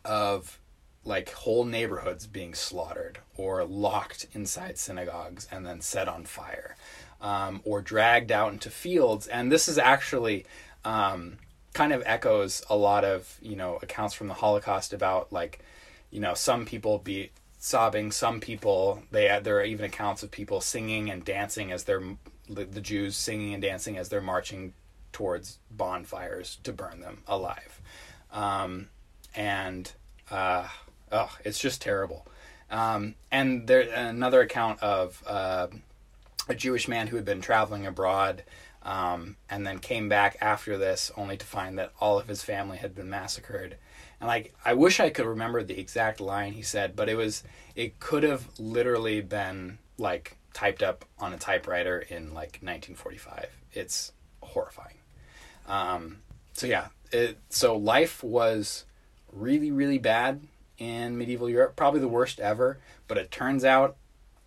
of 0.05 0.59
like 1.05 1.31
whole 1.31 1.65
neighborhoods 1.65 2.27
being 2.27 2.55
slaughtered 2.55 3.19
or 3.37 3.65
locked 3.65 4.27
inside 4.33 4.77
synagogues 4.79 5.47
and 5.51 5.65
then 5.65 5.81
set 5.81 6.09
on 6.09 6.25
fire 6.25 6.77
um, 7.21 7.61
or 7.65 7.81
dragged 7.81 8.33
out 8.33 8.53
into 8.53 8.71
fields. 8.71 9.27
And 9.27 9.51
this 9.51 9.69
is 9.69 9.79
actually 9.79 10.47
um, 10.85 11.39
kind 11.73 11.93
of 11.93 12.03
echoes 12.07 12.65
a 12.71 12.77
lot 12.77 13.05
of 13.05 13.39
you 13.43 13.55
know 13.55 13.79
accounts 13.83 14.15
from 14.15 14.29
the 14.29 14.35
Holocaust 14.35 14.93
about 14.93 15.33
like 15.33 15.61
you 16.11 16.21
know 16.21 16.35
some 16.35 16.65
people 16.65 16.99
be 16.99 17.31
sobbing, 17.59 18.13
some 18.13 18.41
people 18.41 19.03
they 19.11 19.39
there 19.43 19.59
are 19.59 19.65
even 19.65 19.85
accounts 19.85 20.23
of 20.23 20.31
people 20.31 20.61
singing 20.61 21.11
and 21.11 21.25
dancing 21.25 21.73
as 21.73 21.85
they're 21.85 22.03
the, 22.49 22.81
Jews 22.81 23.17
singing 23.17 23.53
and 23.55 23.63
dancing 23.63 23.99
as 23.99 24.09
they're 24.09 24.21
marching 24.21 24.73
towards 25.13 25.59
bonfires 25.71 26.59
to 26.63 26.73
burn 26.73 27.01
them 27.01 27.23
alive, 27.27 27.81
um, 28.33 28.89
and 29.35 29.93
uh, 30.31 30.69
oh, 31.13 31.37
it's 31.45 31.59
just 31.59 31.83
terrible. 31.83 32.27
Um, 32.71 33.17
and 33.31 33.67
there 33.67 33.81
another 33.81 34.41
account 34.41 34.83
of 34.83 35.23
uh, 35.27 35.69
a 36.49 36.55
Jewish 36.55 36.89
man 36.89 37.09
who 37.09 37.17
had 37.17 37.25
been 37.25 37.41
traveling 37.41 37.87
abroad 37.87 38.45
um, 38.83 39.37
and 39.51 39.67
then 39.67 39.79
came 39.79 40.09
back 40.09 40.37
after 40.41 40.79
this 40.79 41.11
only 41.17 41.37
to 41.37 41.45
find 41.45 41.79
that 41.79 41.93
all 42.01 42.19
of 42.19 42.29
his 42.29 42.43
family 42.43 42.77
had 42.79 42.95
been 42.95 43.11
massacred. 43.11 43.77
And 44.21 44.29
like, 44.29 44.55
I 44.65 44.75
wish 44.75 45.01
I 45.01 45.11
could 45.11 45.27
remember 45.27 45.63
the 45.63 45.79
exact 45.79 46.21
line 46.21 46.53
he 46.53 46.63
said, 46.63 46.95
but 46.95 47.09
it 47.09 47.17
was, 47.17 47.43
it 47.75 47.99
could 47.99 48.23
have 48.23 48.47
literally 48.59 49.21
been 49.21 49.79
like 49.99 50.37
typed 50.55 50.83
up 50.83 51.05
on 51.19 51.33
a 51.33 51.39
typewriter 51.39 51.99
in 51.99 52.27
like 52.33 52.61
1945. 52.63 53.49
It's 53.73 54.13
horrifying. 54.41 54.99
Um, 55.67 56.19
so 56.53 56.67
yeah, 56.67 56.89
it, 57.13 57.39
so 57.51 57.77
life 57.77 58.23
was 58.23 58.85
really, 59.33 59.71
really 59.71 59.99
bad 59.99 60.41
in 60.79 61.19
medieval 61.19 61.51
Europe, 61.51 61.77
probably 61.77 62.01
the 62.01 62.09
worst 62.09 62.39
ever, 62.41 62.79
but 63.09 63.19
it 63.19 63.31
turns 63.31 63.65
out 63.65 63.97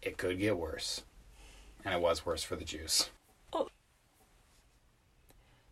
it 0.01 0.17
could 0.17 0.39
get 0.39 0.57
worse. 0.57 1.03
And 1.85 1.93
it 1.93 2.01
was 2.01 2.25
worse 2.25 2.43
for 2.43 2.55
the 2.55 2.65
Jews. 2.65 3.09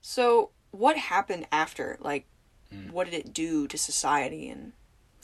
So, 0.02 0.52
what 0.72 0.98
happened 0.98 1.48
after? 1.52 1.98
Like, 2.00 2.26
Hmm. 2.72 2.90
what 2.92 3.06
did 3.06 3.14
it 3.14 3.34
do 3.34 3.68
to 3.68 3.78
society 3.78 4.50
and 4.50 4.74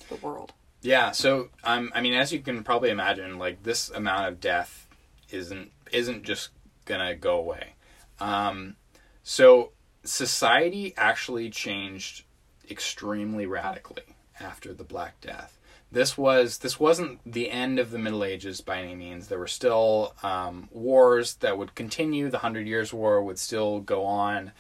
the 0.09 0.15
world? 0.15 0.53
Yeah, 0.81 1.11
so 1.11 1.49
um, 1.63 1.91
I 1.95 2.01
mean, 2.01 2.13
as 2.13 2.31
you 2.34 2.39
can 2.41 2.63
probably 2.63 2.89
imagine, 2.89 3.38
like 3.38 3.63
this 3.63 3.89
amount 3.89 4.27
of 4.27 4.39
death 4.39 4.88
isn't 5.29 5.71
isn't 5.91 6.23
just 6.23 6.49
gonna 6.86 7.15
go 7.15 7.38
away. 7.38 7.75
Um, 8.19 8.75
so 9.23 9.71
society 10.03 10.93
actually 10.97 11.49
changed 11.49 12.25
extremely 12.69 13.45
radically 13.45 14.03
after 14.39 14.73
the 14.73 14.84
Black 14.84 15.19
Death. 15.21 15.57
This 15.94 16.18
was 16.18 16.58
this 16.58 16.80
wasn't 16.80 17.20
the 17.24 17.52
end 17.52 17.78
of 17.78 17.91
the 17.91 18.00
Middle 18.00 18.24
Ages 18.24 18.62
by 18.62 18.80
any 18.80 18.96
means. 18.96 19.28
There 19.28 19.38
were 19.38 19.46
still 19.48 20.16
um, 20.24 20.68
wars 20.72 21.36
that 21.36 21.56
would 21.56 21.76
continue. 21.76 22.32
The 22.32 22.39
Hundred 22.39 22.66
Years' 22.68 22.91
War 22.91 23.22
would 23.22 23.38
still 23.38 23.80
go 23.80 24.04
on. 24.04 24.54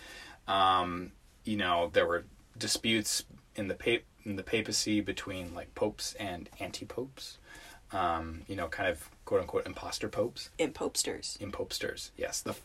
Um, 0.47 1.11
you 1.43 1.57
know, 1.57 1.89
there 1.91 2.05
were 2.05 2.25
disputes 2.55 3.23
in 3.55 3.67
the 3.67 3.73
pa- 3.73 4.05
in 4.23 4.35
the 4.35 4.43
papacy 4.43 5.01
between 5.01 5.55
like 5.55 5.73
popes 5.73 6.13
and 6.19 6.49
anti-popes. 6.59 7.39
Um, 7.91 8.41
you 8.47 8.55
know, 8.55 8.67
kind 8.67 8.87
of 8.89 9.09
quote 9.25 9.41
unquote 9.41 9.65
imposter 9.65 10.09
popes, 10.09 10.51
In 10.59 10.71
Popesters. 10.71 11.39
impopesters. 11.39 12.11
Yes, 12.15 12.41
the 12.41 12.55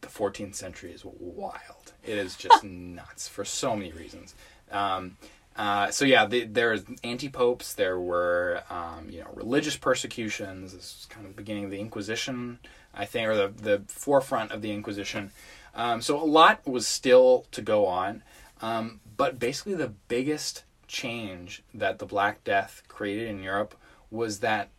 the 0.00 0.08
14th 0.08 0.54
century 0.54 0.92
is 0.92 1.04
wild. 1.04 1.92
It 2.04 2.18
is 2.18 2.36
just 2.36 2.62
nuts 2.94 3.26
for 3.26 3.44
so 3.44 3.74
many 3.74 3.90
reasons. 3.90 4.36
Um, 4.70 5.16
uh, 5.56 5.90
so 5.90 6.04
yeah, 6.04 6.26
the, 6.26 6.44
there's 6.44 6.84
anti-popes. 7.02 7.74
There 7.74 7.98
were 7.98 8.62
um, 8.70 9.08
you 9.10 9.20
know 9.20 9.30
religious 9.34 9.76
persecutions. 9.76 10.72
This 10.72 10.96
was 10.96 11.06
kind 11.08 11.26
of 11.26 11.34
the 11.34 11.36
beginning 11.36 11.64
of 11.64 11.70
the 11.70 11.80
Inquisition, 11.80 12.58
I 12.94 13.04
think, 13.04 13.28
or 13.28 13.36
the 13.36 13.48
the 13.48 13.82
forefront 13.88 14.52
of 14.52 14.62
the 14.62 14.72
Inquisition. 14.72 15.32
Um, 15.74 16.00
so 16.00 16.22
a 16.22 16.24
lot 16.24 16.66
was 16.66 16.86
still 16.86 17.46
to 17.52 17.60
go 17.60 17.86
on, 17.86 18.22
um, 18.60 19.00
but 19.16 19.38
basically 19.38 19.74
the 19.74 19.92
biggest 20.08 20.64
change 20.86 21.62
that 21.74 21.98
the 21.98 22.06
Black 22.06 22.44
Death 22.44 22.82
created 22.88 23.28
in 23.28 23.42
Europe 23.42 23.74
was 24.10 24.40
that 24.40 24.70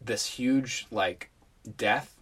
this 0.00 0.26
huge 0.26 0.86
like 0.90 1.30
death 1.76 2.16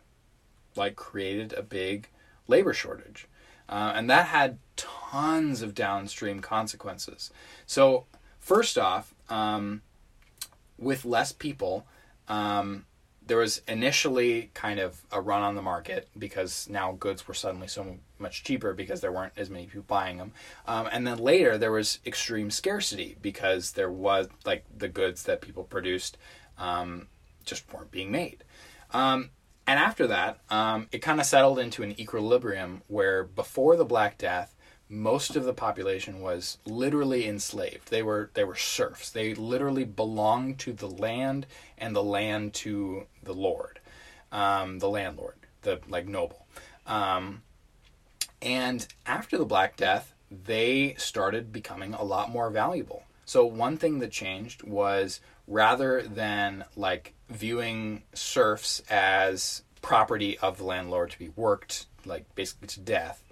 like 0.75 0.97
created 0.97 1.53
a 1.53 1.63
big 1.63 2.09
labor 2.49 2.73
shortage 2.73 3.27
uh, 3.69 3.93
and 3.95 4.09
that 4.09 4.27
had 4.27 4.59
tons 4.77 5.63
of 5.63 5.75
downstream 5.75 6.41
consequences 6.41 7.31
so 7.67 8.07
first 8.39 8.79
off 8.79 9.15
um, 9.29 9.83
with 10.79 11.05
less 11.05 11.33
people 11.33 11.87
um, 12.29 12.85
there 13.27 13.39
was 13.39 13.61
initially 13.67 14.51
kind 14.55 14.79
of 14.79 15.03
a 15.11 15.21
run 15.21 15.43
on 15.43 15.57
the 15.57 15.63
market 15.63 16.09
because 16.17 16.69
now 16.71 16.93
goods 16.93 17.27
were 17.27 17.35
suddenly 17.35 17.67
so 17.67 17.99
much 18.19 18.45
cheaper 18.45 18.73
because 18.73 19.01
there 19.01 19.13
weren't 19.13 19.33
as 19.37 19.51
many 19.51 19.67
people 19.67 19.85
buying 19.87 20.17
them 20.19 20.33
um, 20.67 20.89
and 20.93 21.07
then 21.07 21.19
later 21.19 21.59
there 21.59 21.73
was 21.73 21.99
extreme 22.07 22.51
scarcity 22.51 23.17
because 23.21 23.73
there 23.73 23.91
was 23.91 24.29
like 24.45 24.65
the 24.77 24.89
goods 24.89 25.25
that 25.25 25.41
people 25.41 25.65
produced 25.65 26.17
um, 26.59 27.09
just 27.47 27.73
weren't 27.73 27.91
being 27.91 28.11
made. 28.11 28.45
Um, 28.93 29.31
and 29.67 29.81
after 29.81 30.07
that, 30.09 30.39
um, 30.51 30.89
it 30.93 30.99
kind 30.99 31.21
of 31.21 31.27
settled 31.27 31.59
into 31.59 31.83
an 31.83 31.99
equilibrium 32.01 32.83
where 32.89 33.25
before 33.25 33.77
the 33.77 33.85
Black 33.85 34.19
Death, 34.19 34.55
most 34.89 35.37
of 35.37 35.45
the 35.45 35.53
population 35.53 36.21
was 36.21 36.59
literally 36.65 37.27
enslaved. 37.27 37.91
They 37.91 38.03
were 38.03 38.31
they 38.35 38.45
were 38.45 38.57
serfs. 38.57 39.11
They 39.11 39.35
literally 39.35 39.85
belonged 39.85 40.59
to 40.61 40.73
the 40.73 40.89
land 40.89 41.47
and 41.77 41.95
the 41.95 42.03
land 42.03 42.55
to 42.55 43.07
the 43.23 43.35
lord, 43.35 43.81
um, 44.31 44.79
the 44.79 44.89
landlord, 44.89 45.35
the 45.63 45.81
like 45.89 46.07
noble. 46.07 46.47
Um, 46.87 47.43
and 48.41 48.87
after 49.07 49.37
the 49.39 49.45
Black 49.45 49.77
Death, 49.77 50.15
they 50.31 50.95
started 50.99 51.53
becoming 51.53 51.95
a 51.95 52.05
lot 52.05 52.31
more 52.31 52.51
valuable. 52.51 53.05
So 53.25 53.45
one 53.45 53.77
thing 53.77 53.99
that 53.99 54.13
changed 54.13 54.63
was 54.63 55.21
rather 55.49 56.03
than 56.03 56.65
like 56.77 57.15
viewing 57.29 58.03
serfs 58.15 58.83
as 58.89 59.63
property 59.83 60.39
of 60.39 60.59
the 60.59 60.65
landlord 60.65 61.11
to 61.11 61.19
be 61.19 61.31
worked 61.31 61.87
like 62.05 62.33
basically 62.35 62.69
to 62.69 62.81
death, 62.81 63.23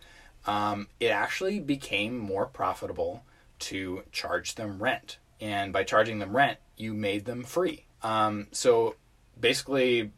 um, 0.46 0.88
it 1.00 1.08
actually 1.08 1.60
became 1.60 2.18
more 2.18 2.46
profitable 2.46 3.24
to 3.60 4.02
charge 4.12 4.54
them 4.54 4.82
rent. 4.82 5.18
And 5.40 5.72
by 5.72 5.84
charging 5.84 6.18
them 6.18 6.36
rent, 6.36 6.58
you 6.76 6.94
made 6.94 7.24
them 7.24 7.44
free. 7.44 7.86
Um, 8.02 8.48
so 8.52 8.96
basically, 9.38 10.12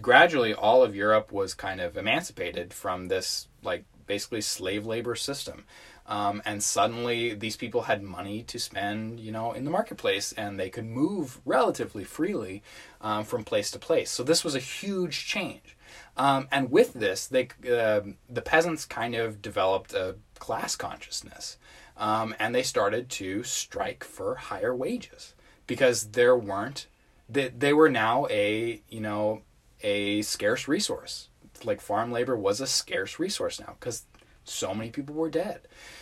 gradually, 0.00 0.54
all 0.54 0.82
of 0.82 0.94
Europe 0.94 1.32
was 1.32 1.54
kind 1.54 1.80
of 1.80 1.96
emancipated 1.96 2.72
from 2.72 3.08
this 3.08 3.48
like 3.62 3.84
basically 4.06 4.40
slave 4.40 4.86
labor 4.86 5.14
system. 5.14 5.64
Um, 6.06 6.40
and 6.46 6.62
suddenly 6.62 7.34
these 7.34 7.56
people 7.56 7.82
had 7.82 8.02
money 8.02 8.42
to 8.44 8.58
spend, 8.58 9.20
you 9.20 9.30
know, 9.30 9.52
in 9.52 9.64
the 9.64 9.70
marketplace, 9.70 10.32
and 10.32 10.58
they 10.58 10.70
could 10.70 10.86
move 10.86 11.38
relatively 11.44 12.02
freely 12.04 12.62
um, 13.02 13.24
from 13.24 13.44
place 13.44 13.70
to 13.72 13.78
place. 13.78 14.10
So 14.10 14.22
this 14.22 14.42
was 14.42 14.54
a 14.54 14.60
huge 14.60 15.26
change. 15.26 15.76
Um, 16.18 16.48
and 16.50 16.70
with 16.70 16.94
this, 16.94 17.26
they 17.26 17.48
uh, 17.70 18.00
the 18.28 18.42
peasants 18.42 18.84
kind 18.84 19.14
of 19.14 19.40
developed 19.40 19.94
a 19.94 20.16
class 20.38 20.74
consciousness, 20.74 21.56
um, 21.96 22.34
and 22.40 22.54
they 22.54 22.64
started 22.64 23.08
to 23.10 23.44
strike 23.44 24.02
for 24.02 24.34
higher 24.34 24.74
wages 24.74 25.34
because 25.66 26.08
there 26.10 26.36
weren't 26.36 26.88
they, 27.28 27.48
they 27.48 27.72
were 27.72 27.88
now 27.88 28.26
a 28.30 28.82
you 28.88 29.00
know 29.00 29.42
a 29.82 30.22
scarce 30.22 30.66
resource. 30.66 31.28
Like 31.64 31.80
farm 31.80 32.12
labor 32.12 32.36
was 32.36 32.60
a 32.60 32.66
scarce 32.66 33.18
resource 33.18 33.60
now 33.60 33.76
because 33.78 34.04
so 34.44 34.74
many 34.74 34.90
people 34.90 35.14
were 35.14 35.30
dead. 35.30 35.60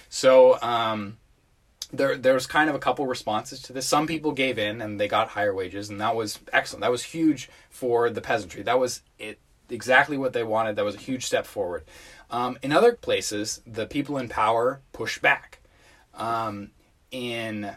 So 0.09 0.61
um, 0.63 1.19
there 1.93 2.17
there 2.17 2.35
was 2.35 2.47
kind 2.47 2.71
of 2.71 2.77
a 2.77 2.79
couple 2.79 3.07
responses 3.07 3.61
to 3.63 3.73
this. 3.73 3.87
Some 3.87 4.07
people 4.07 4.33
gave 4.33 4.59
in 4.59 4.81
and 4.81 5.01
they 5.01 5.09
got 5.09 5.29
higher 5.29 5.55
wages, 5.55 5.91
and 5.91 6.01
that 6.01 6.15
was 6.15 6.39
excellent. 6.53 6.83
That 6.83 6.91
was 6.91 7.03
huge 7.03 7.49
for 7.71 8.11
the 8.11 8.21
peasantry. 8.21 8.63
That 8.63 8.79
was 8.79 9.03
it 9.19 9.39
exactly 9.71 10.17
what 10.17 10.33
they 10.33 10.45
wanted. 10.45 10.77
That 10.77 10.85
was 10.85 10.97
a 10.97 10.99
huge 10.99 11.27
step 11.27 11.47
forward. 11.47 11.85
Um, 12.31 12.59
in 12.63 12.73
other 12.73 12.93
places, 12.93 13.61
the 13.67 13.87
people 13.87 14.19
in 14.19 14.29
power 14.29 14.81
pushed 14.93 15.23
back. 15.23 15.61
Um, 16.15 16.71
in 17.11 17.77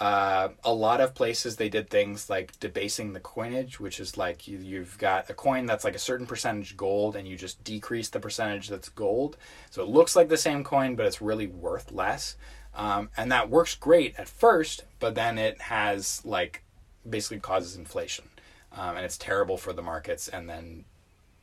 Uh, 0.00 0.48
a 0.64 0.72
lot 0.72 0.98
of 1.02 1.14
places 1.14 1.56
they 1.56 1.68
did 1.68 1.90
things 1.90 2.30
like 2.30 2.58
debasing 2.58 3.12
the 3.12 3.20
coinage, 3.20 3.78
which 3.78 4.00
is 4.00 4.16
like 4.16 4.48
you, 4.48 4.56
you've 4.56 4.96
got 4.96 5.28
a 5.28 5.34
coin 5.34 5.66
that's 5.66 5.84
like 5.84 5.94
a 5.94 5.98
certain 5.98 6.26
percentage 6.26 6.74
gold, 6.74 7.14
and 7.14 7.28
you 7.28 7.36
just 7.36 7.62
decrease 7.64 8.08
the 8.08 8.18
percentage 8.18 8.70
that's 8.70 8.88
gold, 8.88 9.36
so 9.70 9.82
it 9.82 9.90
looks 9.90 10.16
like 10.16 10.30
the 10.30 10.38
same 10.38 10.64
coin, 10.64 10.96
but 10.96 11.04
it's 11.04 11.20
really 11.20 11.46
worth 11.46 11.92
less. 11.92 12.36
Um, 12.74 13.10
and 13.14 13.30
that 13.30 13.50
works 13.50 13.74
great 13.74 14.18
at 14.18 14.26
first, 14.26 14.84
but 15.00 15.14
then 15.14 15.36
it 15.36 15.60
has 15.60 16.22
like 16.24 16.62
basically 17.04 17.40
causes 17.40 17.76
inflation, 17.76 18.24
um, 18.72 18.96
and 18.96 19.04
it's 19.04 19.18
terrible 19.18 19.58
for 19.58 19.74
the 19.74 19.82
markets. 19.82 20.28
And 20.28 20.48
then 20.48 20.86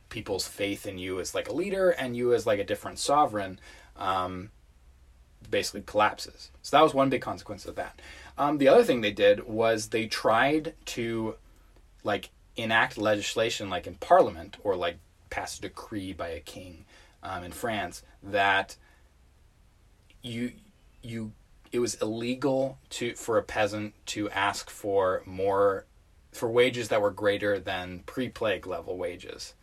people's 0.08 0.46
faith 0.46 0.86
in 0.86 0.98
you 0.98 1.20
as 1.20 1.34
like 1.34 1.48
a 1.48 1.52
leader 1.52 1.90
and 1.90 2.16
you 2.16 2.34
as 2.34 2.46
like 2.46 2.58
a 2.58 2.64
different 2.64 2.98
sovereign 2.98 3.58
um, 3.96 4.50
basically 5.50 5.82
collapses. 5.82 6.50
So 6.62 6.76
that 6.76 6.82
was 6.82 6.94
one 6.94 7.10
big 7.10 7.22
consequence 7.22 7.66
of 7.66 7.76
that. 7.76 8.00
Um, 8.36 8.58
the 8.58 8.68
other 8.68 8.84
thing 8.84 9.00
they 9.00 9.12
did 9.12 9.46
was 9.46 9.88
they 9.88 10.06
tried 10.06 10.74
to 10.86 11.36
like 12.04 12.30
enact 12.56 12.98
legislation 12.98 13.70
like 13.70 13.86
in 13.86 13.94
parliament 13.96 14.56
or 14.62 14.76
like 14.76 14.98
pass 15.30 15.58
a 15.58 15.62
decree 15.62 16.12
by 16.12 16.28
a 16.28 16.40
king 16.40 16.84
um, 17.22 17.44
in 17.44 17.52
France 17.52 18.02
that 18.22 18.76
you 20.22 20.52
you 21.02 21.32
it 21.70 21.78
was 21.78 21.94
illegal 21.96 22.78
to 22.90 23.14
for 23.14 23.38
a 23.38 23.42
peasant 23.42 23.94
to 24.06 24.30
ask 24.30 24.70
for 24.70 25.22
more 25.26 25.84
for 26.32 26.48
wages 26.48 26.88
that 26.88 27.00
were 27.00 27.10
greater 27.10 27.58
than 27.58 28.00
pre-plague 28.06 28.66
level 28.66 28.96
wages. 28.96 29.54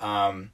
Um, 0.00 0.52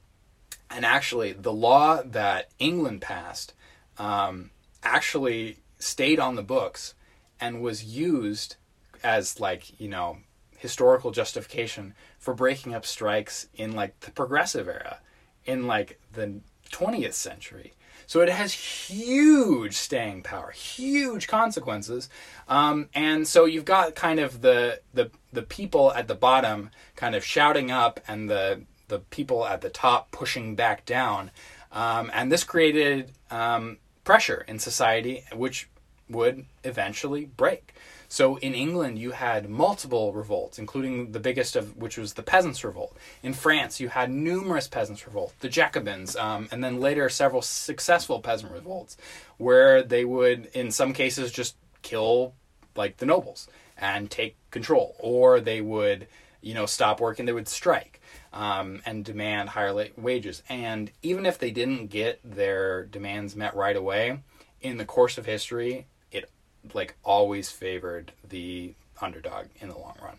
and 0.69 0.85
actually, 0.85 1.33
the 1.33 1.53
law 1.53 2.01
that 2.03 2.49
England 2.59 3.01
passed 3.01 3.53
um, 3.97 4.51
actually 4.83 5.59
stayed 5.77 6.19
on 6.19 6.35
the 6.35 6.43
books 6.43 6.95
and 7.39 7.61
was 7.61 7.83
used 7.83 8.55
as 9.03 9.39
like 9.39 9.79
you 9.79 9.87
know 9.87 10.17
historical 10.57 11.11
justification 11.11 11.93
for 12.17 12.33
breaking 12.33 12.73
up 12.73 12.85
strikes 12.85 13.47
in 13.53 13.73
like 13.73 13.99
the 13.99 14.11
progressive 14.11 14.67
era 14.67 14.99
in 15.45 15.67
like 15.67 15.99
the 16.13 16.41
20th 16.71 17.13
century. 17.13 17.73
So 18.07 18.21
it 18.21 18.29
has 18.29 18.53
huge 18.53 19.75
staying 19.75 20.23
power 20.23 20.51
huge 20.51 21.27
consequences. 21.27 22.09
Um, 22.47 22.89
and 22.93 23.27
so 23.27 23.45
you've 23.45 23.65
got 23.65 23.95
kind 23.95 24.19
of 24.19 24.41
the, 24.41 24.81
the 24.93 25.11
the 25.33 25.41
people 25.41 25.91
at 25.93 26.07
the 26.07 26.15
bottom 26.15 26.69
kind 26.95 27.15
of 27.15 27.25
shouting 27.25 27.71
up 27.71 27.99
and 28.07 28.29
the 28.29 28.61
the 28.87 28.99
people 28.99 29.45
at 29.45 29.61
the 29.61 29.69
top 29.69 30.11
pushing 30.11 30.55
back 30.55 30.85
down 30.85 31.31
um, 31.71 32.09
and 32.13 32.31
this 32.31 32.43
created 32.43 33.11
um, 33.31 33.77
pressure 34.03 34.45
in 34.47 34.59
society 34.59 35.23
which 35.33 35.67
would 36.09 36.45
eventually 36.63 37.25
break. 37.25 37.73
So 38.07 38.37
in 38.37 38.53
England, 38.53 38.99
you 38.99 39.11
had 39.11 39.49
multiple 39.49 40.13
revolts, 40.13 40.59
including 40.59 41.11
the 41.11 41.19
biggest 41.19 41.55
of 41.55 41.75
which 41.75 41.97
was 41.97 42.13
the 42.13 42.23
Peasants' 42.23 42.63
Revolt. 42.63 42.95
In 43.23 43.33
France, 43.33 43.79
you 43.79 43.89
had 43.89 44.11
numerous 44.11 44.67
peasants' 44.67 45.05
revolts, 45.05 45.33
the 45.39 45.49
Jacobins, 45.49 46.15
um, 46.15 46.47
and 46.51 46.63
then 46.63 46.79
later 46.79 47.09
several 47.09 47.41
successful 47.41 48.19
peasant 48.21 48.51
revolts, 48.51 48.95
where 49.37 49.81
they 49.81 50.05
would, 50.05 50.49
in 50.53 50.71
some 50.71 50.93
cases, 50.93 51.31
just 51.31 51.55
kill 51.81 52.33
like 52.75 52.97
the 52.97 53.05
nobles 53.05 53.47
and 53.77 54.09
take 54.09 54.35
control, 54.51 54.95
or 54.99 55.39
they 55.39 55.61
would, 55.61 56.07
you 56.41 56.53
know, 56.53 56.65
stop 56.65 57.01
working. 57.01 57.25
They 57.25 57.33
would 57.33 57.47
strike. 57.47 58.01
Um, 58.37 58.81
and 58.85 59.05
demand 59.05 59.47
higher 59.47 59.73
wages. 59.95 60.43
And 60.49 60.91
even 61.01 61.25
if 61.25 61.39
they 61.39 61.51
didn't 61.51 61.87
get 61.87 62.19
their 62.21 62.83
demands 62.83 63.33
met 63.33 63.55
right 63.55 63.77
away, 63.77 64.19
in 64.59 64.77
the 64.77 64.83
course 64.83 65.17
of 65.17 65.25
history, 65.25 65.85
it 66.11 66.29
like 66.73 66.95
always 67.03 67.49
favored 67.49 68.11
the 68.27 68.73
underdog 68.99 69.45
in 69.59 69.69
the 69.69 69.77
long 69.77 69.95
run. 70.03 70.17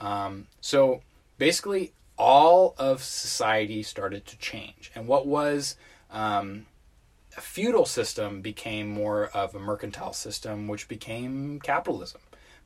Um, 0.00 0.46
so 0.60 1.02
basically, 1.38 1.92
all 2.16 2.74
of 2.78 3.02
society 3.02 3.82
started 3.82 4.24
to 4.26 4.38
change, 4.38 4.90
and 4.94 5.06
what 5.08 5.26
was 5.26 5.76
um, 6.10 6.66
a 7.36 7.40
feudal 7.40 7.84
system 7.84 8.40
became 8.40 8.88
more 8.88 9.26
of 9.26 9.54
a 9.54 9.58
mercantile 9.58 10.12
system, 10.12 10.68
which 10.68 10.86
became 10.88 11.60
capitalism. 11.60 12.20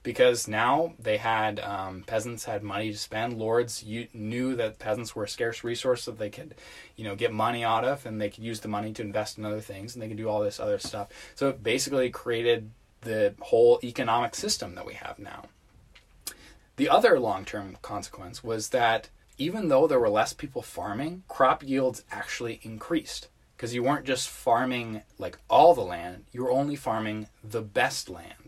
Because 0.08 0.48
now 0.48 0.94
they 0.98 1.18
had 1.18 1.60
um, 1.60 2.02
peasants 2.06 2.46
had 2.46 2.62
money 2.62 2.90
to 2.90 2.96
spend. 2.96 3.38
Lords 3.38 3.84
knew 4.14 4.56
that 4.56 4.78
peasants 4.78 5.14
were 5.14 5.24
a 5.24 5.28
scarce 5.28 5.62
resource 5.62 6.06
that 6.06 6.18
they 6.18 6.30
could, 6.30 6.54
you 6.96 7.04
know, 7.04 7.14
get 7.14 7.30
money 7.30 7.62
out 7.62 7.84
of, 7.84 8.06
and 8.06 8.18
they 8.18 8.30
could 8.30 8.42
use 8.42 8.60
the 8.60 8.68
money 8.68 8.94
to 8.94 9.02
invest 9.02 9.36
in 9.36 9.44
other 9.44 9.60
things, 9.60 9.94
and 9.94 10.02
they 10.02 10.08
could 10.08 10.16
do 10.16 10.26
all 10.26 10.40
this 10.40 10.58
other 10.58 10.78
stuff. 10.78 11.08
So 11.34 11.50
it 11.50 11.62
basically 11.62 12.08
created 12.08 12.70
the 13.02 13.34
whole 13.38 13.80
economic 13.84 14.34
system 14.34 14.76
that 14.76 14.86
we 14.86 14.94
have 14.94 15.18
now. 15.18 15.44
The 16.76 16.88
other 16.88 17.20
long 17.20 17.44
term 17.44 17.76
consequence 17.82 18.42
was 18.42 18.70
that 18.70 19.10
even 19.36 19.68
though 19.68 19.86
there 19.86 20.00
were 20.00 20.08
less 20.08 20.32
people 20.32 20.62
farming, 20.62 21.24
crop 21.28 21.62
yields 21.62 22.02
actually 22.10 22.60
increased 22.62 23.28
because 23.58 23.74
you 23.74 23.82
weren't 23.82 24.06
just 24.06 24.30
farming 24.30 25.02
like 25.18 25.38
all 25.50 25.74
the 25.74 25.82
land, 25.82 26.24
you 26.32 26.42
were 26.42 26.50
only 26.50 26.76
farming 26.76 27.28
the 27.44 27.60
best 27.60 28.08
land. 28.08 28.47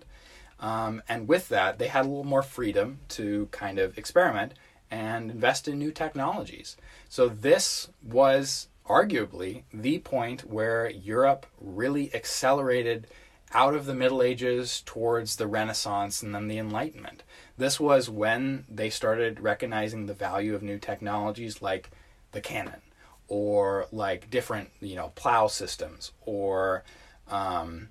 Um, 0.60 1.02
and 1.08 1.26
with 1.26 1.48
that, 1.48 1.78
they 1.78 1.88
had 1.88 2.04
a 2.04 2.08
little 2.08 2.24
more 2.24 2.42
freedom 2.42 3.00
to 3.10 3.48
kind 3.50 3.78
of 3.78 3.96
experiment 3.96 4.52
and 4.90 5.30
invest 5.30 5.66
in 5.66 5.78
new 5.78 5.90
technologies. 5.90 6.76
So, 7.08 7.28
this 7.28 7.88
was 8.02 8.68
arguably 8.86 9.62
the 9.72 10.00
point 10.00 10.50
where 10.50 10.90
Europe 10.90 11.46
really 11.60 12.14
accelerated 12.14 13.06
out 13.52 13.74
of 13.74 13.86
the 13.86 13.94
Middle 13.94 14.22
Ages 14.22 14.82
towards 14.84 15.36
the 15.36 15.46
Renaissance 15.46 16.22
and 16.22 16.34
then 16.34 16.48
the 16.48 16.58
Enlightenment. 16.58 17.22
This 17.56 17.80
was 17.80 18.10
when 18.10 18.64
they 18.68 18.90
started 18.90 19.40
recognizing 19.40 20.06
the 20.06 20.14
value 20.14 20.54
of 20.54 20.62
new 20.62 20.78
technologies 20.78 21.62
like 21.62 21.90
the 22.32 22.40
cannon 22.40 22.80
or 23.28 23.86
like 23.92 24.30
different, 24.30 24.70
you 24.80 24.96
know, 24.96 25.12
plow 25.14 25.46
systems 25.46 26.12
or 26.22 26.84
um, 27.28 27.88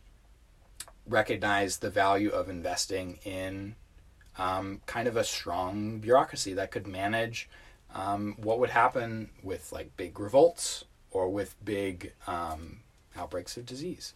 recognize 1.10 1.78
the 1.78 1.90
value 1.90 2.30
of 2.30 2.50
investing 2.50 3.20
in 3.24 3.76
um, 4.38 4.82
kind 4.86 5.08
of 5.08 5.18
a 5.18 5.24
strong 5.24 6.00
bureaucracy 6.00 6.54
that 6.54 6.72
could 6.72 6.88
manage 6.88 7.50
um, 7.94 8.36
what 8.38 8.60
would 8.60 8.70
happen 8.70 9.30
with 9.44 9.72
like 9.72 9.96
big 9.98 10.20
revolts 10.20 10.86
or 11.12 11.30
with 11.30 11.56
big 11.66 12.14
um, 12.28 12.80
outbreaks 13.18 13.58
of 13.58 13.66
disease. 13.66 14.14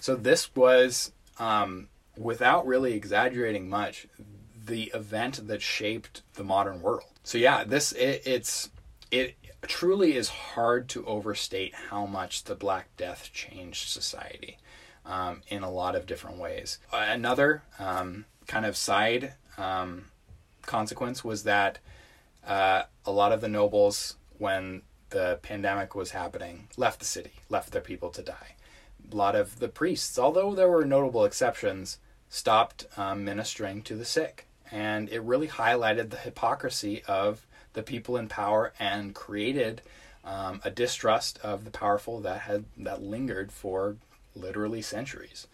So 0.00 0.16
this 0.16 0.54
was, 0.56 1.12
um, 1.38 1.88
without 2.16 2.66
really 2.66 2.94
exaggerating 2.94 3.68
much, 3.68 4.06
the 4.66 4.90
event 4.94 5.46
that 5.48 5.62
shaped 5.62 6.22
the 6.34 6.44
modern 6.44 6.80
world. 6.80 7.04
So 7.22 7.38
yeah, 7.38 7.64
this 7.64 7.92
it, 7.92 8.22
it's 8.24 8.70
it 9.10 9.36
truly 9.62 10.16
is 10.16 10.28
hard 10.28 10.88
to 10.90 11.04
overstate 11.04 11.74
how 11.90 12.06
much 12.06 12.44
the 12.44 12.54
Black 12.54 12.88
Death 12.96 13.30
changed 13.32 13.88
society 13.88 14.58
um, 15.06 15.42
in 15.48 15.62
a 15.62 15.70
lot 15.70 15.94
of 15.94 16.06
different 16.06 16.38
ways. 16.38 16.78
Another 16.92 17.62
um, 17.78 18.24
kind 18.46 18.66
of 18.66 18.76
side 18.76 19.34
um, 19.58 20.06
consequence 20.66 21.24
was 21.24 21.44
that 21.44 21.78
uh, 22.46 22.84
a 23.04 23.12
lot 23.12 23.32
of 23.32 23.40
the 23.40 23.48
nobles, 23.48 24.16
when 24.38 24.82
the 25.10 25.38
pandemic 25.42 25.94
was 25.94 26.12
happening, 26.12 26.68
left 26.76 26.98
the 26.98 27.04
city, 27.04 27.32
left 27.48 27.72
their 27.72 27.82
people 27.82 28.10
to 28.10 28.22
die 28.22 28.54
a 29.12 29.16
lot 29.16 29.34
of 29.34 29.58
the 29.58 29.68
priests, 29.68 30.18
although 30.18 30.54
there 30.54 30.68
were 30.68 30.84
notable 30.84 31.24
exceptions, 31.24 31.98
stopped 32.28 32.86
um, 32.96 33.24
ministering 33.24 33.82
to 33.82 33.96
the 33.96 34.04
sick. 34.04 34.46
And 34.70 35.08
it 35.08 35.20
really 35.20 35.48
highlighted 35.48 36.10
the 36.10 36.16
hypocrisy 36.16 37.02
of 37.08 37.46
the 37.72 37.82
people 37.82 38.16
in 38.16 38.28
power 38.28 38.72
and 38.78 39.14
created 39.14 39.82
um, 40.24 40.60
a 40.64 40.70
distrust 40.70 41.38
of 41.42 41.64
the 41.64 41.70
powerful 41.70 42.20
that 42.20 42.42
had 42.42 42.64
that 42.76 43.02
lingered 43.02 43.50
for 43.50 43.96
literally 44.34 44.82
centuries. 44.82 45.46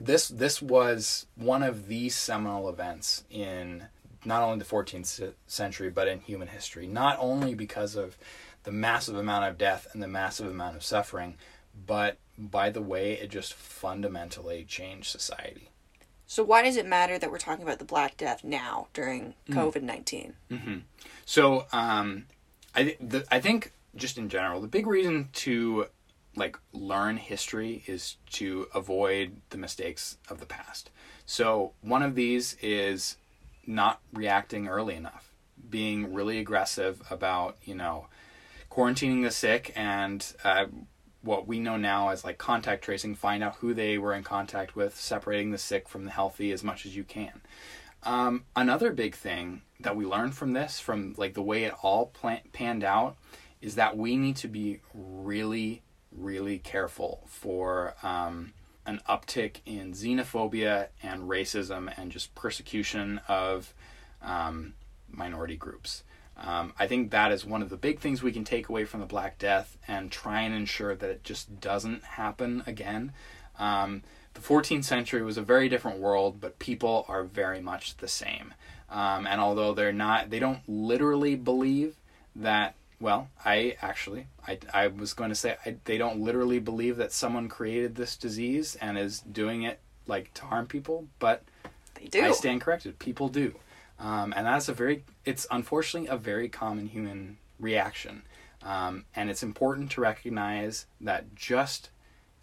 This 0.00 0.28
this 0.28 0.62
was 0.62 1.26
one 1.36 1.62
of 1.62 1.86
the 1.88 2.08
seminal 2.08 2.68
events 2.68 3.24
in 3.30 3.86
not 4.24 4.42
only 4.42 4.58
the 4.58 4.64
14th 4.64 5.32
century 5.46 5.90
but 5.90 6.08
in 6.08 6.20
human 6.20 6.48
history. 6.48 6.86
Not 6.86 7.16
only 7.20 7.54
because 7.54 7.96
of 7.96 8.16
the 8.64 8.72
massive 8.72 9.16
amount 9.16 9.44
of 9.46 9.58
death 9.58 9.86
and 9.92 10.02
the 10.02 10.08
massive 10.08 10.46
amount 10.46 10.76
of 10.76 10.84
suffering, 10.84 11.36
but 11.86 12.18
by 12.38 12.70
the 12.70 12.82
way, 12.82 13.12
it 13.14 13.30
just 13.30 13.54
fundamentally 13.54 14.64
changed 14.64 15.06
society. 15.06 15.70
So 16.26 16.42
why 16.42 16.62
does 16.62 16.76
it 16.76 16.86
matter 16.86 17.18
that 17.18 17.30
we're 17.30 17.38
talking 17.38 17.62
about 17.62 17.78
the 17.78 17.84
Black 17.84 18.16
Death 18.16 18.42
now 18.42 18.88
during 18.94 19.34
mm. 19.48 19.54
COVID 19.54 19.82
19 19.82 20.34
mm-hmm. 20.50 20.78
So 21.26 21.66
um, 21.72 22.24
I 22.74 22.96
the, 23.00 23.26
I 23.30 23.40
think 23.40 23.72
just 23.94 24.16
in 24.16 24.28
general, 24.28 24.60
the 24.60 24.68
big 24.68 24.86
reason 24.86 25.28
to 25.34 25.86
like 26.36 26.58
learn 26.72 27.16
history 27.16 27.82
is 27.86 28.16
to 28.30 28.66
avoid 28.74 29.36
the 29.50 29.58
mistakes 29.58 30.18
of 30.28 30.40
the 30.40 30.46
past. 30.46 30.90
So 31.26 31.72
one 31.82 32.02
of 32.02 32.14
these 32.14 32.56
is 32.62 33.16
not 33.66 34.00
reacting 34.12 34.68
early 34.68 34.94
enough, 34.94 35.32
being 35.68 36.12
really 36.12 36.38
aggressive 36.38 37.02
about 37.10 37.56
you 37.64 37.74
know 37.74 38.06
quarantining 38.70 39.22
the 39.22 39.30
sick 39.30 39.72
and 39.76 40.34
uh, 40.44 40.64
what 41.22 41.46
we 41.46 41.60
know 41.60 41.76
now 41.76 42.08
as 42.08 42.24
like 42.24 42.38
contact 42.38 42.82
tracing, 42.84 43.14
find 43.14 43.42
out 43.42 43.56
who 43.56 43.74
they 43.74 43.98
were 43.98 44.14
in 44.14 44.24
contact 44.24 44.74
with, 44.74 44.98
separating 44.98 45.50
the 45.50 45.58
sick 45.58 45.88
from 45.88 46.04
the 46.04 46.10
healthy 46.10 46.52
as 46.52 46.64
much 46.64 46.84
as 46.84 46.96
you 46.96 47.04
can. 47.04 47.40
Um, 48.02 48.44
another 48.56 48.90
big 48.92 49.14
thing 49.14 49.62
that 49.80 49.94
we 49.94 50.04
learned 50.04 50.34
from 50.34 50.52
this, 50.52 50.80
from 50.80 51.14
like 51.16 51.34
the 51.34 51.42
way 51.42 51.64
it 51.64 51.74
all 51.82 52.06
plan- 52.06 52.42
panned 52.52 52.82
out, 52.82 53.16
is 53.60 53.76
that 53.76 53.96
we 53.96 54.16
need 54.16 54.36
to 54.36 54.48
be 54.48 54.80
really, 54.92 55.82
really 56.16 56.58
careful 56.58 57.22
for 57.26 57.94
um, 58.02 58.52
an 58.86 59.00
uptick 59.08 59.56
in 59.64 59.92
xenophobia 59.92 60.88
and 61.02 61.22
racism 61.28 61.92
and 61.96 62.10
just 62.12 62.34
persecution 62.34 63.20
of 63.28 63.74
um, 64.20 64.74
minority 65.10 65.56
groups. 65.56 66.04
Um, 66.36 66.72
I 66.78 66.86
think 66.86 67.10
that 67.10 67.30
is 67.30 67.44
one 67.44 67.62
of 67.62 67.68
the 67.68 67.76
big 67.76 68.00
things 68.00 68.22
we 68.22 68.32
can 68.32 68.44
take 68.44 68.68
away 68.68 68.84
from 68.84 69.00
the 69.00 69.06
Black 69.06 69.38
Death 69.38 69.76
and 69.86 70.10
try 70.10 70.40
and 70.40 70.54
ensure 70.54 70.94
that 70.94 71.10
it 71.10 71.24
just 71.24 71.60
doesn't 71.60 72.02
happen 72.02 72.62
again. 72.66 73.12
Um, 73.58 74.02
the 74.34 74.40
14th 74.40 74.84
century 74.84 75.22
was 75.22 75.36
a 75.36 75.42
very 75.42 75.68
different 75.68 75.98
world, 75.98 76.40
but 76.40 76.58
people 76.58 77.04
are 77.06 77.22
very 77.22 77.60
much 77.60 77.98
the 77.98 78.08
same. 78.08 78.54
Um, 78.90 79.26
and 79.26 79.40
although 79.40 79.74
they're 79.74 79.92
not, 79.92 80.30
they 80.30 80.38
don't 80.38 80.66
literally 80.66 81.36
believe 81.36 81.96
that. 82.34 82.74
Well, 83.02 83.30
I 83.44 83.76
actually, 83.82 84.28
I, 84.46 84.58
I 84.72 84.86
was 84.86 85.12
going 85.12 85.30
to 85.30 85.34
say 85.34 85.56
I, 85.66 85.74
they 85.86 85.98
don't 85.98 86.20
literally 86.20 86.60
believe 86.60 86.98
that 86.98 87.10
someone 87.12 87.48
created 87.48 87.96
this 87.96 88.16
disease 88.16 88.76
and 88.76 88.96
is 88.96 89.18
doing 89.18 89.64
it 89.64 89.80
like 90.06 90.32
to 90.34 90.44
harm 90.44 90.66
people, 90.66 91.08
but 91.18 91.42
They 91.96 92.06
do. 92.06 92.22
I 92.22 92.30
stand 92.30 92.60
corrected. 92.60 93.00
People 93.00 93.26
do. 93.26 93.56
Um, 93.98 94.32
and 94.36 94.46
that's 94.46 94.68
a 94.68 94.72
very, 94.72 95.04
it's 95.24 95.48
unfortunately 95.50 96.08
a 96.10 96.16
very 96.16 96.48
common 96.48 96.86
human 96.86 97.38
reaction. 97.58 98.22
Um, 98.62 99.04
and 99.16 99.28
it's 99.28 99.42
important 99.42 99.90
to 99.92 100.00
recognize 100.00 100.86
that 101.00 101.34
just 101.34 101.90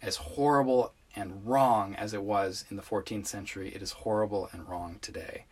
as 0.02 0.16
horrible 0.16 0.92
and 1.16 1.46
wrong 1.46 1.94
as 1.94 2.12
it 2.12 2.22
was 2.22 2.66
in 2.70 2.76
the 2.76 2.82
14th 2.82 3.26
century, 3.26 3.72
it 3.74 3.80
is 3.80 3.92
horrible 3.92 4.50
and 4.52 4.68
wrong 4.68 4.98
today. 5.00 5.46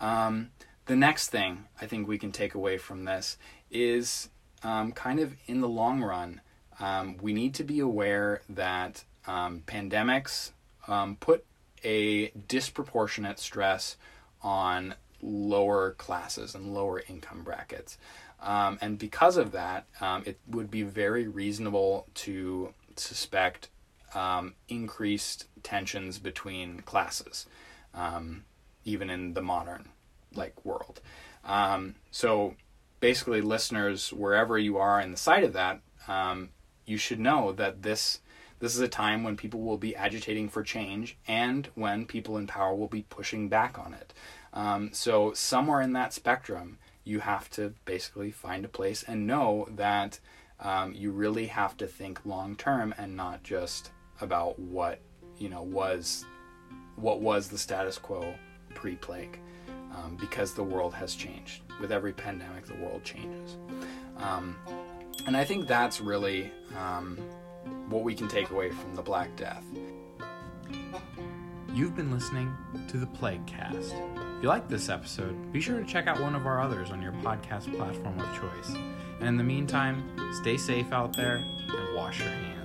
Um, 0.00 0.50
the 0.86 0.96
next 0.96 1.28
thing 1.28 1.66
I 1.80 1.86
think 1.86 2.08
we 2.08 2.18
can 2.18 2.32
take 2.32 2.54
away 2.54 2.76
from 2.76 3.04
this 3.04 3.38
is 3.70 4.28
um, 4.62 4.92
kind 4.92 5.20
of 5.20 5.34
in 5.46 5.60
the 5.60 5.68
long 5.68 6.02
run, 6.02 6.40
um, 6.78 7.16
we 7.20 7.32
need 7.32 7.54
to 7.54 7.64
be 7.64 7.80
aware 7.80 8.42
that 8.48 9.04
um, 9.26 9.62
pandemics 9.66 10.52
um, 10.88 11.16
put 11.16 11.44
a 11.84 12.28
disproportionate 12.48 13.38
stress 13.38 13.96
on 14.42 14.94
lower 15.22 15.92
classes 15.92 16.54
and 16.54 16.74
lower 16.74 17.02
income 17.08 17.42
brackets. 17.42 17.98
Um, 18.42 18.78
and 18.80 18.98
because 18.98 19.36
of 19.36 19.52
that, 19.52 19.86
um, 20.00 20.22
it 20.24 20.38
would 20.48 20.70
be 20.70 20.82
very 20.82 21.28
reasonable 21.28 22.06
to 22.14 22.72
suspect 22.96 23.68
increased 24.68 25.46
tensions 25.62 26.18
between 26.18 26.80
classes, 26.80 27.46
even 28.84 29.10
in 29.10 29.34
the 29.34 29.42
modern 29.42 29.88
like 30.34 30.64
world. 30.64 31.00
So 32.10 32.54
basically, 33.00 33.40
listeners, 33.40 34.12
wherever 34.12 34.58
you 34.58 34.76
are 34.76 35.00
in 35.00 35.10
the 35.10 35.16
sight 35.16 35.44
of 35.44 35.52
that, 35.54 35.80
um, 36.06 36.50
you 36.86 36.96
should 36.96 37.20
know 37.20 37.52
that 37.52 37.82
this 37.82 38.20
this 38.60 38.74
is 38.74 38.80
a 38.80 38.88
time 38.88 39.24
when 39.24 39.38
people 39.38 39.62
will 39.62 39.78
be 39.78 39.96
agitating 39.96 40.48
for 40.50 40.62
change 40.62 41.16
and 41.26 41.70
when 41.74 42.04
people 42.04 42.36
in 42.36 42.46
power 42.46 42.74
will 42.74 42.88
be 42.88 43.06
pushing 43.08 43.48
back 43.48 43.78
on 43.78 43.94
it. 43.94 44.12
Um, 44.52 44.90
so 44.92 45.32
somewhere 45.32 45.80
in 45.80 45.94
that 45.94 46.12
spectrum, 46.12 46.78
you 47.02 47.20
have 47.20 47.48
to 47.52 47.72
basically 47.86 48.30
find 48.30 48.64
a 48.66 48.68
place 48.68 49.02
and 49.02 49.26
know 49.26 49.66
that 49.76 50.20
um, 50.60 50.92
you 50.92 51.10
really 51.10 51.46
have 51.46 51.74
to 51.78 51.86
think 51.86 52.20
long 52.26 52.54
term 52.54 52.94
and 52.98 53.16
not 53.16 53.42
just 53.42 53.92
about 54.20 54.58
what 54.58 55.00
you 55.38 55.48
know 55.48 55.62
was 55.62 56.26
what 56.96 57.20
was 57.20 57.48
the 57.48 57.56
status 57.56 57.96
quo 57.96 58.34
pre-plague, 58.74 59.38
um, 59.94 60.16
because 60.20 60.54
the 60.54 60.62
world 60.62 60.94
has 60.94 61.14
changed. 61.14 61.62
With 61.80 61.92
every 61.92 62.12
pandemic, 62.12 62.66
the 62.66 62.74
world 62.74 63.02
changes, 63.04 63.56
um, 64.18 64.54
and 65.26 65.36
I 65.36 65.44
think 65.44 65.66
that's 65.66 66.00
really 66.00 66.52
um, 66.78 67.16
what 67.88 68.02
we 68.02 68.14
can 68.14 68.28
take 68.28 68.50
away 68.50 68.70
from 68.70 68.94
the 68.94 69.02
Black 69.02 69.34
Death. 69.36 69.64
You've 71.72 71.94
been 71.96 72.10
listening 72.10 72.52
to 72.88 72.98
the 72.98 73.06
Plaguecast. 73.06 73.92
If 74.36 74.42
you 74.42 74.48
like 74.48 74.68
this 74.68 74.88
episode, 74.88 75.52
be 75.52 75.60
sure 75.60 75.78
to 75.78 75.86
check 75.86 76.06
out 76.06 76.20
one 76.20 76.34
of 76.34 76.46
our 76.46 76.60
others 76.60 76.90
on 76.90 77.00
your 77.00 77.12
podcast 77.12 77.74
platform 77.76 78.18
of 78.18 78.26
choice. 78.40 78.74
And 79.20 79.28
in 79.28 79.36
the 79.36 79.44
meantime, 79.44 80.02
stay 80.42 80.56
safe 80.56 80.92
out 80.92 81.14
there 81.16 81.36
and 81.36 81.94
wash 81.94 82.18
your 82.18 82.28
hands. 82.28 82.59